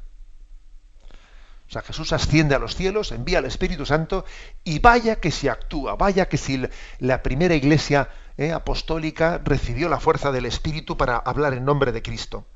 O 1.68 1.70
sea, 1.70 1.82
Jesús 1.82 2.14
asciende 2.14 2.54
a 2.54 2.59
los 2.59 2.74
cielos, 2.74 3.12
envía 3.12 3.38
al 3.38 3.44
Espíritu 3.44 3.84
Santo 3.84 4.24
y 4.64 4.78
vaya 4.78 5.16
que 5.16 5.30
se 5.30 5.50
actúa, 5.50 5.96
vaya 5.96 6.26
que 6.26 6.38
si 6.38 6.62
la 6.98 7.22
primera 7.22 7.54
iglesia 7.54 8.09
eh, 8.38 8.52
apostólica 8.52 9.38
recibió 9.44 9.90
la 9.90 10.00
fuerza 10.00 10.32
del 10.32 10.46
Espíritu 10.46 10.96
para 10.96 11.18
hablar 11.18 11.52
en 11.52 11.66
nombre 11.66 11.92
de 11.92 12.00
Cristo. 12.00 12.46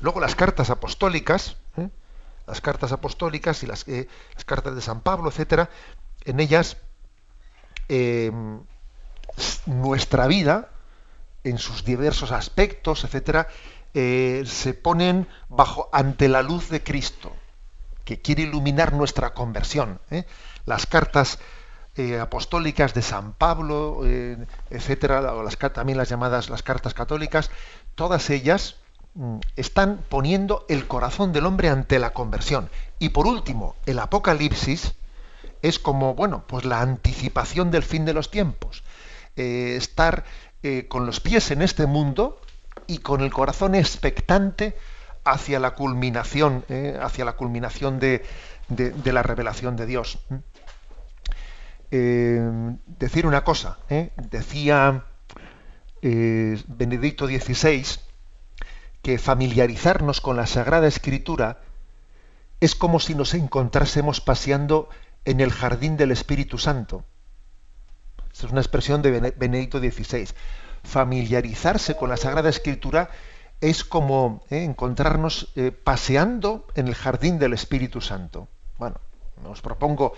Luego 0.00 0.20
las 0.20 0.34
cartas 0.34 0.68
apostólicas, 0.68 1.56
eh, 1.78 1.88
las 2.46 2.60
cartas 2.60 2.92
apostólicas 2.92 3.62
y 3.62 3.66
las, 3.66 3.88
eh, 3.88 4.06
las 4.34 4.44
cartas 4.44 4.74
de 4.74 4.82
San 4.82 5.00
Pablo, 5.00 5.30
etcétera, 5.30 5.70
en 6.26 6.40
ellas 6.40 6.76
nuestra 9.66 10.26
vida, 10.26 10.70
en 11.48 11.58
sus 11.58 11.84
diversos 11.84 12.32
aspectos, 12.32 13.04
etcétera, 13.04 13.48
eh, 13.94 14.44
se 14.46 14.74
ponen 14.74 15.26
bajo 15.48 15.88
ante 15.92 16.28
la 16.28 16.42
luz 16.42 16.68
de 16.68 16.82
Cristo, 16.82 17.32
que 18.04 18.20
quiere 18.20 18.42
iluminar 18.42 18.92
nuestra 18.92 19.34
conversión. 19.34 20.00
Las 20.64 20.86
cartas 20.86 21.38
apostólicas 22.20 22.92
de 22.92 23.00
San 23.00 23.32
Pablo, 23.32 24.02
etcétera, 24.68 25.32
o 25.32 25.42
las, 25.42 25.56
también 25.56 25.96
las 25.96 26.10
llamadas 26.10 26.50
las 26.50 26.62
cartas 26.62 26.92
católicas, 26.92 27.50
todas 27.94 28.28
ellas 28.28 28.76
Mm, 29.16 29.38
están 29.56 30.04
poniendo 30.10 30.66
el 30.68 30.86
corazón 30.86 31.32
del 31.32 31.46
hombre 31.46 31.70
ante 31.70 31.98
la 31.98 32.12
conversión. 32.12 32.68
Y 32.98 33.08
por 33.10 33.26
último, 33.26 33.74
el 33.86 33.98
Apocalipsis 33.98 34.92
es 35.62 35.78
como, 35.78 36.14
bueno, 36.14 36.44
pues 36.46 36.66
la 36.66 36.82
anticipación 36.82 37.70
del 37.70 37.82
fin 37.82 38.04
de 38.04 38.12
los 38.12 38.30
tiempos. 38.30 38.82
Eh, 39.36 39.74
estar 39.76 40.24
eh, 40.66 40.88
con 40.88 41.06
los 41.06 41.20
pies 41.20 41.52
en 41.52 41.62
este 41.62 41.86
mundo 41.86 42.40
y 42.88 42.98
con 42.98 43.20
el 43.20 43.32
corazón 43.32 43.76
expectante 43.76 44.76
hacia 45.22 45.60
la 45.60 45.76
culminación, 45.76 46.64
eh, 46.68 46.98
hacia 47.00 47.24
la 47.24 47.34
culminación 47.36 48.00
de, 48.00 48.24
de, 48.66 49.12
la 49.12 49.22
revelación 49.22 49.76
de 49.76 49.86
Dios. 49.86 50.18
decir 51.90 53.26
una 53.28 53.44
cosa, 53.44 53.78
decía 54.16 55.04
Benedicto 56.02 57.28
XVI, 57.28 57.86
que 59.02 59.18
familiarizarnos 59.18 60.20
con 60.20 60.36
la 60.36 60.48
Sagrada 60.48 60.88
Escritura 60.88 61.60
es 62.58 62.74
como 62.74 62.98
si 62.98 63.14
nos 63.14 63.34
encontrásemos 63.34 64.20
paseando 64.20 64.88
en 65.24 65.40
el 65.40 65.52
jardín 65.52 65.96
del 65.96 66.10
Espíritu 66.10 66.58
Santo. 66.58 67.04
Esta 68.36 68.48
es 68.48 68.52
una 68.52 68.60
expresión 68.60 69.00
de 69.00 69.32
Benedicto 69.34 69.78
XVI. 69.78 70.28
Familiarizarse 70.84 71.96
con 71.96 72.10
la 72.10 72.18
Sagrada 72.18 72.50
Escritura 72.50 73.08
es 73.62 73.82
como 73.82 74.44
eh, 74.50 74.62
encontrarnos 74.62 75.54
eh, 75.56 75.72
paseando 75.72 76.66
en 76.74 76.86
el 76.86 76.94
jardín 76.94 77.38
del 77.38 77.54
Espíritu 77.54 78.02
Santo. 78.02 78.46
Bueno, 78.76 79.00
os 79.46 79.62
propongo 79.62 80.12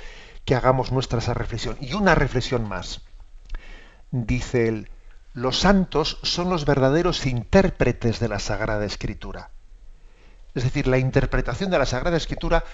que 0.44 0.56
hagamos 0.56 0.90
nuestra 0.90 1.20
esa 1.20 1.32
reflexión. 1.32 1.76
Y 1.80 1.92
una 1.92 2.16
reflexión 2.16 2.68
más. 2.68 3.02
Dice 4.10 4.66
él, 4.66 4.90
los 5.32 5.60
santos 5.60 6.18
son 6.24 6.50
los 6.50 6.64
verdaderos 6.64 7.24
intérpretes 7.24 8.18
de 8.18 8.26
la 8.26 8.40
Sagrada 8.40 8.84
Escritura. 8.84 9.50
Es 10.56 10.64
decir, 10.64 10.88
la 10.88 10.98
interpretación 10.98 11.70
de 11.70 11.78
la 11.78 11.86
Sagrada 11.86 12.16
Escritura 12.16 12.64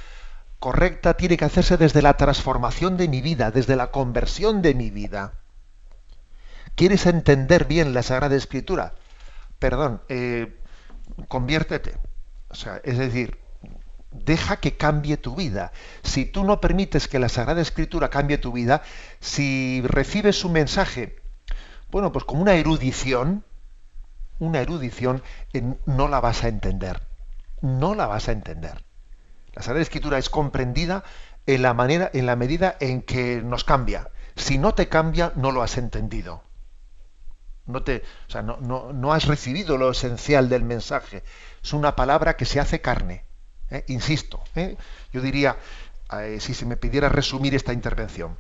correcta 0.59 1.15
tiene 1.15 1.37
que 1.37 1.45
hacerse 1.45 1.77
desde 1.77 2.03
la 2.03 2.17
transformación 2.17 2.97
de 2.97 3.09
mi 3.09 3.21
vida, 3.21 3.51
desde 3.51 3.77
la 3.77 3.91
conversión 3.91 4.63
de 4.63 4.75
mi 4.75 4.91
vida. 4.91 5.35
¿Quieres 6.75 7.07
entender 7.07 7.67
bien 7.67 7.95
la 7.95 8.03
Sagrada 8.03 8.35
Escritura? 8.35 8.95
Perdón, 9.59 10.03
eh, 10.09 10.61
conviértete. 11.29 11.97
O 12.49 12.55
sea, 12.55 12.81
es 12.83 12.99
decir, 12.99 13.39
deja 14.11 14.57
que 14.57 14.77
cambie 14.77 15.17
tu 15.17 15.37
vida. 15.37 15.73
Si 16.03 16.25
tú 16.25 16.45
no 16.45 16.61
permites 16.61 17.09
que 17.09 17.19
la 17.19 17.29
Sagrada 17.29 17.61
Escritura 17.61 18.11
cambie 18.11 18.39
tu 18.39 18.53
vida, 18.53 18.83
si 19.21 19.83
recibes 19.87 20.45
un 20.45 20.53
mensaje 20.53 21.25
bueno, 21.95 22.11
pues 22.11 22.25
como 22.25 22.43
una 22.43 22.55
erudición, 22.55 23.45
una 24.41 24.61
erudición 24.61 25.23
no 25.87 26.09
la 26.09 26.19
vas 26.19 26.43
a 26.43 26.49
entender. 26.49 27.07
No 27.61 27.95
la 27.95 28.09
vas 28.09 28.29
a 28.29 28.33
entender. 28.33 28.85
La 29.55 29.63
Sagrada 29.63 29.83
Escritura 29.83 30.19
es 30.19 30.31
comprendida 30.31 31.05
en 31.47 31.63
la 31.63 31.75
manera, 31.75 32.11
en 32.13 32.27
la 32.27 32.37
medida 32.37 32.77
en 32.81 33.03
que 33.03 33.43
nos 33.43 33.65
cambia. 33.65 34.11
Si 34.37 34.59
no 34.59 34.75
te 34.75 34.89
cambia, 34.89 35.33
no 35.37 35.53
lo 35.53 35.63
has 35.63 35.79
entendido. 35.79 36.43
No, 37.67 37.83
te, 37.83 38.03
o 38.29 38.31
sea, 38.31 38.43
no, 38.43 38.59
no, 38.59 39.13
has 39.13 39.27
recibido 39.27 39.79
lo 39.79 39.91
esencial 39.91 40.49
del 40.49 40.65
mensaje. 40.65 41.23
Es 41.63 41.73
una 41.73 41.97
palabra 41.97 42.37
que 42.37 42.45
se 42.45 42.61
hace 42.61 42.81
carne. 42.81 43.25
¿eh? 43.71 43.85
Insisto, 43.89 44.43
¿eh? 44.55 44.77
yo 45.13 45.23
diría, 45.23 45.57
eh, 46.13 46.39
si 46.41 46.53
se 46.53 46.67
me 46.67 46.77
pidiera 46.77 47.09
resumir 47.09 47.55
esta 47.55 47.73
intervención, 47.73 48.37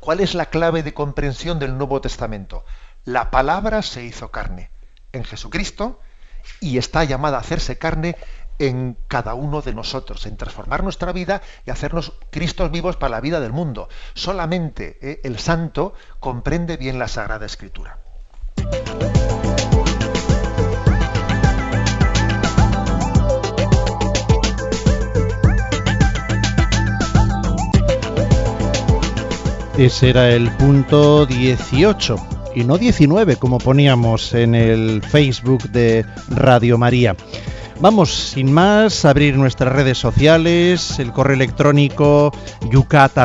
¿Cuál 0.00 0.20
es 0.20 0.34
la 0.34 0.46
clave 0.46 0.82
de 0.82 0.94
comprensión 0.94 1.58
del 1.58 1.76
Nuevo 1.76 2.00
Testamento? 2.00 2.64
La 3.04 3.30
palabra 3.30 3.82
se 3.82 4.04
hizo 4.04 4.30
carne 4.30 4.70
en 5.12 5.24
Jesucristo 5.24 6.00
y 6.60 6.78
está 6.78 7.04
llamada 7.04 7.36
a 7.36 7.40
hacerse 7.40 7.78
carne 7.78 8.16
en 8.62 8.96
cada 9.08 9.34
uno 9.34 9.60
de 9.60 9.74
nosotros, 9.74 10.24
en 10.26 10.36
transformar 10.36 10.84
nuestra 10.84 11.12
vida 11.12 11.42
y 11.66 11.70
hacernos 11.70 12.12
Cristos 12.30 12.70
vivos 12.70 12.96
para 12.96 13.10
la 13.10 13.20
vida 13.20 13.40
del 13.40 13.52
mundo. 13.52 13.88
Solamente 14.14 14.98
eh, 15.02 15.20
el 15.24 15.38
santo 15.38 15.94
comprende 16.20 16.76
bien 16.76 16.98
la 16.98 17.08
Sagrada 17.08 17.44
Escritura. 17.44 17.98
Ese 29.76 30.10
era 30.10 30.30
el 30.30 30.52
punto 30.52 31.26
18 31.26 32.16
y 32.54 32.62
no 32.62 32.78
19 32.78 33.36
como 33.36 33.58
poníamos 33.58 34.34
en 34.34 34.54
el 34.54 35.02
Facebook 35.02 35.62
de 35.70 36.04
Radio 36.28 36.78
María. 36.78 37.16
Vamos, 37.80 38.14
sin 38.14 38.52
más, 38.52 39.04
a 39.04 39.10
abrir 39.10 39.36
nuestras 39.36 39.72
redes 39.72 39.98
sociales, 39.98 40.98
el 40.98 41.12
correo 41.12 41.34
electrónico 41.34 42.32
yucat 42.70 43.18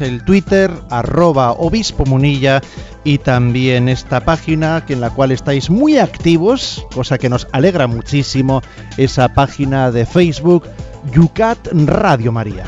el 0.00 0.24
Twitter 0.24 0.70
arroba 0.90 1.52
obispo 1.52 2.04
munilla 2.04 2.60
y 3.04 3.18
también 3.18 3.88
esta 3.88 4.20
página 4.20 4.84
que 4.84 4.94
en 4.94 5.00
la 5.00 5.10
cual 5.10 5.32
estáis 5.32 5.70
muy 5.70 5.98
activos, 5.98 6.86
cosa 6.94 7.18
que 7.18 7.28
nos 7.28 7.46
alegra 7.52 7.86
muchísimo, 7.86 8.62
esa 8.96 9.28
página 9.32 9.90
de 9.90 10.06
Facebook 10.06 10.64
Yucat 11.12 11.68
Radio 11.72 12.32
María. 12.32 12.64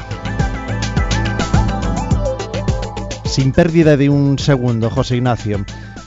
sin 3.34 3.50
pérdida 3.50 3.96
de 3.96 4.08
un 4.08 4.38
segundo, 4.38 4.90
José 4.90 5.16
Ignacio. 5.16 5.64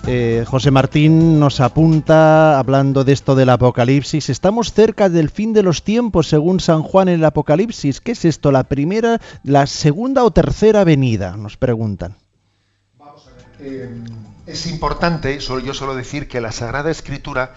Eh, 0.09 0.45
José 0.47 0.71
Martín 0.71 1.37
nos 1.37 1.59
apunta, 1.59 2.57
hablando 2.57 3.03
de 3.03 3.11
esto 3.11 3.35
del 3.35 3.49
Apocalipsis, 3.49 4.29
estamos 4.29 4.71
cerca 4.71 5.09
del 5.09 5.29
fin 5.29 5.51
de 5.51 5.63
los 5.63 5.83
tiempos, 5.83 6.29
según 6.29 6.61
San 6.61 6.81
Juan 6.81 7.09
en 7.09 7.15
el 7.15 7.25
Apocalipsis. 7.25 7.99
¿Qué 7.99 8.13
es 8.13 8.23
esto? 8.23 8.53
¿La 8.53 8.63
primera, 8.63 9.19
la 9.43 9.67
segunda 9.67 10.23
o 10.23 10.31
tercera 10.31 10.85
venida? 10.85 11.35
Nos 11.35 11.57
preguntan. 11.57 12.15
Vamos 12.97 13.27
a 13.27 13.35
ver. 13.35 13.45
Eh, 13.59 13.89
es 14.45 14.67
importante, 14.67 15.39
yo 15.39 15.73
suelo 15.73 15.93
decir 15.93 16.29
que 16.29 16.39
la 16.39 16.53
Sagrada 16.53 16.89
Escritura 16.89 17.55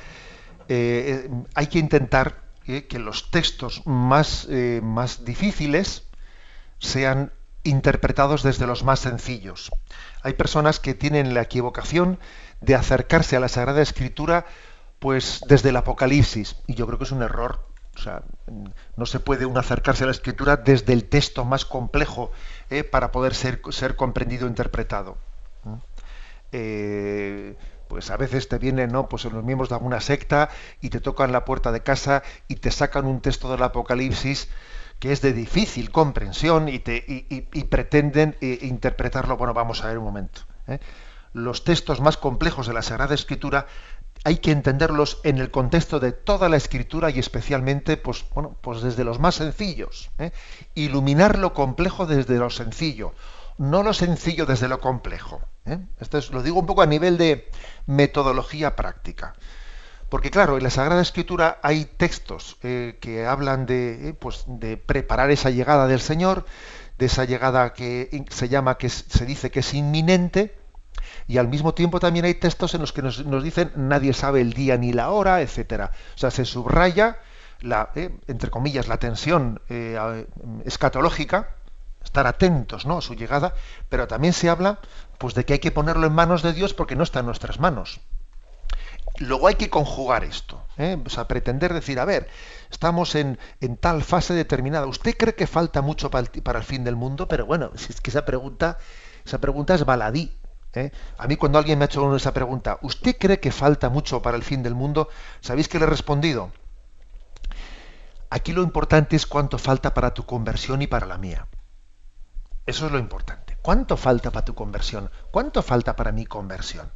eh, 0.68 1.30
hay 1.55 1.68
que 1.68 1.78
intentar 1.78 2.42
que 2.66 2.98
los 2.98 3.30
textos 3.30 3.82
más, 3.84 4.48
más 4.82 5.24
difíciles 5.24 6.05
sean 6.78 7.32
interpretados 7.70 8.42
desde 8.42 8.66
los 8.66 8.84
más 8.84 9.00
sencillos. 9.00 9.70
Hay 10.22 10.34
personas 10.34 10.80
que 10.80 10.94
tienen 10.94 11.34
la 11.34 11.42
equivocación 11.42 12.18
de 12.60 12.74
acercarse 12.74 13.36
a 13.36 13.40
la 13.40 13.48
Sagrada 13.48 13.80
Escritura 13.80 14.44
pues 14.98 15.40
desde 15.48 15.70
el 15.70 15.76
Apocalipsis 15.76 16.56
y 16.66 16.74
yo 16.74 16.86
creo 16.86 16.98
que 16.98 17.04
es 17.04 17.12
un 17.12 17.22
error. 17.22 17.66
O 17.96 17.98
sea, 17.98 18.22
no 18.96 19.06
se 19.06 19.20
puede 19.20 19.46
uno 19.46 19.60
acercarse 19.60 20.04
a 20.04 20.06
la 20.06 20.12
Escritura 20.12 20.56
desde 20.56 20.92
el 20.92 21.08
texto 21.08 21.44
más 21.44 21.64
complejo 21.64 22.30
eh, 22.68 22.84
para 22.84 23.10
poder 23.10 23.34
ser, 23.34 23.60
ser 23.70 23.96
comprendido 23.96 24.46
e 24.46 24.50
interpretado. 24.50 25.16
Eh, 26.52 27.56
pues 27.88 28.10
a 28.10 28.16
veces 28.16 28.48
te 28.48 28.58
vienen 28.58 28.92
¿no? 28.92 29.08
pues 29.08 29.24
los 29.24 29.44
miembros 29.44 29.68
de 29.68 29.74
alguna 29.74 30.00
secta 30.00 30.50
y 30.80 30.90
te 30.90 31.00
tocan 31.00 31.32
la 31.32 31.44
puerta 31.44 31.72
de 31.72 31.82
casa 31.82 32.22
y 32.46 32.56
te 32.56 32.70
sacan 32.70 33.06
un 33.06 33.20
texto 33.20 33.50
del 33.50 33.62
Apocalipsis 33.62 34.48
que 35.01 35.12
es 35.12 35.22
de 35.22 35.32
difícil 35.32 35.90
comprensión 35.90 36.68
y, 36.68 36.78
pretenden 36.78 38.36
eh, 38.40 38.59
interpretarlo. 38.62 39.36
Bueno, 39.38 39.55
vamos 39.55 39.82
a 39.82 39.88
ver 39.88 39.98
un 39.98 40.05
momento. 40.05 40.42
¿eh? 40.68 40.78
Los 41.32 41.64
textos 41.64 42.01
más 42.01 42.18
complejos 42.18 42.66
de 42.66 42.74
la 42.74 42.82
Sagrada 42.82 43.14
Escritura 43.14 43.66
hay 44.24 44.36
que 44.36 44.53
entenderlos 44.53 45.18
en 45.24 45.38
el 45.38 45.51
contexto 45.51 46.01
de 46.01 46.12
toda 46.12 46.51
la 46.51 46.59
Escritura 46.59 47.09
y 47.09 47.18
especialmente, 47.18 47.96
pues, 47.96 48.26
bueno, 48.34 48.57
pues 48.61 48.82
desde 48.82 49.05
los 49.05 49.18
más 49.18 49.36
sencillos. 49.36 50.11
¿eh? 50.18 50.32
Iluminar 50.74 51.38
lo 51.38 51.55
complejo 51.55 52.05
desde 52.05 52.36
lo 52.36 52.51
sencillo, 52.51 53.14
no 53.57 53.82
lo 53.82 53.94
sencillo 53.94 54.44
desde 54.44 54.68
lo 54.68 54.80
complejo. 54.80 55.40
Esto 55.98 56.18
es, 56.18 56.30
lo 56.30 56.42
digo 56.42 56.59
un 56.59 56.66
poco 56.66 56.82
a 56.82 56.86
nivel 56.86 57.16
de 57.16 57.51
metodología 57.86 58.76
práctica. 58.76 59.34
Porque 60.11 60.32
claro, 60.32 60.58
en 60.58 60.64
la 60.64 60.70
Sagrada 60.70 61.00
Escritura 61.00 61.61
hay 61.62 61.84
textos 61.84 62.58
eh, 62.62 62.98
que 63.00 63.26
hablan 63.26 63.64
de, 63.64 64.08
eh, 64.08 64.12
pues, 64.12 64.44
de 64.46 64.76
preparar 64.76 65.30
esa 65.30 65.50
llegada 65.50 65.86
del 65.86 66.00
Señor, 66.00 66.44
de 66.98 67.06
esa 67.06 67.24
llegada 67.24 67.72
que 67.72 68.26
se 68.28 68.48
llama, 68.48 68.76
que 68.76 68.88
se 68.88 69.24
dice 69.24 69.52
que 69.52 69.61
es 69.61 69.72
inminente, 69.72 70.58
y 71.28 71.38
al 71.38 71.46
mismo 71.46 71.74
tiempo 71.74 72.00
también 72.00 72.24
hay 72.24 72.34
textos 72.34 72.74
en 72.74 72.80
los 72.80 72.92
que 72.92 73.02
nos, 73.02 73.24
dicen 73.42 73.70
nadie 73.76 74.12
sabe 74.12 74.40
el 74.40 74.52
día 74.52 74.76
ni 74.76 74.92
la 74.92 75.11
hora, 75.11 75.42
etcétera. 75.42 75.92
O 76.16 76.18
sea, 76.18 76.32
se 76.32 76.44
subraya 76.44 77.20
la, 77.61 77.90
eh, 77.94 78.11
entre 78.26 78.50
comillas, 78.50 78.88
la 78.88 78.98
tensión 78.98 79.61
escatológica, 80.64 81.50
estar 82.02 82.26
atentos 82.26 82.84
¿no? 82.84 82.98
a 82.98 83.02
su 83.02 83.14
llegada, 83.14 83.54
pero 83.88 84.08
también 84.08 84.32
se 84.32 84.48
habla 84.48 84.80
pues, 85.18 85.34
de 85.34 85.44
que 85.44 85.52
hay 85.52 85.58
que 85.61 85.70
ponerlo 85.70 86.08
en 86.08 86.14
manos 86.14 86.42
de 86.42 86.52
Dios 86.52 86.74
porque 86.74 86.96
no 86.96 87.04
está 87.04 87.20
en 87.20 87.26
nuestras 87.26 87.61
manos. 87.61 88.00
Luego 89.20 89.48
hay 89.48 89.56
que 89.56 89.68
conjugar 89.68 90.24
esto, 90.24 90.64
¿eh? 90.78 90.96
o 91.04 91.10
sea, 91.10 91.28
pretender 91.28 91.74
decir, 91.74 92.00
a 92.00 92.06
ver, 92.06 92.30
estamos 92.70 93.14
en, 93.14 93.38
tal 93.78 94.02
fase 94.02 94.32
determinada. 94.32 94.86
¿Usted 94.86 95.14
cree 95.14 95.34
que 95.34 95.46
falta 95.46 95.82
mucho 95.82 96.10
para 96.10 96.58
el, 96.58 96.64
fin 96.64 96.84
del 96.84 96.96
mundo? 96.96 97.28
Pero 97.28 97.44
bueno, 97.44 97.70
si 97.76 97.92
es 97.92 98.00
que 98.00 98.08
esa 98.08 98.24
pregunta, 98.24 98.78
esa 99.26 99.38
pregunta 99.38 99.74
es 99.74 99.84
baladí. 99.84 100.34
¿eh? 100.72 100.90
A 101.18 101.26
mí 101.26 101.36
cuando 101.36 101.58
alguien 101.58 101.78
me 101.78 101.84
ha 101.84 101.86
hecho 101.86 102.16
esa 102.16 102.32
pregunta, 102.32 102.78
¿usted 102.80 103.14
cree 103.18 103.40
que 103.40 103.52
falta 103.52 103.90
mucho 103.90 104.22
para 104.22 104.38
el 104.38 104.42
fin 104.42 104.62
del 104.62 104.74
mundo? 104.74 105.10
¿Sabéis 105.42 105.68
que 105.68 105.78
le 105.78 105.84
he 105.84 105.88
respondido? 105.88 106.50
Aquí 108.30 108.54
lo 108.54 108.62
importante 108.62 109.16
es 109.16 109.26
cuánto 109.26 109.58
falta 109.58 109.92
para 109.92 110.14
tu 110.14 110.24
conversión 110.24 110.80
y 110.80 110.86
para 110.86 111.04
la 111.04 111.18
mía. 111.18 111.46
Eso 112.64 112.86
es 112.86 112.92
lo 112.92 112.98
importante. 112.98 113.58
¿Cuánto 113.60 113.98
falta 113.98 114.30
para 114.30 114.46
tu 114.46 114.54
conversión? 114.54 115.10
¿Cuánto 115.30 115.62
falta 115.62 115.94
para 115.94 116.10
mi 116.10 116.24
conversión? 116.24 116.90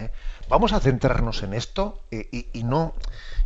¿Eh? 0.00 0.10
Vamos 0.48 0.72
a 0.72 0.80
centrarnos 0.80 1.42
en 1.42 1.54
esto 1.54 2.00
eh, 2.10 2.48
y, 2.52 2.64
no, 2.64 2.94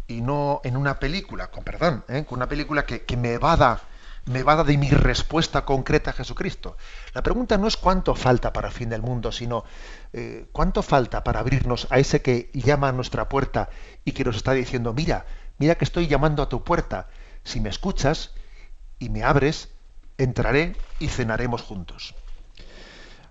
en 0.07 0.76
una 0.76 0.98
película, 0.98 1.50
con 1.50 1.64
perdón, 1.64 2.05
¿eh? 2.09 2.24
con 2.24 2.38
una 2.38 2.48
película 2.48 2.86
que, 2.86 3.16
me 3.16 3.32
evada 3.32 3.82
me 4.26 4.38
evada 4.38 4.64
de 4.64 4.78
mi 4.78 4.88
respuesta 4.88 5.66
concreta 5.66 6.11
a 6.11 6.12
Jesucristo. 6.14 6.78
La 7.12 7.22
pregunta 7.22 7.59
no 7.59 7.66
es 7.66 7.76
cuánto 7.76 8.14
falta 8.14 8.55
para 8.55 8.68
el 8.68 8.74
fin 8.74 8.88
del 8.88 9.02
mundo, 9.02 9.30
sino 9.30 9.64
cuánto 10.50 10.82
falta 10.82 11.22
para 11.22 11.40
abrirnos 11.40 11.86
a 11.90 11.98
ese 11.98 12.22
que 12.22 12.50
llama 12.55 12.88
a 12.88 12.92
nuestra 12.92 13.28
puerta 13.28 13.68
y 14.02 14.12
que 14.12 14.24
nos 14.24 14.36
está 14.36 14.52
diciendo, 14.52 14.94
mira, 14.94 15.26
mira 15.59 15.74
que 15.74 15.84
estoy 15.84 16.07
llamando 16.07 16.42
a 16.42 16.48
tu 16.48 16.64
puerta. 16.64 17.09
Si 17.42 17.61
me 17.61 17.68
escuchas 17.68 18.32
y 18.98 19.11
me 19.11 19.24
abres, 19.24 19.68
entraré 20.16 20.74
y 21.00 21.09
cenaremos 21.09 21.61
juntos. 21.61 22.14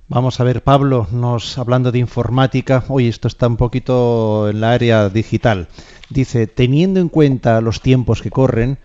Vamos 0.09 0.41
a 0.41 0.43
ver, 0.43 0.63
Pablo, 0.63 1.07
nos 1.13 1.57
hablando 1.57 1.91
de 1.93 1.99
informática, 1.99 2.83
hoy 2.89 3.07
esto 3.07 3.29
está 3.29 3.47
un 3.47 3.55
poquito 3.55 4.49
en 4.49 4.59
la 4.59 4.73
área 4.73 5.07
digital. 5.07 5.69
Dice, 6.09 6.45
teniendo 6.45 6.99
en 6.99 7.07
cuenta 7.07 7.61
los 7.61 7.79
tiempos 7.79 8.21
que 8.21 8.29
corren, 8.29 8.79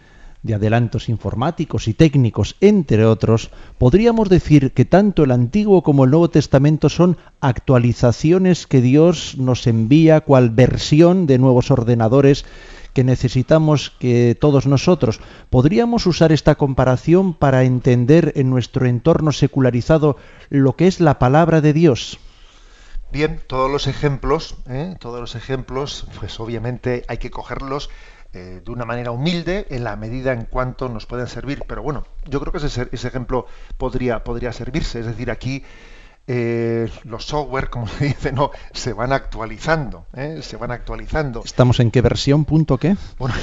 de 0.44 0.54
adelantos 0.54 1.08
informáticos 1.08 1.88
y 1.88 1.94
técnicos, 1.94 2.54
entre 2.60 3.04
otros, 3.04 3.50
podríamos 3.78 4.28
decir 4.28 4.72
que 4.72 4.84
tanto 4.84 5.24
el 5.24 5.32
Antiguo 5.32 5.82
como 5.82 6.04
el 6.04 6.10
Nuevo 6.10 6.30
Testamento 6.30 6.88
son 6.88 7.16
actualizaciones 7.40 8.68
que 8.68 8.80
Dios 8.80 9.34
nos 9.38 9.66
envía 9.66 10.20
cual 10.20 10.50
versión 10.50 11.26
de 11.26 11.38
nuevos 11.38 11.72
ordenadores 11.72 12.44
que 12.98 13.04
necesitamos 13.04 13.92
que 14.00 14.36
todos 14.40 14.66
nosotros. 14.66 15.20
¿Podríamos 15.50 16.04
usar 16.06 16.32
esta 16.32 16.56
comparación 16.56 17.32
para 17.32 17.62
entender 17.62 18.32
en 18.34 18.50
nuestro 18.50 18.86
entorno 18.86 19.30
secularizado 19.30 20.16
lo 20.48 20.74
que 20.74 20.88
es 20.88 20.98
la 20.98 21.20
palabra 21.20 21.60
de 21.60 21.72
Dios? 21.72 22.18
Bien, 23.12 23.40
todos 23.46 23.70
los 23.70 23.86
ejemplos, 23.86 24.56
¿eh? 24.68 24.96
todos 24.98 25.20
los 25.20 25.36
ejemplos, 25.36 26.08
pues 26.18 26.40
obviamente 26.40 27.04
hay 27.06 27.18
que 27.18 27.30
cogerlos 27.30 27.88
eh, 28.32 28.62
de 28.64 28.70
una 28.72 28.84
manera 28.84 29.12
humilde 29.12 29.68
en 29.70 29.84
la 29.84 29.94
medida 29.94 30.32
en 30.32 30.46
cuanto 30.46 30.88
nos 30.88 31.06
pueden 31.06 31.28
servir. 31.28 31.62
Pero 31.68 31.84
bueno, 31.84 32.04
yo 32.26 32.40
creo 32.40 32.50
que 32.50 32.58
ese, 32.58 32.88
ese 32.90 33.06
ejemplo 33.06 33.46
podría, 33.76 34.24
podría 34.24 34.50
servirse. 34.50 34.98
Es 34.98 35.06
decir, 35.06 35.30
aquí 35.30 35.62
eh, 36.30 36.90
los 37.04 37.24
software, 37.24 37.70
como 37.70 37.88
se 37.88 38.04
dice, 38.04 38.32
no, 38.32 38.50
se 38.72 38.92
van 38.92 39.12
actualizando, 39.14 40.06
¿eh? 40.14 40.40
se 40.42 40.58
van 40.58 40.70
actualizando. 40.70 41.42
¿Estamos 41.42 41.80
en 41.80 41.90
qué 41.90 42.02
versión? 42.02 42.44
¿Punto 42.44 42.76
qué? 42.76 42.96
Bueno, 43.18 43.34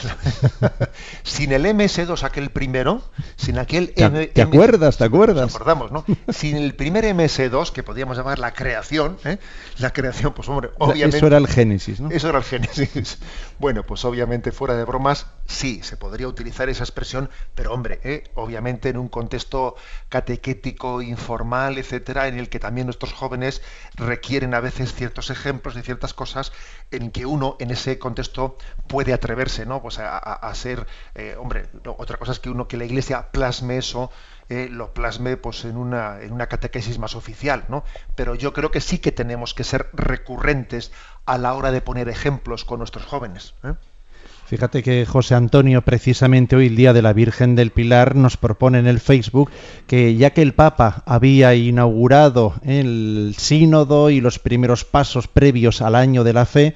sin 1.23 1.51
el 1.51 1.65
MS2 1.65 2.21
aquel 2.21 2.51
primero, 2.51 3.01
sin 3.37 3.57
aquel 3.57 3.91
¿Te, 3.91 4.27
¿te 4.27 4.41
acuerdas? 4.43 4.97
¿Te 4.97 5.03
acuerdas? 5.03 5.45
Nos 5.45 5.55
acordamos, 5.55 5.91
¿no? 5.91 6.05
Sin 6.29 6.57
el 6.57 6.75
primer 6.75 7.05
MS2, 7.05 7.71
que 7.71 7.81
podríamos 7.81 8.17
llamar 8.17 8.37
la 8.37 8.53
creación, 8.53 9.17
¿eh? 9.25 9.39
la 9.79 9.91
creación, 9.91 10.33
pues 10.33 10.47
hombre, 10.47 10.69
obviamente... 10.77 11.17
Eso 11.17 11.25
era 11.25 11.37
el 11.37 11.47
Génesis, 11.47 11.99
¿no? 11.99 12.11
Eso 12.11 12.29
era 12.29 12.37
el 12.37 12.43
Génesis. 12.43 13.17
Bueno, 13.57 13.83
pues 13.83 14.03
obviamente 14.03 14.51
fuera 14.51 14.75
de 14.75 14.83
bromas, 14.83 15.27
sí, 15.45 15.81
se 15.83 15.97
podría 15.97 16.27
utilizar 16.27 16.69
esa 16.69 16.83
expresión, 16.83 17.29
pero 17.53 17.73
hombre, 17.73 17.99
¿eh? 18.03 18.23
obviamente 18.35 18.89
en 18.89 18.97
un 18.97 19.07
contexto 19.07 19.75
catequético, 20.09 21.01
informal, 21.01 21.77
etcétera, 21.77 22.27
en 22.27 22.37
el 22.37 22.49
que 22.49 22.59
también 22.59 22.87
nuestros 22.87 23.13
jóvenes 23.13 23.61
requieren 23.95 24.53
a 24.53 24.59
veces 24.59 24.93
ciertos 24.93 25.29
ejemplos 25.29 25.75
de 25.75 25.83
ciertas 25.83 26.13
cosas 26.13 26.51
en 26.91 27.11
que 27.11 27.25
uno 27.25 27.55
en 27.59 27.71
ese 27.71 27.99
contexto 27.99 28.57
puede 28.87 29.13
atreverse, 29.13 29.65
¿no? 29.65 29.81
Pues 29.81 29.99
a, 29.99 30.53
ser, 30.55 30.87
eh, 31.15 31.35
hombre, 31.39 31.67
otra 31.85 32.17
cosa 32.17 32.31
es 32.31 32.39
que 32.39 32.49
uno 32.49 32.67
que 32.67 32.77
la 32.77 32.85
Iglesia 32.85 33.31
plasme 33.31 33.77
eso, 33.77 34.11
eh, 34.49 34.67
lo 34.69 34.93
plasme 34.93 35.37
pues 35.37 35.65
en 35.65 35.75
una, 35.75 36.21
en 36.21 36.31
una 36.31 36.47
catequesis 36.47 36.99
más 36.99 37.15
oficial, 37.15 37.65
¿no? 37.67 37.83
Pero 38.15 38.35
yo 38.35 38.53
creo 38.53 38.71
que 38.71 38.81
sí 38.81 38.99
que 38.99 39.11
tenemos 39.11 39.53
que 39.53 39.63
ser 39.63 39.89
recurrentes 39.93 40.91
a 41.25 41.37
la 41.37 41.53
hora 41.53 41.71
de 41.71 41.81
poner 41.81 42.09
ejemplos 42.09 42.63
con 42.65 42.79
nuestros 42.79 43.05
jóvenes. 43.05 43.55
¿eh? 43.63 43.73
Fíjate 44.47 44.83
que 44.83 45.07
José 45.07 45.33
Antonio, 45.33 45.81
precisamente 45.81 46.55
hoy, 46.55 46.67
el 46.67 46.75
Día 46.75 46.93
de 46.93 47.01
la 47.01 47.13
Virgen 47.13 47.55
del 47.55 47.71
Pilar, 47.71 48.15
nos 48.15 48.37
propone 48.37 48.77
en 48.77 48.85
el 48.85 48.99
Facebook 48.99 49.49
que 49.87 50.15
ya 50.15 50.33
que 50.33 50.43
el 50.43 50.53
Papa 50.53 51.01
había 51.07 51.55
inaugurado 51.55 52.53
el 52.63 53.33
sínodo 53.39 54.11
y 54.11 54.21
los 54.21 54.37
primeros 54.37 54.85
pasos 54.85 55.27
previos 55.27 55.81
al 55.81 55.95
año 55.95 56.23
de 56.23 56.33
la 56.33 56.45
fe, 56.45 56.75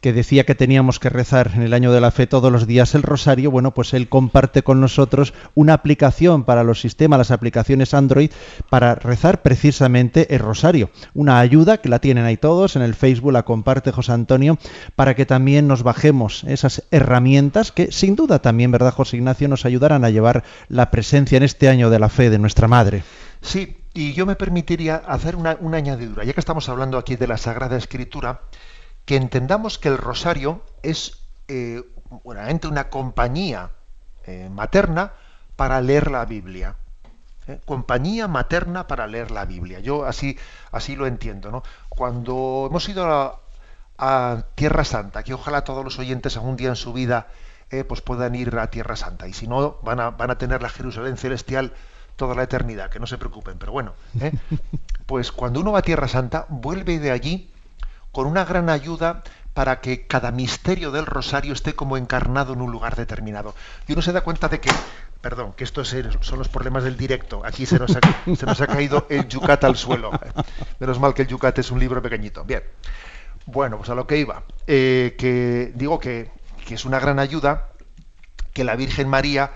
que 0.00 0.12
decía 0.12 0.44
que 0.44 0.54
teníamos 0.54 0.98
que 0.98 1.10
rezar 1.10 1.52
en 1.54 1.62
el 1.62 1.74
año 1.74 1.92
de 1.92 2.00
la 2.00 2.10
fe 2.10 2.26
todos 2.26 2.50
los 2.50 2.66
días 2.66 2.94
el 2.94 3.02
rosario, 3.02 3.50
bueno, 3.50 3.74
pues 3.74 3.92
él 3.94 4.08
comparte 4.08 4.62
con 4.62 4.80
nosotros 4.80 5.34
una 5.54 5.74
aplicación 5.74 6.44
para 6.44 6.64
los 6.64 6.80
sistemas, 6.80 7.18
las 7.18 7.30
aplicaciones 7.30 7.94
Android, 7.94 8.30
para 8.70 8.94
rezar 8.94 9.42
precisamente 9.42 10.34
el 10.34 10.40
rosario. 10.40 10.90
Una 11.14 11.38
ayuda 11.40 11.78
que 11.78 11.88
la 11.88 11.98
tienen 11.98 12.24
ahí 12.24 12.36
todos, 12.36 12.76
en 12.76 12.82
el 12.82 12.94
Facebook 12.94 13.32
la 13.32 13.44
comparte 13.44 13.92
José 13.92 14.12
Antonio, 14.12 14.58
para 14.96 15.14
que 15.14 15.26
también 15.26 15.68
nos 15.68 15.82
bajemos 15.82 16.44
esas 16.44 16.84
herramientas 16.90 17.72
que 17.72 17.92
sin 17.92 18.16
duda 18.16 18.40
también, 18.40 18.70
¿verdad, 18.70 18.94
José 18.94 19.16
Ignacio?, 19.16 19.48
nos 19.48 19.66
ayudarán 19.66 20.04
a 20.04 20.10
llevar 20.10 20.44
la 20.68 20.90
presencia 20.90 21.36
en 21.36 21.42
este 21.42 21.68
año 21.68 21.90
de 21.90 21.98
la 21.98 22.08
fe 22.08 22.30
de 22.30 22.38
nuestra 22.38 22.68
Madre. 22.68 23.02
Sí, 23.42 23.76
y 23.94 24.12
yo 24.12 24.26
me 24.26 24.36
permitiría 24.36 24.96
hacer 24.96 25.36
una, 25.36 25.56
una 25.60 25.78
añadidura, 25.78 26.24
ya 26.24 26.32
que 26.32 26.40
estamos 26.40 26.68
hablando 26.68 26.98
aquí 26.98 27.16
de 27.16 27.26
la 27.26 27.36
Sagrada 27.36 27.76
Escritura, 27.76 28.42
que 29.10 29.16
entendamos 29.16 29.80
que 29.80 29.88
el 29.88 29.98
rosario 29.98 30.62
es 30.84 31.18
eh, 31.48 31.82
una 32.22 32.90
compañía 32.90 33.70
eh, 34.24 34.48
materna 34.48 35.14
para 35.56 35.80
leer 35.80 36.12
la 36.12 36.24
Biblia. 36.26 36.76
¿eh? 37.48 37.58
Compañía 37.64 38.28
materna 38.28 38.86
para 38.86 39.08
leer 39.08 39.32
la 39.32 39.46
Biblia. 39.46 39.80
Yo 39.80 40.04
así, 40.04 40.38
así 40.70 40.94
lo 40.94 41.08
entiendo. 41.08 41.50
¿no? 41.50 41.64
Cuando 41.88 42.68
hemos 42.70 42.88
ido 42.88 43.40
a, 43.98 44.44
Tierra 44.54 44.84
Santa, 44.84 45.24
que 45.24 45.34
ojalá 45.34 45.64
todos 45.64 45.82
los 45.82 45.98
oyentes 45.98 46.36
algún 46.36 46.54
día 46.54 46.68
en 46.68 46.76
su 46.76 46.92
vida 46.92 47.26
eh, 47.70 47.82
pues 47.82 48.02
puedan 48.02 48.36
ir 48.36 48.56
a 48.60 48.70
Tierra 48.70 48.94
Santa. 48.94 49.26
Y 49.26 49.32
si 49.32 49.48
no, 49.48 49.78
van 49.82 49.98
a, 49.98 50.10
van 50.10 50.30
a 50.30 50.38
tener 50.38 50.62
la 50.62 50.68
Jerusalén 50.68 51.16
celestial 51.16 51.72
toda 52.14 52.36
la 52.36 52.44
eternidad, 52.44 52.90
que 52.90 53.00
no 53.00 53.08
se 53.08 53.18
preocupen. 53.18 53.58
Pero 53.58 53.72
bueno, 53.72 53.92
pues 55.06 55.32
cuando 55.32 55.58
uno 55.58 55.72
va 55.72 55.80
a 55.80 55.82
Tierra 55.82 56.06
Santa, 56.06 56.46
vuelve 56.48 57.00
de 57.00 57.10
allí 57.10 57.49
con 58.12 58.26
una 58.26 58.44
gran 58.44 58.68
ayuda 58.68 59.22
para 59.54 59.80
que 59.80 60.06
cada 60.06 60.30
misterio 60.30 60.90
del 60.90 61.06
rosario 61.06 61.52
esté 61.52 61.74
como 61.74 61.96
encarnado 61.96 62.52
en 62.52 62.60
un 62.60 62.70
lugar 62.70 62.96
determinado. 62.96 63.54
Y 63.86 63.92
uno 63.92 64.02
se 64.02 64.12
da 64.12 64.22
cuenta 64.22 64.48
de 64.48 64.60
que, 64.60 64.70
perdón, 65.20 65.52
que 65.54 65.64
estos 65.64 65.94
son 66.20 66.38
los 66.38 66.48
problemas 66.48 66.84
del 66.84 66.96
directo. 66.96 67.42
Aquí 67.44 67.66
se 67.66 67.78
nos 67.78 67.96
ha, 67.96 68.66
caído 68.66 69.06
el 69.10 69.28
yucat 69.28 69.64
al 69.64 69.76
suelo. 69.76 70.10
Menos 70.78 71.00
mal 71.00 71.14
que 71.14 71.22
el 71.22 71.28
yucat 71.28 71.58
es 71.58 71.70
un 71.70 71.80
libro 71.80 72.00
pequeñito. 72.00 72.44
Bien. 72.44 72.62
Bueno, 73.46 73.78
pues 73.78 73.90
a 73.90 73.94
lo 73.94 74.06
que 74.06 74.18
iba. 74.18 74.44
Eh, 74.66 75.16
que 75.18 75.72
digo 75.74 75.98
que, 75.98 76.30
que 76.66 76.74
es 76.74 76.84
una 76.84 77.00
gran 77.00 77.18
ayuda 77.18 77.70
que 78.52 78.64
la 78.64 78.76
Virgen 78.76 79.08
María 79.08 79.52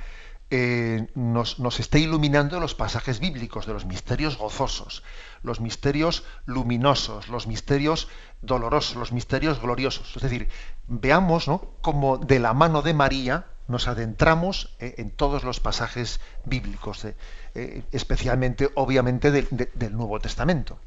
eh, 0.51 1.09
nos, 1.15 1.59
nos 1.59 1.81
está 1.81 1.99
iluminando 1.99 2.61
los 2.61 2.75
pasajes 2.75 3.19
bíblicos 3.19 3.67
de 3.67 3.73
los 3.73 3.87
misterios 3.87 4.39
gozosos, 4.39 5.03
los 5.43 5.61
misterios 5.61 6.25
luminosos, 6.47 7.29
los 7.29 7.47
misterios 7.47 8.09
dolorosos, 8.43 8.97
los 8.97 9.13
misterios 9.13 9.61
gloriosos. 9.61 10.15
Es 10.17 10.23
decir, 10.23 10.49
veamos 10.87 11.49
¿no? 11.49 11.71
cómo 11.81 12.19
de 12.19 12.39
la 12.39 12.53
mano 12.53 12.83
de 12.83 12.95
María 12.95 13.47
nos 13.67 13.89
adentramos 13.89 14.77
eh, 14.79 14.95
en 14.99 15.11
todos 15.11 15.43
los 15.45 15.61
pasajes 15.61 16.21
bíblicos, 16.45 17.05
eh, 17.05 17.83
especialmente, 17.93 18.71
obviamente, 18.75 19.31
del 19.31 19.97
Nuevo 19.97 20.21
Testamento. 20.21 20.79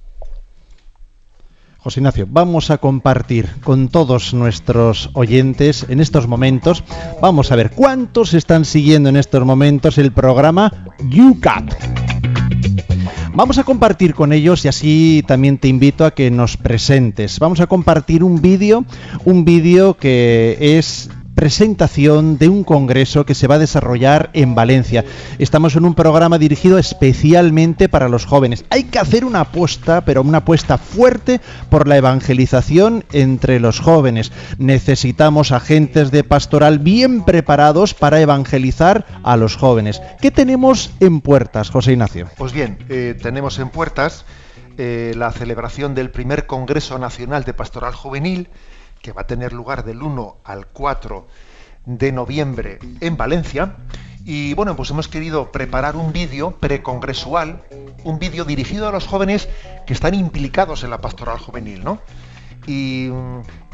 José 1.88 2.02
Ignacio, 2.02 2.28
vamos 2.30 2.70
a 2.70 2.80
compartir 2.80 3.48
con 3.64 3.88
todos 3.88 4.34
nuestros 4.34 5.10
oyentes 5.14 5.86
en 5.88 6.02
estos 6.02 6.28
momentos. 6.28 6.84
Vamos 7.22 7.50
a 7.50 7.56
ver 7.56 7.72
cuántos 7.72 8.34
están 8.34 8.66
siguiendo 8.66 9.08
en 9.08 9.16
estos 9.16 9.46
momentos 9.46 9.98
el 9.98 10.12
programa 10.12 10.70
UCAT. 11.00 11.76
Vamos 13.34 13.58
a 13.58 13.64
compartir 13.64 14.16
con 14.16 14.34
ellos 14.34 14.66
y 14.66 14.68
así 14.68 15.24
también 15.28 15.60
te 15.60 15.70
invito 15.70 16.04
a 16.04 16.12
que 16.12 16.30
nos 16.30 16.58
presentes. 16.58 17.40
Vamos 17.40 17.62
a 17.62 17.68
compartir 17.68 18.22
un 18.22 18.42
vídeo, 18.42 18.84
un 19.24 19.46
vídeo 19.46 19.96
que 19.96 20.58
es 20.60 21.10
presentación 21.38 22.40
de 22.40 22.50
un 22.50 22.64
congreso 22.64 23.24
que 23.24 23.36
se 23.36 23.46
va 23.46 23.56
a 23.56 23.60
desarrollar 23.60 24.32
en 24.34 24.56
Valencia. 24.56 25.06
Estamos 25.38 25.76
en 25.76 25.86
un 25.86 25.94
programa 25.94 26.40
dirigido 26.40 26.80
especialmente 26.80 27.90
para 27.90 28.10
los 28.10 28.26
jóvenes. 28.26 28.66
Hay 28.72 28.86
que 28.86 28.98
hacer 28.98 29.24
una 29.24 29.42
apuesta, 29.42 30.02
pero 30.02 30.24
una 30.24 30.40
apuesta 30.40 30.80
fuerte 30.80 31.40
por 31.70 31.88
la 31.88 31.96
evangelización 31.96 33.06
entre 33.14 33.60
los 33.60 33.80
jóvenes. 33.80 34.32
Necesitamos 34.58 35.52
agentes 35.52 36.10
de 36.10 36.24
pastoral 36.24 36.80
bien 36.80 37.24
preparados 37.24 37.94
para 37.94 38.20
evangelizar 38.20 39.06
a 39.22 39.38
los 39.38 39.58
jóvenes. 39.58 40.02
¿Qué 40.20 40.32
tenemos 40.32 40.90
en 41.00 41.22
puertas, 41.22 41.70
José 41.70 41.92
Ignacio? 41.92 42.30
Pues 42.36 42.52
bien, 42.52 42.80
eh, 42.90 43.16
tenemos 43.22 43.60
en 43.60 43.70
puertas 43.70 44.26
eh, 44.80 45.14
la 45.16 45.32
celebración 45.32 45.94
del 45.94 46.10
primer 46.10 46.48
Congreso 46.48 46.98
Nacional 46.98 47.44
de 47.44 47.54
Pastoral 47.54 47.94
Juvenil, 47.94 48.50
que 49.08 49.14
va 49.14 49.22
a 49.22 49.28
tener 49.28 49.54
lugar 49.54 49.86
del 49.86 50.02
1 50.02 50.40
al 50.44 50.68
4 50.68 51.28
de 51.86 52.12
noviembre 52.12 52.80
en 53.00 53.16
Valencia. 53.16 53.78
Y 54.26 54.54
bueno, 54.54 54.76
pues 54.76 54.90
hemos 54.90 55.08
querido 55.08 55.50
preparar 55.50 55.96
un 55.96 56.12
vídeo 56.12 56.52
precongresual, 56.52 57.64
un 58.04 58.20
vídeo 58.20 58.44
dirigido 58.44 58.86
a 58.86 58.92
los 58.92 59.08
jóvenes 59.08 59.48
que 59.86 59.94
están 59.94 60.14
implicados 60.14 60.84
en 60.84 60.90
la 60.90 60.98
pastoral 60.98 61.38
juvenil, 61.40 61.86
¿no? 61.86 62.02
Y, 62.68 63.10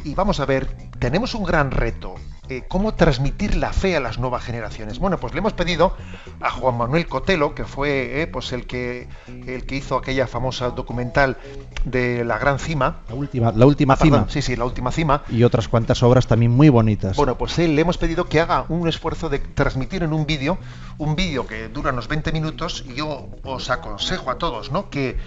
y 0.04 0.14
vamos 0.16 0.40
a 0.40 0.46
ver, 0.46 0.68
tenemos 1.00 1.34
un 1.36 1.44
gran 1.44 1.72
reto. 1.72 2.16
Eh, 2.50 2.64
cómo 2.68 2.94
transmitir 2.94 3.56
la 3.56 3.72
fe 3.72 3.96
a 3.96 4.02
las 4.02 4.20
nuevas 4.20 4.44
generaciones. 4.44 5.00
Bueno, 5.00 5.18
pues 5.18 5.32
le 5.34 5.40
hemos 5.40 5.54
pedido 5.54 5.96
a 6.42 6.52
Juan 6.52 6.78
Manuel 6.78 7.08
Cotelo, 7.08 7.56
que 7.56 7.64
fue 7.64 8.22
eh, 8.22 8.28
pues 8.28 8.52
el 8.52 8.68
que 8.68 9.08
el 9.48 9.66
que 9.66 9.78
hizo 9.78 9.96
aquella 9.96 10.28
famosa 10.28 10.70
documental 10.72 11.38
de 11.86 12.26
la 12.26 12.38
Gran 12.40 12.60
Cima. 12.60 12.98
La 13.08 13.16
última, 13.16 13.54
la 13.54 13.66
última 13.66 13.94
Ah, 13.94 13.98
cima. 13.98 14.18
perdón, 14.18 14.30
sí, 14.30 14.42
sí, 14.42 14.58
la 14.58 14.66
última 14.66 14.92
cima. 14.92 15.24
Y 15.30 15.44
otras 15.46 15.70
cuantas 15.70 16.04
obras 16.04 16.28
también 16.28 16.52
muy 16.52 16.68
bonitas. 16.68 17.16
Bueno, 17.16 17.38
pues 17.38 17.58
él 17.60 17.78
le 17.78 17.82
hemos 17.82 17.98
pedido 17.98 18.26
que 18.26 18.42
haga 18.42 18.66
un 18.68 18.90
esfuerzo 18.90 19.30
de 19.30 19.40
transmitir 19.40 20.04
en 20.04 20.12
un 20.12 20.26
vídeo, 20.26 20.58
un 20.98 21.16
vídeo 21.16 21.48
que 21.48 21.70
dura 21.70 21.94
unos 21.94 22.10
20 22.10 22.34
minutos, 22.34 22.84
y 22.86 22.96
yo 22.96 23.30
os 23.46 23.70
aconsejo 23.70 24.30
a 24.30 24.38
todos, 24.38 24.70
¿no? 24.70 24.90
Que, 24.90 25.18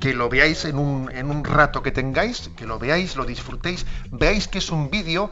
que 0.00 0.14
lo 0.14 0.28
veáis 0.28 0.64
en 0.64 0.78
un, 0.78 1.10
en 1.10 1.30
un 1.30 1.44
rato 1.44 1.82
que 1.82 1.90
tengáis, 1.90 2.50
que 2.56 2.66
lo 2.66 2.78
veáis, 2.78 3.16
lo 3.16 3.24
disfrutéis, 3.24 3.86
veáis 4.10 4.48
que 4.48 4.58
es 4.58 4.70
un 4.70 4.90
vídeo 4.90 5.30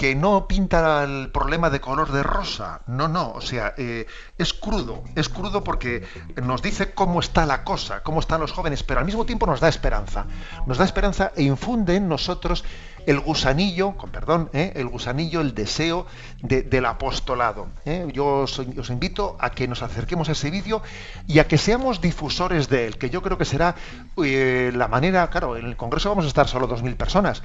que 0.00 0.14
no 0.14 0.48
pinta 0.48 1.04
el 1.04 1.30
problema 1.30 1.68
de 1.68 1.78
color 1.80 2.10
de 2.10 2.22
rosa, 2.22 2.80
no, 2.86 3.06
no, 3.06 3.32
o 3.32 3.42
sea, 3.42 3.74
eh, 3.76 4.06
es 4.38 4.54
crudo, 4.54 5.04
es 5.14 5.28
crudo 5.28 5.62
porque 5.62 6.08
nos 6.42 6.62
dice 6.62 6.94
cómo 6.94 7.20
está 7.20 7.44
la 7.44 7.64
cosa, 7.64 8.02
cómo 8.02 8.20
están 8.20 8.40
los 8.40 8.50
jóvenes, 8.50 8.82
pero 8.82 9.00
al 9.00 9.04
mismo 9.04 9.26
tiempo 9.26 9.44
nos 9.44 9.60
da 9.60 9.68
esperanza, 9.68 10.24
nos 10.66 10.78
da 10.78 10.86
esperanza 10.86 11.32
e 11.36 11.42
infunde 11.42 11.96
en 11.96 12.08
nosotros 12.08 12.64
el 13.06 13.20
gusanillo, 13.20 13.96
con 13.96 14.10
perdón, 14.10 14.50
¿eh? 14.52 14.72
el 14.76 14.86
gusanillo, 14.88 15.40
el 15.40 15.54
deseo 15.54 16.06
de- 16.42 16.62
del 16.62 16.86
apostolado. 16.86 17.68
¿eh? 17.84 18.06
Yo 18.12 18.26
os, 18.42 18.58
os 18.58 18.90
invito 18.90 19.36
a 19.40 19.50
que 19.50 19.66
nos 19.68 19.82
acerquemos 19.82 20.28
a 20.28 20.32
ese 20.32 20.50
vídeo 20.50 20.82
y 21.26 21.38
a 21.38 21.46
que 21.48 21.58
seamos 21.58 22.00
difusores 22.00 22.68
de 22.68 22.86
él, 22.86 22.98
que 22.98 23.10
yo 23.10 23.22
creo 23.22 23.38
que 23.38 23.44
será 23.44 23.74
eh, 24.22 24.72
la 24.74 24.88
manera, 24.88 25.28
claro, 25.30 25.56
en 25.56 25.66
el 25.66 25.76
Congreso 25.76 26.08
vamos 26.08 26.24
a 26.24 26.28
estar 26.28 26.48
solo 26.48 26.68
2.000 26.68 26.96
personas, 26.96 27.42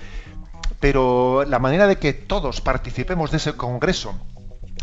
pero 0.79 1.43
la 1.45 1.59
manera 1.59 1.87
de 1.87 1.97
que 1.97 2.13
todos 2.13 2.61
participemos 2.61 3.31
de 3.31 3.37
ese 3.37 3.53
congreso, 3.53 4.15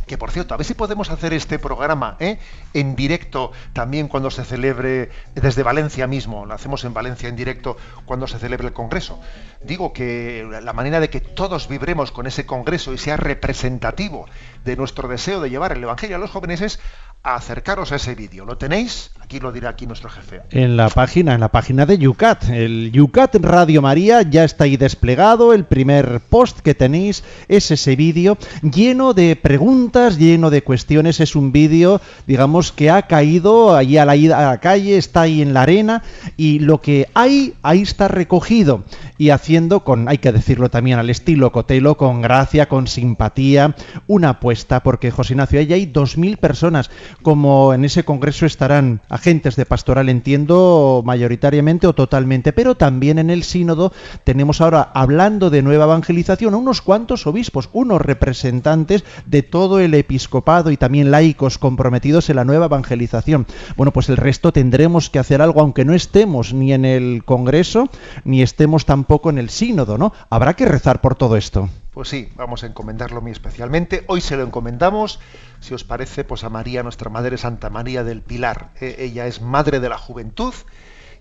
que 0.06 0.18
por 0.18 0.30
cierto, 0.30 0.54
a 0.54 0.56
ver 0.56 0.66
si 0.66 0.74
podemos 0.74 1.10
hacer 1.10 1.32
este 1.32 1.58
programa 1.58 2.16
¿eh? 2.20 2.38
en 2.74 2.96
directo 2.96 3.52
también 3.72 4.08
cuando 4.08 4.30
se 4.30 4.44
celebre 4.44 5.10
desde 5.34 5.62
Valencia 5.62 6.06
mismo, 6.06 6.46
lo 6.46 6.54
hacemos 6.54 6.84
en 6.84 6.94
Valencia 6.94 7.28
en 7.28 7.36
directo 7.36 7.76
cuando 8.04 8.26
se 8.26 8.38
celebre 8.38 8.68
el 8.68 8.72
congreso. 8.72 9.20
Digo 9.62 9.92
que 9.92 10.46
la 10.62 10.72
manera 10.72 11.00
de 11.00 11.10
que 11.10 11.20
todos 11.20 11.68
vibremos 11.68 12.12
con 12.12 12.26
ese 12.26 12.46
congreso 12.46 12.92
y 12.92 12.98
sea 12.98 13.16
representativo 13.16 14.26
de 14.64 14.76
nuestro 14.76 15.08
deseo 15.08 15.40
de 15.40 15.50
llevar 15.50 15.72
el 15.72 15.82
Evangelio 15.82 16.16
a 16.16 16.18
los 16.18 16.30
jóvenes 16.30 16.60
es 16.60 16.80
acercaros 17.22 17.92
a 17.92 17.96
ese 17.96 18.14
vídeo. 18.14 18.44
¿Lo 18.44 18.56
tenéis? 18.58 19.10
Aquí 19.20 19.38
lo 19.38 19.52
dirá 19.52 19.70
aquí 19.70 19.86
nuestro 19.86 20.10
jefe. 20.10 20.42
En 20.50 20.76
la 20.76 20.88
página, 20.88 21.34
en 21.34 21.40
la 21.40 21.48
página 21.48 21.86
de 21.86 21.96
Yucat. 21.96 22.50
El 22.50 22.90
Yucat 22.92 23.36
Radio 23.36 23.80
María 23.80 24.22
ya 24.22 24.44
está 24.44 24.64
ahí 24.64 24.76
desplegado. 24.76 25.54
El 25.54 25.64
primer 25.64 26.20
post 26.20 26.58
que 26.60 26.74
tenéis 26.74 27.22
es 27.48 27.70
ese 27.70 27.96
vídeo 27.96 28.36
lleno 28.62 29.14
de 29.14 29.36
preguntas, 29.36 30.18
lleno 30.18 30.50
de 30.50 30.62
cuestiones. 30.62 31.20
Es 31.20 31.36
un 31.36 31.52
vídeo, 31.52 32.00
digamos, 32.26 32.72
que 32.72 32.90
ha 32.90 33.02
caído 33.02 33.76
allí 33.76 33.96
a 33.96 34.04
la, 34.04 34.12
a 34.12 34.50
la 34.50 34.60
calle, 34.60 34.98
está 34.98 35.22
ahí 35.22 35.40
en 35.40 35.54
la 35.54 35.62
arena 35.62 36.02
y 36.36 36.58
lo 36.58 36.80
que 36.80 37.08
hay, 37.14 37.54
ahí 37.62 37.82
está 37.82 38.08
recogido. 38.08 38.84
Y 39.16 39.30
haciendo 39.30 39.84
con, 39.84 40.08
hay 40.08 40.18
que 40.18 40.32
decirlo 40.32 40.68
también 40.68 40.98
al 40.98 41.08
estilo 41.08 41.52
Cotelo, 41.52 41.96
con 41.96 42.22
gracia, 42.22 42.68
con 42.68 42.88
simpatía, 42.88 43.76
una 44.08 44.30
apuesta, 44.30 44.82
porque 44.82 45.12
José 45.12 45.34
Ignacio, 45.34 45.60
ahí 45.60 45.72
hay 45.72 45.86
2.000 45.86 46.38
personas. 46.38 46.90
Como 47.20 47.74
en 47.74 47.84
ese 47.84 48.04
congreso 48.04 48.46
estarán 48.46 49.00
agentes 49.08 49.56
de 49.56 49.66
pastoral, 49.66 50.08
entiendo, 50.08 51.02
mayoritariamente 51.04 51.86
o 51.86 51.94
totalmente, 51.94 52.52
pero 52.52 52.76
también 52.76 53.18
en 53.18 53.30
el 53.30 53.42
sínodo 53.42 53.92
tenemos 54.24 54.60
ahora, 54.60 54.90
hablando 54.94 55.50
de 55.50 55.62
nueva 55.62 55.84
evangelización, 55.84 56.54
unos 56.54 56.82
cuantos 56.82 57.26
obispos, 57.26 57.68
unos 57.72 58.00
representantes 58.00 59.04
de 59.26 59.42
todo 59.42 59.80
el 59.80 59.94
episcopado 59.94 60.70
y 60.70 60.76
también 60.76 61.10
laicos 61.10 61.58
comprometidos 61.58 62.30
en 62.30 62.36
la 62.36 62.44
nueva 62.44 62.66
evangelización. 62.66 63.46
Bueno, 63.76 63.92
pues 63.92 64.08
el 64.08 64.16
resto 64.16 64.52
tendremos 64.52 65.10
que 65.10 65.18
hacer 65.18 65.42
algo, 65.42 65.60
aunque 65.60 65.84
no 65.84 65.94
estemos 65.94 66.52
ni 66.52 66.72
en 66.72 66.84
el 66.84 67.24
congreso, 67.24 67.88
ni 68.24 68.42
estemos 68.42 68.86
tampoco 68.86 69.30
en 69.30 69.38
el 69.38 69.50
sínodo, 69.50 69.98
¿no? 69.98 70.12
Habrá 70.30 70.54
que 70.54 70.66
rezar 70.66 71.00
por 71.00 71.14
todo 71.14 71.36
esto. 71.36 71.68
Pues 71.92 72.08
sí, 72.08 72.30
vamos 72.36 72.64
a 72.64 72.66
encomendarlo 72.66 73.20
muy 73.20 73.32
especialmente. 73.32 74.04
Hoy 74.06 74.22
se 74.22 74.38
lo 74.38 74.44
encomendamos, 74.44 75.20
si 75.60 75.74
os 75.74 75.84
parece, 75.84 76.24
pues 76.24 76.42
a 76.42 76.48
María, 76.48 76.82
nuestra 76.82 77.10
Madre 77.10 77.36
Santa 77.36 77.68
María 77.68 78.02
del 78.02 78.22
Pilar. 78.22 78.70
Eh, 78.80 78.96
ella 79.00 79.26
es 79.26 79.42
Madre 79.42 79.78
de 79.78 79.90
la 79.90 79.98
Juventud 79.98 80.54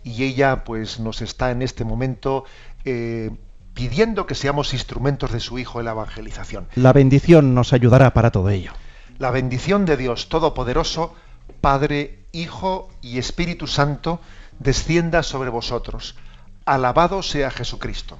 y 0.01 0.23
ella 0.23 0.63
pues 0.63 1.01
nos 1.01 1.21
está 1.21 1.51
en 1.51 1.61
este 1.61 1.83
momento 1.83 2.45
eh, 2.85 3.31
pidiendo 3.73 4.25
que 4.25 4.33
seamos 4.33 4.73
instrumentos 4.73 5.33
de 5.33 5.41
su 5.41 5.59
Hijo 5.59 5.79
en 5.79 5.85
la 5.85 5.91
evangelización. 5.91 6.69
La 6.75 6.93
bendición 6.93 7.53
nos 7.53 7.73
ayudará 7.73 8.13
para 8.13 8.31
todo 8.31 8.49
ello. 8.49 8.71
La 9.19 9.29
bendición 9.29 9.85
de 9.85 9.97
Dios 9.97 10.29
Todopoderoso, 10.29 11.13
Padre, 11.59 12.19
Hijo 12.31 12.87
y 13.01 13.17
Espíritu 13.17 13.67
Santo, 13.67 14.21
descienda 14.59 15.21
sobre 15.21 15.49
vosotros. 15.49 16.15
Alabado 16.63 17.23
sea 17.23 17.51
Jesucristo. 17.51 18.19